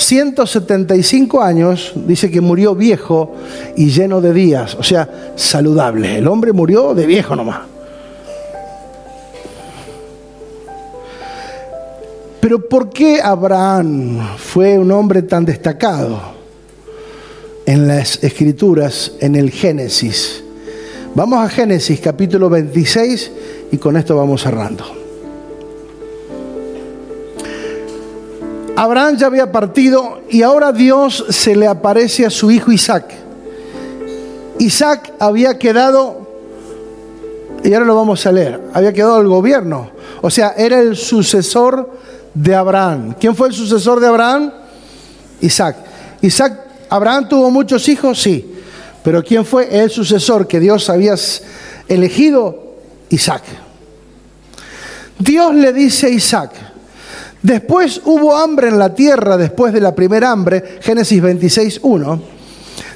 175 0.00 1.42
años, 1.42 1.92
dice 1.94 2.30
que 2.30 2.40
murió 2.40 2.74
viejo 2.74 3.34
y 3.76 3.90
lleno 3.90 4.20
de 4.20 4.32
días, 4.32 4.74
o 4.74 4.82
sea, 4.82 5.32
saludable. 5.36 6.16
El 6.16 6.26
hombre 6.26 6.52
murió 6.52 6.94
de 6.94 7.04
viejo 7.06 7.36
nomás. 7.36 7.60
Pero 12.40 12.66
¿por 12.66 12.88
qué 12.88 13.20
Abraham 13.22 14.36
fue 14.38 14.78
un 14.78 14.90
hombre 14.90 15.22
tan 15.22 15.44
destacado 15.44 16.18
en 17.66 17.86
las 17.86 18.24
escrituras, 18.24 19.12
en 19.20 19.36
el 19.36 19.50
Génesis? 19.50 20.42
Vamos 21.14 21.44
a 21.44 21.48
Génesis 21.50 22.00
capítulo 22.00 22.48
26 22.48 23.32
y 23.72 23.76
con 23.76 23.98
esto 23.98 24.16
vamos 24.16 24.42
cerrando. 24.42 24.99
Abraham 28.80 29.18
ya 29.18 29.26
había 29.26 29.52
partido 29.52 30.22
y 30.30 30.40
ahora 30.40 30.72
Dios 30.72 31.26
se 31.28 31.54
le 31.54 31.66
aparece 31.66 32.24
a 32.24 32.30
su 32.30 32.50
hijo 32.50 32.72
Isaac. 32.72 33.12
Isaac 34.58 35.12
había 35.18 35.58
quedado, 35.58 36.26
y 37.62 37.74
ahora 37.74 37.84
lo 37.84 37.94
vamos 37.94 38.24
a 38.24 38.32
leer, 38.32 38.58
había 38.72 38.94
quedado 38.94 39.20
el 39.20 39.28
gobierno. 39.28 39.90
O 40.22 40.30
sea, 40.30 40.54
era 40.56 40.80
el 40.80 40.96
sucesor 40.96 41.90
de 42.32 42.54
Abraham. 42.54 43.16
¿Quién 43.20 43.36
fue 43.36 43.48
el 43.48 43.54
sucesor 43.54 44.00
de 44.00 44.06
Abraham? 44.06 44.50
Isaac. 45.42 45.76
Isaac, 46.22 46.58
Abraham 46.88 47.28
tuvo 47.28 47.50
muchos 47.50 47.86
hijos, 47.86 48.18
sí. 48.18 48.50
Pero 49.04 49.22
¿quién 49.22 49.44
fue 49.44 49.78
el 49.78 49.90
sucesor 49.90 50.48
que 50.48 50.58
Dios 50.58 50.88
había 50.88 51.16
elegido? 51.86 52.76
Isaac. 53.10 53.42
Dios 55.18 55.54
le 55.54 55.70
dice 55.74 56.06
a 56.06 56.10
Isaac, 56.10 56.69
después 57.42 58.00
hubo 58.04 58.36
hambre 58.36 58.68
en 58.68 58.78
la 58.78 58.94
tierra 58.94 59.36
después 59.36 59.72
de 59.72 59.80
la 59.80 59.94
primera 59.94 60.30
hambre, 60.30 60.78
Génesis 60.80 61.20
26, 61.20 61.80
1. 61.82 62.22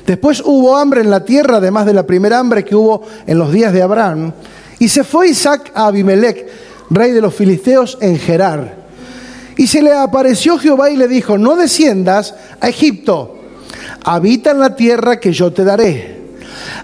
Después 0.06 0.42
hubo 0.44 0.76
hambre 0.76 1.00
en 1.00 1.10
la 1.10 1.24
tierra, 1.24 1.56
además 1.56 1.86
de 1.86 1.94
la 1.94 2.06
primera 2.06 2.38
hambre 2.38 2.64
que 2.64 2.76
hubo 2.76 3.02
en 3.26 3.38
los 3.38 3.52
días 3.52 3.72
de 3.72 3.82
Abraham. 3.82 4.32
Y 4.78 4.88
se 4.88 5.02
fue 5.04 5.28
Isaac 5.28 5.72
a 5.74 5.86
Abimelech, 5.86 6.46
rey 6.90 7.12
de 7.12 7.20
los 7.20 7.34
filisteos, 7.34 7.96
en 8.00 8.18
Gerar. 8.18 8.84
Y 9.56 9.66
se 9.66 9.80
le 9.80 9.92
apareció 9.92 10.58
Jehová 10.58 10.90
y 10.90 10.96
le 10.96 11.08
dijo, 11.08 11.38
no 11.38 11.56
desciendas 11.56 12.34
a 12.60 12.68
Egipto, 12.68 13.38
habita 14.04 14.50
en 14.50 14.58
la 14.58 14.74
tierra 14.74 15.20
que 15.20 15.32
yo 15.32 15.52
te 15.52 15.64
daré. 15.64 16.22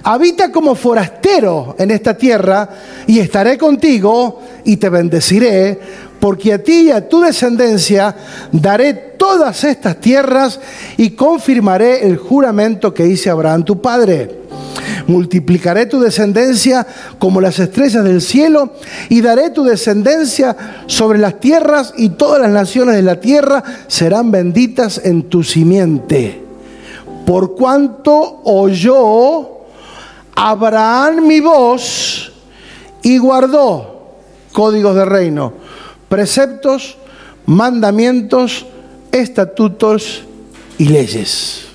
Habita 0.02 0.50
como 0.50 0.74
forastero 0.74 1.74
en 1.78 1.90
esta 1.90 2.16
tierra 2.16 2.68
y 3.06 3.18
estaré 3.18 3.58
contigo 3.58 4.40
y 4.64 4.76
te 4.78 4.88
bendeciré, 4.88 5.78
porque 6.20 6.52
a 6.52 6.62
ti 6.62 6.82
y 6.82 6.90
a 6.90 7.08
tu 7.08 7.22
descendencia 7.22 8.14
daré 8.52 8.92
todas 8.94 9.64
estas 9.64 9.96
tierras 10.00 10.60
y 10.96 11.10
confirmaré 11.10 12.06
el 12.06 12.18
juramento 12.18 12.94
que 12.94 13.06
hice 13.06 13.30
a 13.30 13.32
Abraham 13.32 13.64
tu 13.64 13.80
padre. 13.80 14.38
Multiplicaré 15.06 15.86
tu 15.86 15.98
descendencia 15.98 16.86
como 17.18 17.40
las 17.40 17.58
estrellas 17.58 18.04
del 18.04 18.20
cielo 18.20 18.74
y 19.08 19.22
daré 19.22 19.50
tu 19.50 19.64
descendencia 19.64 20.56
sobre 20.86 21.18
las 21.18 21.40
tierras 21.40 21.94
y 21.96 22.10
todas 22.10 22.40
las 22.40 22.50
naciones 22.50 22.94
de 22.94 23.02
la 23.02 23.18
tierra 23.18 23.64
serán 23.88 24.30
benditas 24.30 25.00
en 25.02 25.24
tu 25.24 25.42
simiente. 25.42 26.44
Por 27.26 27.54
cuanto 27.54 28.42
oyó 28.44 29.48
Abraham 30.34 31.26
mi 31.26 31.40
voz 31.40 32.32
y 33.02 33.18
guardó 33.18 34.00
códigos 34.52 34.94
de 34.96 35.04
reino, 35.04 35.52
preceptos, 36.10 36.98
mandamientos, 37.46 38.66
estatutos 39.12 40.24
y 40.76 40.86
leyes. 40.86 41.66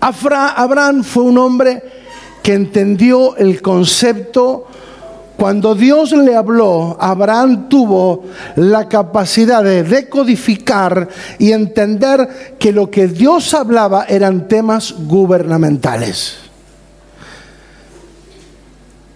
Abraham 0.00 1.04
fue 1.04 1.22
un 1.22 1.38
hombre 1.38 1.82
que 2.42 2.52
entendió 2.52 3.36
el 3.36 3.62
concepto. 3.62 4.66
Cuando 5.36 5.74
Dios 5.74 6.12
le 6.12 6.34
habló, 6.34 6.96
Abraham 7.00 7.68
tuvo 7.68 8.24
la 8.56 8.88
capacidad 8.88 9.62
de 9.62 9.84
decodificar 9.84 11.08
y 11.38 11.52
entender 11.52 12.56
que 12.58 12.72
lo 12.72 12.90
que 12.90 13.06
Dios 13.06 13.54
hablaba 13.54 14.04
eran 14.08 14.48
temas 14.48 14.94
gubernamentales. 14.98 16.38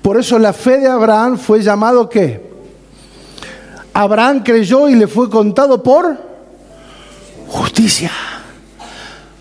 Por 0.01 0.17
eso 0.17 0.39
la 0.39 0.53
fe 0.53 0.79
de 0.79 0.87
Abraham 0.87 1.39
fue 1.39 1.61
llamado 1.61 2.09
qué? 2.09 2.48
Abraham 3.99 4.45
creyó 4.45 4.89
y 4.89 4.95
le 4.95 5.09
fue 5.09 5.29
contado 5.29 5.83
por 5.83 6.17
justicia 7.49 8.13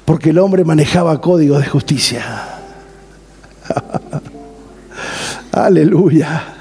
porque 0.03 0.31
el 0.31 0.39
hombre 0.39 0.63
manejaba 0.63 1.21
códigos 1.21 1.61
de 1.61 1.67
justicia. 1.67 2.23
Aleluya. 5.51 6.55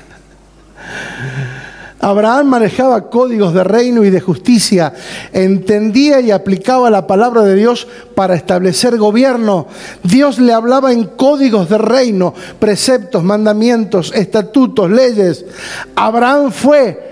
Abraham 1.99 2.49
manejaba 2.49 3.09
códigos 3.09 3.55
de 3.55 3.65
reino 3.65 4.05
y 4.05 4.11
de 4.11 4.21
justicia, 4.21 4.93
entendía 5.33 6.21
y 6.21 6.33
aplicaba 6.33 6.91
la 6.91 7.07
palabra 7.07 7.45
de 7.45 7.55
Dios 7.55 7.89
para 8.15 8.35
establecer 8.35 8.99
gobierno. 8.99 9.69
Dios 10.03 10.39
le 10.39 10.53
hablaba 10.53 10.93
en 10.93 11.05
códigos 11.05 11.71
de 11.71 11.79
reino, 11.79 12.35
preceptos, 12.59 13.25
mandamientos, 13.25 14.13
estatutos, 14.15 14.91
leyes. 14.91 15.47
Abraham 15.95 16.53
fue 16.53 17.06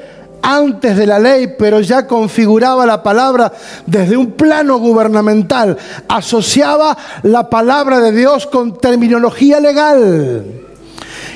antes 0.44 0.94
de 0.94 1.06
la 1.06 1.18
ley, 1.18 1.54
pero 1.58 1.80
ya 1.80 2.06
configuraba 2.06 2.84
la 2.84 3.02
palabra 3.02 3.50
desde 3.86 4.14
un 4.14 4.32
plano 4.32 4.78
gubernamental, 4.78 5.76
asociaba 6.06 6.96
la 7.22 7.48
palabra 7.48 7.98
de 8.00 8.12
Dios 8.12 8.46
con 8.46 8.76
terminología 8.76 9.58
legal. 9.58 10.44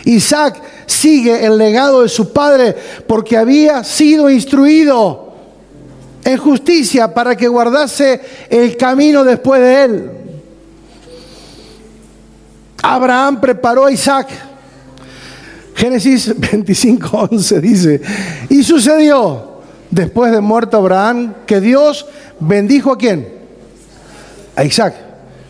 Isaac 0.04 0.62
sigue 0.84 1.44
el 1.46 1.56
legado 1.56 2.02
de 2.02 2.10
su 2.10 2.34
padre 2.34 2.76
porque 3.06 3.38
había 3.38 3.82
sido 3.82 4.28
instruido 4.28 5.32
en 6.22 6.36
justicia 6.36 7.14
para 7.14 7.34
que 7.34 7.48
guardase 7.48 8.20
el 8.50 8.76
camino 8.76 9.24
después 9.24 9.62
de 9.62 9.84
él. 9.84 10.10
Abraham 12.82 13.40
preparó 13.40 13.86
a 13.86 13.92
Isaac 13.92 14.47
Génesis 15.78 16.34
25, 16.36 17.28
11 17.30 17.60
dice, 17.60 18.00
y 18.48 18.64
sucedió 18.64 19.60
después 19.92 20.32
de 20.32 20.40
muerto 20.40 20.76
Abraham 20.76 21.34
que 21.46 21.60
Dios 21.60 22.04
bendijo 22.40 22.90
a 22.90 22.98
quién? 22.98 23.28
A 24.56 24.64
Isaac, 24.64 24.96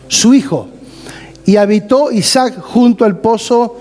su 0.07 0.35
hijo. 0.35 0.69
Y 1.45 1.55
habitó 1.55 2.11
Isaac 2.11 2.61
junto 2.61 3.05
al 3.05 3.17
pozo 3.17 3.79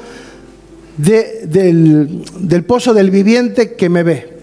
del, 0.97 2.25
del 2.41 2.65
pozo 2.65 2.95
del 2.95 3.11
viviente 3.11 3.75
que 3.75 3.91
me 3.91 4.03
ve. 4.03 4.39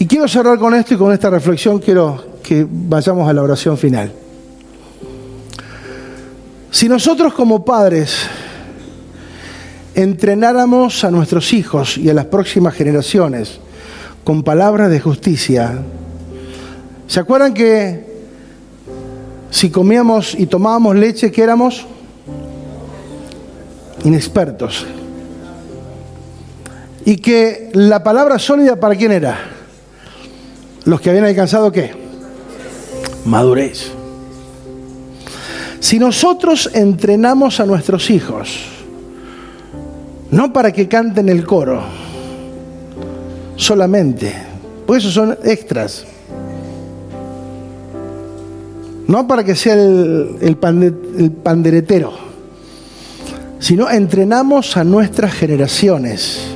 Y 0.00 0.06
quiero 0.06 0.26
cerrar 0.26 0.58
con 0.58 0.74
esto 0.74 0.94
y 0.94 0.96
con 0.96 1.12
esta 1.12 1.30
reflexión 1.30 1.78
quiero 1.78 2.40
que 2.42 2.66
vayamos 2.68 3.28
a 3.28 3.32
la 3.32 3.44
oración 3.44 3.78
final. 3.78 4.23
Si 6.74 6.88
nosotros 6.88 7.34
como 7.34 7.64
padres 7.64 8.26
entrenáramos 9.94 11.04
a 11.04 11.10
nuestros 11.12 11.52
hijos 11.52 11.96
y 11.96 12.10
a 12.10 12.14
las 12.14 12.24
próximas 12.24 12.74
generaciones 12.74 13.60
con 14.24 14.42
palabras 14.42 14.90
de 14.90 14.98
justicia, 14.98 15.78
¿se 17.06 17.20
acuerdan 17.20 17.54
que 17.54 18.04
si 19.50 19.70
comíamos 19.70 20.34
y 20.34 20.46
tomábamos 20.46 20.96
leche, 20.96 21.30
que 21.30 21.44
éramos? 21.44 21.86
Inexpertos. 24.02 24.84
Y 27.04 27.18
que 27.18 27.70
la 27.72 28.02
palabra 28.02 28.40
sólida 28.40 28.80
para 28.80 28.96
quién 28.96 29.12
era? 29.12 29.38
Los 30.86 31.00
que 31.00 31.10
habían 31.10 31.26
alcanzado 31.26 31.70
qué? 31.70 31.92
Madurez. 33.26 33.92
Si 35.84 35.98
nosotros 35.98 36.70
entrenamos 36.72 37.60
a 37.60 37.66
nuestros 37.66 38.08
hijos, 38.08 38.58
no 40.30 40.50
para 40.50 40.72
que 40.72 40.88
canten 40.88 41.28
el 41.28 41.44
coro, 41.44 41.82
solamente, 43.56 44.32
porque 44.86 45.00
esos 45.00 45.12
son 45.12 45.36
extras, 45.44 46.06
no 49.06 49.26
para 49.28 49.44
que 49.44 49.54
sea 49.54 49.74
el, 49.74 50.56
el 51.18 51.30
panderetero, 51.32 52.14
sino 53.58 53.90
entrenamos 53.90 54.78
a 54.78 54.84
nuestras 54.84 55.34
generaciones 55.34 56.46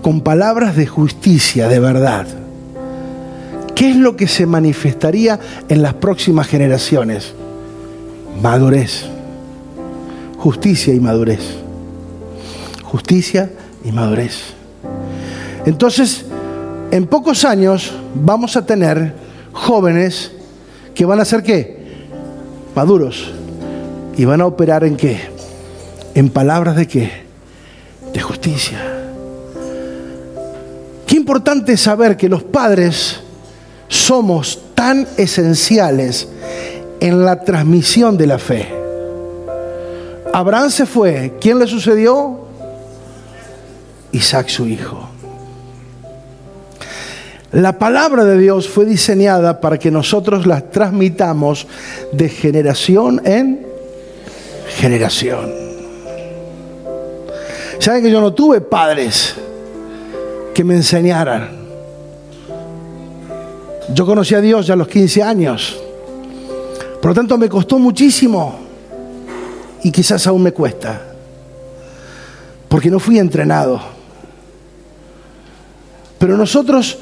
con 0.00 0.22
palabras 0.22 0.76
de 0.76 0.86
justicia, 0.86 1.68
de 1.68 1.78
verdad. 1.78 2.26
¿Qué 3.74 3.90
es 3.90 3.96
lo 3.96 4.16
que 4.16 4.26
se 4.26 4.46
manifestaría 4.46 5.38
en 5.68 5.82
las 5.82 5.92
próximas 5.92 6.46
generaciones? 6.46 7.34
Madurez. 8.42 9.04
Justicia 10.38 10.94
y 10.94 11.00
madurez. 11.00 11.40
Justicia 12.84 13.50
y 13.84 13.90
madurez. 13.90 14.54
Entonces, 15.66 16.24
en 16.90 17.06
pocos 17.06 17.44
años 17.44 17.92
vamos 18.14 18.56
a 18.56 18.64
tener 18.64 19.12
jóvenes 19.52 20.30
que 20.94 21.04
van 21.04 21.20
a 21.20 21.24
ser 21.24 21.42
qué? 21.42 21.78
Maduros. 22.74 23.32
Y 24.16 24.24
van 24.24 24.40
a 24.40 24.46
operar 24.46 24.84
en 24.84 24.96
qué? 24.96 25.20
En 26.14 26.30
palabras 26.30 26.76
de 26.76 26.86
qué? 26.86 27.10
De 28.12 28.20
justicia. 28.20 28.78
Qué 31.06 31.16
importante 31.16 31.72
es 31.72 31.80
saber 31.80 32.16
que 32.16 32.28
los 32.28 32.42
padres 32.44 33.20
somos 33.88 34.60
tan 34.74 35.06
esenciales 35.16 36.28
en 37.00 37.24
la 37.24 37.40
transmisión 37.40 38.16
de 38.16 38.26
la 38.26 38.38
fe. 38.38 38.68
Abraham 40.32 40.70
se 40.70 40.86
fue. 40.86 41.34
¿Quién 41.40 41.58
le 41.58 41.66
sucedió? 41.66 42.40
Isaac 44.12 44.48
su 44.48 44.66
hijo. 44.66 45.08
La 47.52 47.78
palabra 47.78 48.24
de 48.24 48.36
Dios 48.36 48.68
fue 48.68 48.84
diseñada 48.84 49.60
para 49.60 49.78
que 49.78 49.90
nosotros 49.90 50.46
la 50.46 50.60
transmitamos 50.60 51.66
de 52.12 52.28
generación 52.28 53.22
en 53.24 53.66
generación. 54.76 55.50
¿Saben 57.78 58.02
que 58.02 58.10
yo 58.10 58.20
no 58.20 58.34
tuve 58.34 58.60
padres 58.60 59.34
que 60.52 60.62
me 60.62 60.74
enseñaran? 60.74 61.56
Yo 63.94 64.04
conocí 64.04 64.34
a 64.34 64.42
Dios 64.42 64.66
ya 64.66 64.74
a 64.74 64.76
los 64.76 64.88
15 64.88 65.22
años. 65.22 65.80
Por 67.00 67.10
lo 67.10 67.14
tanto, 67.14 67.38
me 67.38 67.48
costó 67.48 67.78
muchísimo 67.78 68.58
y 69.82 69.90
quizás 69.90 70.26
aún 70.26 70.42
me 70.42 70.52
cuesta, 70.52 71.00
porque 72.68 72.90
no 72.90 72.98
fui 72.98 73.18
entrenado. 73.18 73.80
Pero 76.18 76.36
nosotros 76.36 76.98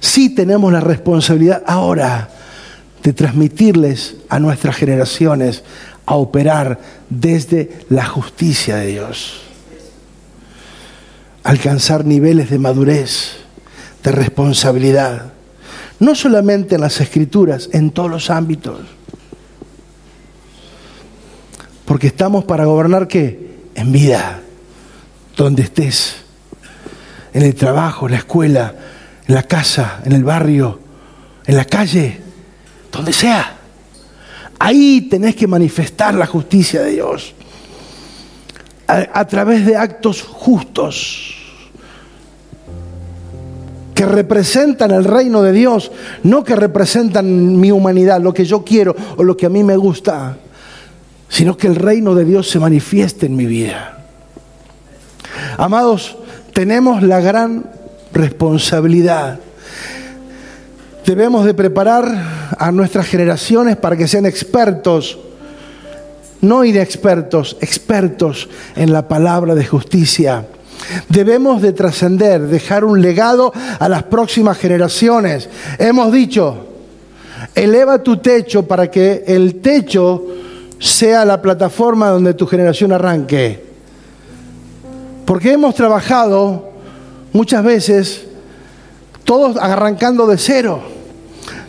sí 0.00 0.30
tenemos 0.30 0.72
la 0.72 0.80
responsabilidad 0.80 1.62
ahora 1.66 2.28
de 3.02 3.12
transmitirles 3.12 4.16
a 4.28 4.40
nuestras 4.40 4.76
generaciones 4.76 5.62
a 6.04 6.16
operar 6.16 6.80
desde 7.08 7.84
la 7.90 8.04
justicia 8.04 8.76
de 8.76 8.86
Dios. 8.88 9.42
Alcanzar 11.44 12.04
niveles 12.04 12.50
de 12.50 12.58
madurez, 12.58 13.36
de 14.02 14.10
responsabilidad, 14.10 15.32
no 16.00 16.14
solamente 16.14 16.74
en 16.74 16.80
las 16.80 17.00
escrituras, 17.00 17.68
en 17.72 17.90
todos 17.90 18.10
los 18.10 18.30
ámbitos. 18.30 18.97
Porque 21.88 22.08
estamos 22.08 22.44
para 22.44 22.66
gobernar 22.66 23.08
qué? 23.08 23.48
En 23.74 23.92
vida, 23.92 24.42
donde 25.34 25.62
estés, 25.62 26.16
en 27.32 27.40
el 27.40 27.54
trabajo, 27.54 28.04
en 28.04 28.12
la 28.12 28.18
escuela, 28.18 28.74
en 29.26 29.34
la 29.34 29.44
casa, 29.44 30.02
en 30.04 30.12
el 30.12 30.22
barrio, 30.22 30.80
en 31.46 31.56
la 31.56 31.64
calle, 31.64 32.20
donde 32.92 33.14
sea. 33.14 33.56
Ahí 34.58 35.08
tenés 35.10 35.34
que 35.34 35.46
manifestar 35.46 36.12
la 36.12 36.26
justicia 36.26 36.82
de 36.82 36.90
Dios. 36.90 37.34
A, 38.86 39.26
través 39.26 39.64
de 39.64 39.74
actos 39.74 40.20
justos. 40.20 41.36
Que 43.94 44.04
representan 44.04 44.90
el 44.90 45.04
reino 45.04 45.40
de 45.40 45.52
Dios, 45.52 45.90
no 46.22 46.44
que 46.44 46.54
representan 46.54 47.58
mi 47.58 47.72
humanidad, 47.72 48.20
lo 48.20 48.34
que 48.34 48.44
yo 48.44 48.62
quiero 48.62 48.94
o 49.16 49.24
lo 49.24 49.38
que 49.38 49.46
a 49.46 49.48
mí 49.48 49.64
me 49.64 49.76
gusta, 49.78 50.36
sino 51.28 51.56
que 51.56 51.66
el 51.66 51.76
reino 51.76 52.14
de 52.14 52.24
Dios 52.24 52.48
se 52.48 52.58
manifieste 52.58 53.26
en 53.26 53.36
mi 53.36 53.46
vida. 53.46 54.04
Amados, 55.56 56.16
tenemos 56.52 57.02
la 57.02 57.20
gran 57.20 57.70
responsabilidad. 58.12 59.40
Debemos 61.04 61.44
de 61.44 61.54
preparar 61.54 62.54
a 62.58 62.70
nuestras 62.72 63.06
generaciones 63.06 63.76
para 63.76 63.96
que 63.96 64.08
sean 64.08 64.26
expertos 64.26 65.18
no 66.40 66.64
inexpertos, 66.64 67.56
expertos 67.60 68.48
en 68.76 68.92
la 68.92 69.08
palabra 69.08 69.54
de 69.54 69.64
justicia. 69.64 70.46
Debemos 71.08 71.60
de 71.60 71.72
trascender, 71.72 72.42
dejar 72.42 72.84
un 72.84 73.00
legado 73.00 73.52
a 73.78 73.88
las 73.88 74.04
próximas 74.04 74.58
generaciones. 74.58 75.48
Hemos 75.78 76.12
dicho, 76.12 76.66
eleva 77.54 78.02
tu 78.02 78.18
techo 78.18 78.66
para 78.66 78.90
que 78.90 79.24
el 79.26 79.56
techo 79.56 80.24
sea 80.78 81.24
la 81.24 81.42
plataforma 81.42 82.08
donde 82.08 82.34
tu 82.34 82.46
generación 82.46 82.92
arranque. 82.92 83.66
Porque 85.24 85.52
hemos 85.52 85.74
trabajado 85.74 86.70
muchas 87.32 87.62
veces 87.62 88.26
todos 89.24 89.56
arrancando 89.56 90.26
de 90.26 90.38
cero. 90.38 90.80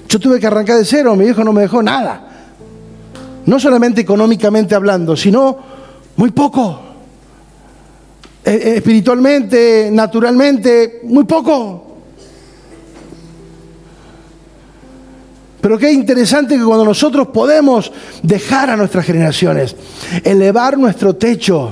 Yo 0.08 0.20
tuve 0.20 0.40
que 0.40 0.48
arrancar 0.48 0.78
de 0.78 0.86
cero, 0.86 1.16
mi 1.16 1.26
hijo 1.26 1.44
no 1.44 1.54
me 1.54 1.62
dejó 1.62 1.84
nada 1.84 2.30
no 3.50 3.60
solamente 3.60 4.02
económicamente 4.02 4.76
hablando, 4.76 5.18
sino 5.18 5.58
muy 6.18 6.30
poco. 6.30 6.80
E, 8.46 8.52
e, 8.52 8.76
espiritualmente, 8.78 9.90
naturalmente, 9.92 11.02
muy 11.06 11.24
poco. 11.24 11.89
Pero 15.62 15.78
qué 15.78 15.92
interesante 15.92 16.58
que 16.58 16.64
cuando 16.64 16.86
nosotros 16.86 17.28
podemos 17.28 17.92
dejar 18.24 18.70
a 18.70 18.78
nuestras 18.78 19.06
generaciones, 19.06 19.76
elevar 20.24 20.78
nuestro 20.78 21.16
techo 21.16 21.72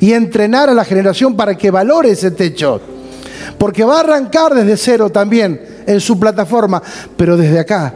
y 0.00 0.12
entrenar 0.12 0.68
a 0.68 0.74
la 0.74 0.84
generación 0.84 1.36
para 1.36 1.56
que 1.56 1.70
valore 1.70 2.10
ese 2.10 2.30
techo. 2.30 2.80
Porque 3.58 3.84
va 3.84 3.96
a 3.96 4.00
arrancar 4.00 4.54
desde 4.54 4.76
cero 4.76 5.10
también 5.10 5.60
en 5.86 6.00
su 6.00 6.18
plataforma, 6.18 6.82
pero 7.16 7.36
desde 7.36 7.58
acá 7.58 7.94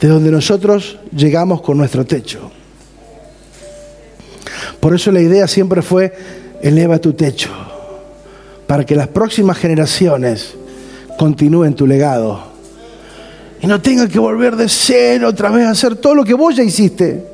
de 0.00 0.08
donde 0.08 0.30
nosotros 0.30 0.98
llegamos 1.14 1.60
con 1.62 1.76
nuestro 1.76 2.06
techo. 2.06 2.50
Por 4.78 4.94
eso 4.94 5.10
la 5.10 5.20
idea 5.20 5.46
siempre 5.46 5.82
fue, 5.82 6.12
eleva 6.62 6.98
tu 6.98 7.12
techo, 7.12 7.50
para 8.66 8.86
que 8.86 8.94
las 8.94 9.08
próximas 9.08 9.58
generaciones 9.58 10.54
continúen 11.18 11.74
tu 11.74 11.86
legado. 11.86 12.49
Y 13.62 13.66
no 13.66 13.80
tengan 13.80 14.08
que 14.08 14.18
volver 14.18 14.56
de 14.56 14.68
cero 14.68 15.28
otra 15.28 15.50
vez 15.50 15.66
a 15.66 15.70
hacer 15.70 15.96
todo 15.96 16.14
lo 16.14 16.24
que 16.24 16.34
vos 16.34 16.56
ya 16.56 16.62
hiciste. 16.62 17.26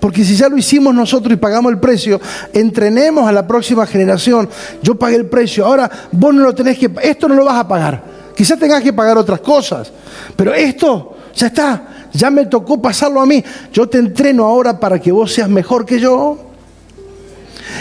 Porque 0.00 0.24
si 0.24 0.36
ya 0.36 0.48
lo 0.48 0.58
hicimos 0.58 0.94
nosotros 0.94 1.32
y 1.32 1.36
pagamos 1.36 1.72
el 1.72 1.78
precio, 1.78 2.20
entrenemos 2.52 3.26
a 3.26 3.32
la 3.32 3.46
próxima 3.46 3.86
generación. 3.86 4.48
Yo 4.82 4.96
pagué 4.96 5.16
el 5.16 5.26
precio, 5.26 5.64
ahora 5.64 5.90
vos 6.12 6.34
no 6.34 6.42
lo 6.42 6.54
tenés 6.54 6.76
que, 6.76 6.90
esto 7.02 7.28
no 7.28 7.34
lo 7.34 7.44
vas 7.44 7.60
a 7.60 7.68
pagar. 7.68 8.02
Quizás 8.36 8.58
tengas 8.58 8.82
que 8.82 8.92
pagar 8.92 9.16
otras 9.16 9.40
cosas, 9.40 9.90
pero 10.36 10.52
esto 10.52 11.16
ya 11.34 11.46
está, 11.46 12.08
ya 12.12 12.30
me 12.30 12.46
tocó 12.46 12.82
pasarlo 12.82 13.20
a 13.20 13.26
mí. 13.26 13.42
Yo 13.72 13.88
te 13.88 13.98
entreno 13.98 14.44
ahora 14.44 14.78
para 14.78 15.00
que 15.00 15.10
vos 15.10 15.32
seas 15.32 15.48
mejor 15.48 15.86
que 15.86 15.98
yo. 15.98 16.38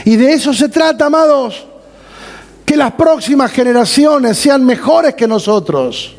Y 0.06 0.16
de 0.16 0.34
eso 0.34 0.54
se 0.54 0.70
trata, 0.70 1.08
amados. 1.08 1.66
Que 2.66 2.78
las 2.78 2.94
próximas 2.94 3.52
generaciones 3.52 4.38
sean 4.38 4.64
mejores 4.66 5.16
que 5.16 5.28
nosotros. 5.28 6.16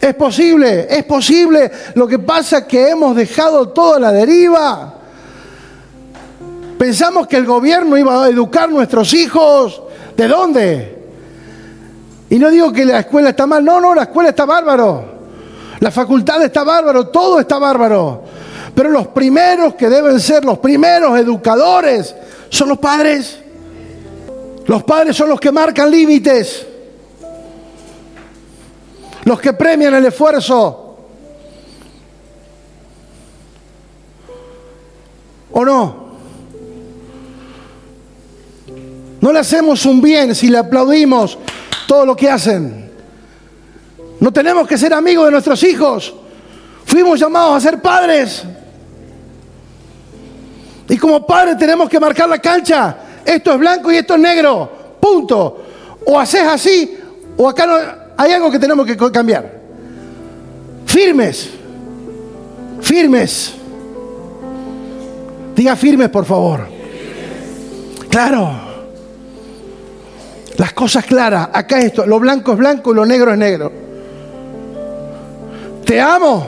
Es 0.00 0.14
posible, 0.14 0.86
es 0.88 1.04
posible. 1.04 1.70
Lo 1.94 2.06
que 2.06 2.18
pasa 2.18 2.58
es 2.58 2.64
que 2.64 2.88
hemos 2.88 3.14
dejado 3.14 3.68
toda 3.68 4.00
la 4.00 4.12
deriva. 4.12 4.94
Pensamos 6.78 7.26
que 7.26 7.36
el 7.36 7.44
gobierno 7.44 7.98
iba 7.98 8.24
a 8.24 8.28
educar 8.28 8.64
a 8.64 8.72
nuestros 8.72 9.12
hijos. 9.12 9.82
¿De 10.16 10.26
dónde? 10.26 10.98
Y 12.30 12.38
no 12.38 12.50
digo 12.50 12.72
que 12.72 12.86
la 12.86 13.00
escuela 13.00 13.30
está 13.30 13.46
mal. 13.46 13.62
No, 13.62 13.78
no, 13.80 13.94
la 13.94 14.04
escuela 14.04 14.30
está 14.30 14.46
bárbaro. 14.46 15.04
La 15.80 15.90
facultad 15.90 16.42
está 16.42 16.64
bárbaro, 16.64 17.08
todo 17.08 17.38
está 17.40 17.58
bárbaro. 17.58 18.22
Pero 18.74 18.90
los 18.90 19.08
primeros 19.08 19.74
que 19.74 19.88
deben 19.88 20.18
ser 20.20 20.44
los 20.44 20.58
primeros 20.58 21.18
educadores 21.18 22.14
son 22.48 22.70
los 22.70 22.78
padres. 22.78 23.38
Los 24.66 24.82
padres 24.84 25.16
son 25.16 25.28
los 25.28 25.40
que 25.40 25.52
marcan 25.52 25.90
límites. 25.90 26.66
Los 29.24 29.40
que 29.40 29.52
premian 29.52 29.94
el 29.94 30.06
esfuerzo. 30.06 30.96
¿O 35.52 35.64
no? 35.64 36.10
No 39.20 39.32
le 39.32 39.38
hacemos 39.38 39.84
un 39.84 40.00
bien 40.00 40.34
si 40.34 40.48
le 40.48 40.58
aplaudimos 40.58 41.38
todo 41.86 42.06
lo 42.06 42.16
que 42.16 42.30
hacen. 42.30 42.90
No 44.18 44.32
tenemos 44.32 44.66
que 44.66 44.78
ser 44.78 44.94
amigos 44.94 45.26
de 45.26 45.32
nuestros 45.32 45.62
hijos. 45.64 46.14
Fuimos 46.86 47.20
llamados 47.20 47.56
a 47.56 47.60
ser 47.60 47.80
padres. 47.80 48.44
Y 50.88 50.96
como 50.96 51.26
padres 51.26 51.58
tenemos 51.58 51.88
que 51.88 52.00
marcar 52.00 52.28
la 52.28 52.38
cancha. 52.38 52.96
Esto 53.24 53.52
es 53.52 53.58
blanco 53.58 53.92
y 53.92 53.96
esto 53.96 54.14
es 54.14 54.20
negro. 54.20 54.96
Punto. 55.00 55.64
O 56.06 56.18
haces 56.18 56.42
así 56.42 56.98
o 57.36 57.48
acá 57.48 57.66
no, 57.66 57.78
hay 58.20 58.32
algo 58.32 58.50
que 58.50 58.58
tenemos 58.58 58.86
que 58.86 58.96
cambiar. 58.96 59.60
Firmes. 60.86 61.50
Firmes. 62.80 63.54
Diga 65.54 65.76
firmes, 65.76 66.08
por 66.08 66.24
favor. 66.24 66.66
Claro. 68.08 68.50
Las 70.56 70.72
cosas 70.72 71.04
claras. 71.04 71.50
Acá 71.52 71.80
esto. 71.80 72.06
Lo 72.06 72.18
blanco 72.18 72.52
es 72.52 72.58
blanco 72.58 72.92
y 72.92 72.94
lo 72.94 73.06
negro 73.06 73.32
es 73.32 73.38
negro 73.38 73.90
te 75.90 76.00
amo, 76.00 76.46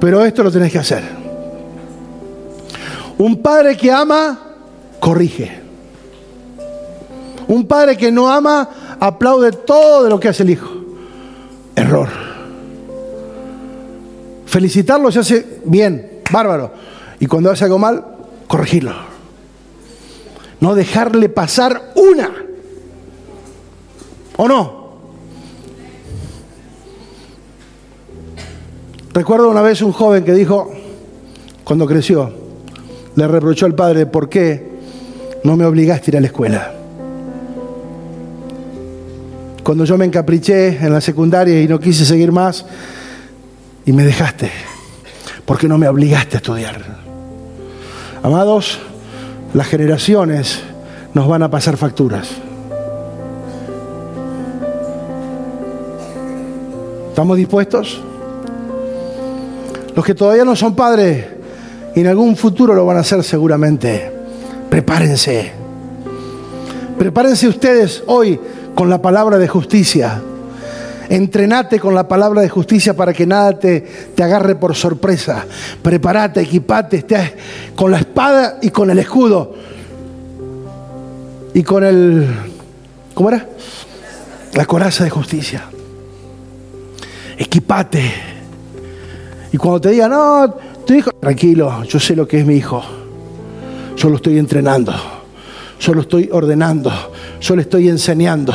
pero 0.00 0.24
esto 0.24 0.42
lo 0.42 0.50
tenés 0.50 0.72
que 0.72 0.78
hacer. 0.78 1.02
Un 3.18 3.42
padre 3.42 3.76
que 3.76 3.92
ama, 3.92 4.38
corrige. 4.98 5.60
Un 7.46 7.66
padre 7.66 7.94
que 7.94 8.10
no 8.10 8.30
ama, 8.30 8.96
aplaude 8.98 9.52
todo 9.52 10.04
de 10.04 10.08
lo 10.08 10.18
que 10.18 10.28
hace 10.28 10.44
el 10.44 10.50
hijo. 10.52 10.79
Error. 11.80 12.08
Felicitarlo 14.46 15.10
se 15.10 15.20
hace 15.20 15.60
bien, 15.64 16.20
bárbaro. 16.30 16.72
Y 17.18 17.26
cuando 17.26 17.50
hace 17.50 17.64
algo 17.64 17.78
mal, 17.78 18.04
corregirlo. 18.46 18.92
No 20.60 20.74
dejarle 20.74 21.28
pasar 21.28 21.92
una. 21.94 22.30
¿O 24.36 24.48
no? 24.48 24.80
Recuerdo 29.12 29.48
una 29.48 29.62
vez 29.62 29.82
un 29.82 29.92
joven 29.92 30.24
que 30.24 30.34
dijo, 30.34 30.70
cuando 31.64 31.86
creció, 31.86 32.32
le 33.16 33.26
reprochó 33.26 33.66
al 33.66 33.74
padre, 33.74 34.06
¿por 34.06 34.28
qué 34.28 34.70
no 35.44 35.56
me 35.56 35.64
obligaste 35.64 36.10
a 36.10 36.12
ir 36.12 36.16
a 36.18 36.20
la 36.20 36.26
escuela? 36.26 36.79
Cuando 39.70 39.84
yo 39.84 39.96
me 39.96 40.04
encapriché 40.04 40.84
en 40.84 40.92
la 40.92 41.00
secundaria 41.00 41.62
y 41.62 41.68
no 41.68 41.78
quise 41.78 42.04
seguir 42.04 42.32
más, 42.32 42.66
y 43.86 43.92
me 43.92 44.02
dejaste, 44.02 44.50
¿por 45.44 45.58
qué 45.58 45.68
no 45.68 45.78
me 45.78 45.86
obligaste 45.86 46.34
a 46.34 46.38
estudiar? 46.38 46.82
Amados, 48.20 48.80
las 49.54 49.68
generaciones 49.68 50.58
nos 51.14 51.28
van 51.28 51.44
a 51.44 51.50
pasar 51.52 51.76
facturas. 51.76 52.30
¿Estamos 57.10 57.36
dispuestos? 57.36 58.02
Los 59.94 60.04
que 60.04 60.16
todavía 60.16 60.44
no 60.44 60.56
son 60.56 60.74
padres 60.74 61.26
y 61.94 62.00
en 62.00 62.08
algún 62.08 62.36
futuro 62.36 62.74
lo 62.74 62.84
van 62.86 62.96
a 62.96 63.00
hacer 63.02 63.22
seguramente. 63.22 64.10
Prepárense. 64.68 65.52
Prepárense 66.98 67.46
ustedes 67.46 68.02
hoy 68.08 68.40
con 68.74 68.88
la 68.88 69.00
palabra 69.00 69.38
de 69.38 69.48
justicia. 69.48 70.22
Entrenate 71.08 71.80
con 71.80 71.94
la 71.94 72.06
palabra 72.06 72.40
de 72.40 72.48
justicia 72.48 72.94
para 72.94 73.12
que 73.12 73.26
nada 73.26 73.58
te, 73.58 73.80
te 74.14 74.22
agarre 74.22 74.54
por 74.54 74.76
sorpresa. 74.76 75.44
Prepárate, 75.82 76.40
equipate, 76.40 76.98
estés 76.98 77.32
con 77.74 77.90
la 77.90 77.98
espada 77.98 78.58
y 78.62 78.70
con 78.70 78.90
el 78.90 78.98
escudo. 78.98 79.54
y 81.52 81.62
con 81.64 81.82
el, 81.84 82.28
¿cómo 83.12 83.28
era? 83.30 83.46
La 84.54 84.64
coraza 84.66 85.02
de 85.04 85.10
justicia. 85.10 85.64
Equipate. 87.36 88.12
Y 89.52 89.56
cuando 89.56 89.80
te 89.80 89.90
digan, 89.90 90.10
no, 90.10 90.54
tu 90.86 90.94
hijo, 90.94 91.10
tranquilo, 91.12 91.82
yo 91.84 91.98
sé 91.98 92.14
lo 92.14 92.28
que 92.28 92.38
es 92.40 92.46
mi 92.46 92.54
hijo. 92.54 92.82
Yo 93.96 94.08
lo 94.08 94.16
estoy 94.16 94.38
entrenando. 94.38 94.92
Yo 95.80 95.94
lo 95.94 96.02
estoy 96.02 96.28
ordenando. 96.32 96.92
Yo 97.40 97.56
le 97.56 97.62
estoy 97.62 97.88
enseñando. 97.88 98.52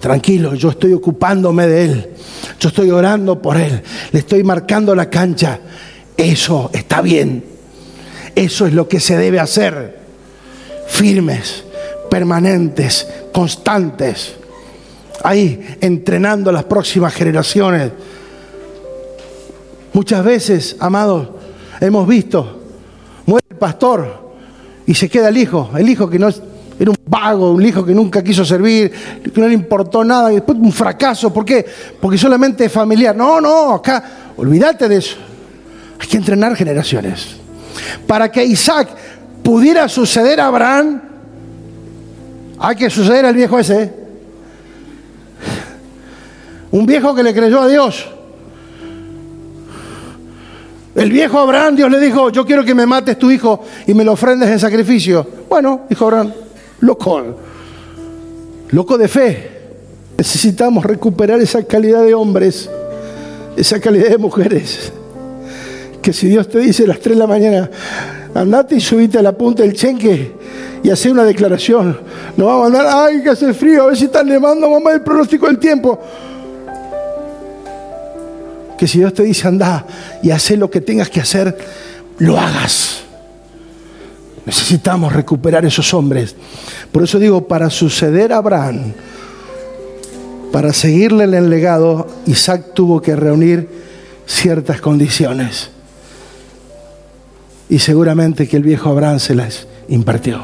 Tranquilo, 0.00 0.54
yo 0.54 0.70
estoy 0.70 0.92
ocupándome 0.92 1.66
de 1.66 1.84
él. 1.84 2.10
Yo 2.60 2.68
estoy 2.68 2.90
orando 2.90 3.40
por 3.40 3.56
él. 3.56 3.82
Le 4.12 4.18
estoy 4.18 4.44
marcando 4.44 4.94
la 4.94 5.08
cancha. 5.08 5.58
Eso 6.16 6.70
está 6.72 7.00
bien. 7.00 7.44
Eso 8.34 8.66
es 8.66 8.72
lo 8.72 8.88
que 8.88 9.00
se 9.00 9.16
debe 9.16 9.40
hacer. 9.40 9.98
Firmes, 10.88 11.64
permanentes, 12.10 13.06
constantes. 13.32 14.34
Ahí, 15.22 15.76
entrenando 15.80 16.50
a 16.50 16.52
las 16.52 16.64
próximas 16.64 17.14
generaciones. 17.14 17.90
Muchas 19.92 20.24
veces, 20.24 20.76
amados, 20.80 21.28
hemos 21.80 22.06
visto, 22.06 22.60
muere 23.26 23.46
el 23.48 23.56
pastor 23.56 24.34
y 24.86 24.94
se 24.94 25.08
queda 25.08 25.28
el 25.28 25.38
hijo, 25.38 25.70
el 25.76 25.88
hijo 25.88 26.10
que 26.10 26.18
no 26.18 26.28
era 26.78 26.90
un 26.90 26.96
vago, 27.06 27.52
un 27.52 27.64
hijo 27.64 27.84
que 27.84 27.94
nunca 27.94 28.22
quiso 28.22 28.44
servir, 28.44 28.90
que 29.22 29.40
no 29.40 29.46
le 29.46 29.54
importó 29.54 30.04
nada, 30.04 30.32
y 30.32 30.36
después 30.36 30.58
un 30.58 30.72
fracaso, 30.72 31.32
¿por 31.32 31.44
qué? 31.44 31.64
Porque 32.00 32.18
solamente 32.18 32.64
es 32.64 32.72
familiar. 32.72 33.14
No, 33.14 33.40
no, 33.40 33.74
acá, 33.74 34.32
olvídate 34.36 34.88
de 34.88 34.96
eso. 34.96 35.16
Hay 36.00 36.08
que 36.08 36.16
entrenar 36.16 36.56
generaciones. 36.56 37.36
Para 38.06 38.30
que 38.30 38.44
Isaac 38.44 38.88
pudiera 39.42 39.88
suceder 39.88 40.40
a 40.40 40.46
Abraham, 40.46 41.00
hay 42.58 42.76
que 42.76 42.90
suceder 42.90 43.24
al 43.24 43.34
viejo 43.34 43.58
ese. 43.58 43.92
Un 46.70 46.86
viejo 46.86 47.14
que 47.14 47.22
le 47.22 47.32
creyó 47.32 47.60
a 47.60 47.68
Dios. 47.68 48.08
El 50.94 51.10
viejo 51.10 51.38
Abraham, 51.38 51.76
Dios 51.76 51.90
le 51.90 51.98
dijo, 51.98 52.30
yo 52.30 52.46
quiero 52.46 52.64
que 52.64 52.74
me 52.74 52.86
mates 52.86 53.18
tu 53.18 53.30
hijo 53.30 53.64
y 53.86 53.94
me 53.94 54.04
lo 54.04 54.12
ofrendes 54.12 54.48
en 54.48 54.60
sacrificio. 54.60 55.26
Bueno, 55.48 55.82
dijo 55.88 56.04
Abraham, 56.04 56.32
loco, 56.80 57.36
loco 58.70 58.98
de 58.98 59.08
fe. 59.08 59.50
Necesitamos 60.16 60.84
recuperar 60.84 61.40
esa 61.40 61.62
calidad 61.64 62.02
de 62.04 62.14
hombres, 62.14 62.70
esa 63.56 63.80
calidad 63.80 64.08
de 64.08 64.18
mujeres 64.18 64.92
que 66.04 66.12
si 66.12 66.28
Dios 66.28 66.46
te 66.48 66.58
dice 66.58 66.84
a 66.84 66.88
las 66.88 67.00
3 67.00 67.16
de 67.16 67.18
la 67.18 67.26
mañana, 67.26 67.70
andate 68.34 68.74
y 68.74 68.80
subite 68.80 69.18
a 69.18 69.22
la 69.22 69.32
punta 69.32 69.62
del 69.62 69.72
chenque 69.72 70.32
y 70.82 70.90
hace 70.90 71.10
una 71.10 71.24
declaración. 71.24 71.98
No 72.36 72.44
vamos 72.44 72.64
a 72.64 72.66
andar, 72.66 72.86
ay, 72.86 73.22
que 73.22 73.30
hace 73.30 73.54
frío, 73.54 73.84
a 73.84 73.86
ver 73.86 73.96
si 73.96 74.04
están 74.04 74.26
nevando, 74.26 74.68
mamá, 74.68 74.92
el 74.92 75.00
pronóstico 75.00 75.46
del 75.46 75.58
tiempo. 75.58 75.98
Que 78.76 78.86
si 78.86 78.98
Dios 78.98 79.14
te 79.14 79.22
dice, 79.22 79.48
anda 79.48 79.86
y 80.22 80.30
hace 80.30 80.58
lo 80.58 80.70
que 80.70 80.82
tengas 80.82 81.08
que 81.08 81.22
hacer, 81.22 81.56
lo 82.18 82.38
hagas. 82.38 83.03
Necesitamos 84.46 85.12
recuperar 85.12 85.64
esos 85.64 85.94
hombres. 85.94 86.36
Por 86.92 87.02
eso 87.02 87.18
digo, 87.18 87.48
para 87.48 87.70
suceder 87.70 88.32
a 88.32 88.38
Abraham, 88.38 88.92
para 90.52 90.72
seguirle 90.72 91.24
el 91.24 91.50
legado, 91.50 92.06
Isaac 92.26 92.74
tuvo 92.74 93.00
que 93.00 93.16
reunir 93.16 93.68
ciertas 94.26 94.80
condiciones 94.80 95.70
y 97.68 97.78
seguramente 97.78 98.46
que 98.46 98.56
el 98.56 98.62
viejo 98.62 98.90
Abraham 98.90 99.18
se 99.18 99.34
las 99.34 99.66
impartió. 99.88 100.40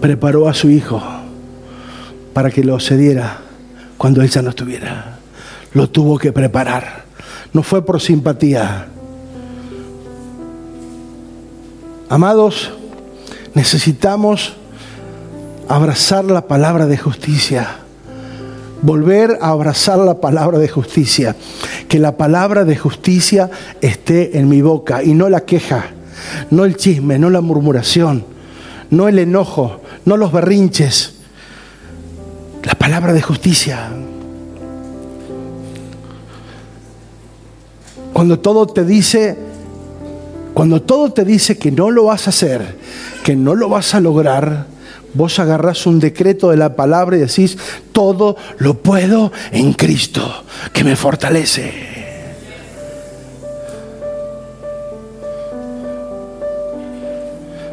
Preparó 0.00 0.48
a 0.48 0.54
su 0.54 0.70
hijo 0.70 1.02
para 2.32 2.50
que 2.50 2.62
lo 2.62 2.78
cediera 2.78 3.38
cuando 3.96 4.22
él 4.22 4.28
ya 4.28 4.42
no 4.42 4.50
estuviera. 4.50 5.18
Lo 5.72 5.88
tuvo 5.90 6.18
que 6.18 6.32
preparar. 6.32 7.04
No 7.52 7.62
fue 7.62 7.84
por 7.84 8.00
simpatía. 8.00 8.88
Amados, 12.08 12.72
necesitamos 13.54 14.54
abrazar 15.68 16.24
la 16.24 16.46
palabra 16.46 16.86
de 16.86 16.96
justicia 16.96 17.78
volver 18.82 19.38
a 19.40 19.48
abrazar 19.48 19.98
la 19.98 20.20
palabra 20.20 20.58
de 20.58 20.68
justicia. 20.68 21.36
Que 21.88 21.98
la 21.98 22.16
palabra 22.16 22.64
de 22.64 22.76
justicia 22.76 23.50
esté 23.80 24.38
en 24.38 24.48
mi 24.48 24.60
boca 24.62 25.02
y 25.02 25.14
no 25.14 25.28
la 25.28 25.40
queja, 25.40 25.86
no 26.50 26.64
el 26.64 26.76
chisme, 26.76 27.18
no 27.18 27.30
la 27.30 27.40
murmuración, 27.40 28.24
no 28.90 29.08
el 29.08 29.18
enojo, 29.18 29.80
no 30.04 30.16
los 30.16 30.32
berrinches. 30.32 31.14
La 32.62 32.74
palabra 32.74 33.12
de 33.12 33.22
justicia. 33.22 33.90
Cuando 38.12 38.40
todo 38.40 38.66
te 38.66 38.84
dice, 38.84 39.38
cuando 40.58 40.82
todo 40.82 41.12
te 41.12 41.24
dice 41.24 41.56
que 41.56 41.70
no 41.70 41.88
lo 41.92 42.06
vas 42.06 42.26
a 42.26 42.30
hacer, 42.30 42.74
que 43.22 43.36
no 43.36 43.54
lo 43.54 43.68
vas 43.68 43.94
a 43.94 44.00
lograr, 44.00 44.66
Vos 45.14 45.38
agarrás 45.38 45.86
un 45.86 46.00
decreto 46.00 46.50
de 46.50 46.56
la 46.56 46.74
palabra 46.74 47.16
y 47.16 47.20
decís, 47.20 47.56
todo 47.92 48.36
lo 48.58 48.82
puedo 48.82 49.30
en 49.52 49.72
Cristo, 49.72 50.44
que 50.72 50.82
me 50.82 50.96
fortalece. 50.96 51.72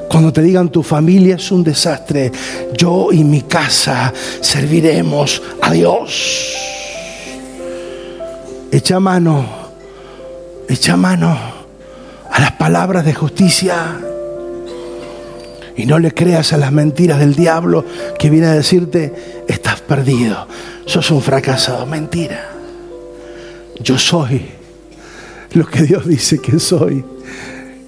Cuando 0.08 0.32
te 0.32 0.44
digan 0.44 0.70
tu 0.70 0.84
familia 0.84 1.38
es 1.38 1.52
un 1.52 1.64
desastre, 1.64 2.32
yo 2.78 3.12
y 3.12 3.24
mi 3.24 3.42
casa 3.42 4.14
serviremos 4.42 5.42
a 5.60 5.72
Dios. 5.72 6.54
Echa 8.72 9.00
mano, 9.00 9.44
echa 10.70 10.96
mano 10.96 11.55
a 12.36 12.42
las 12.42 12.52
palabras 12.52 13.06
de 13.06 13.14
justicia. 13.14 13.98
Y 15.78 15.86
no 15.86 16.00
le 16.00 16.14
creas 16.14 16.52
a 16.52 16.58
las 16.58 16.72
mentiras 16.72 17.18
del 17.20 17.34
diablo 17.34 17.86
que 18.20 18.30
viene 18.30 18.48
a 18.48 18.54
decirte, 18.54 19.44
estás 19.48 19.80
perdido, 19.80 20.46
sos 20.86 21.12
un 21.12 21.22
fracasado. 21.22 21.86
Mentira. 21.86 22.52
Yo 23.80 23.98
soy 23.98 24.50
lo 25.54 25.66
que 25.66 25.84
Dios 25.84 26.06
dice 26.06 26.40
que 26.40 26.60
soy. 26.60 27.06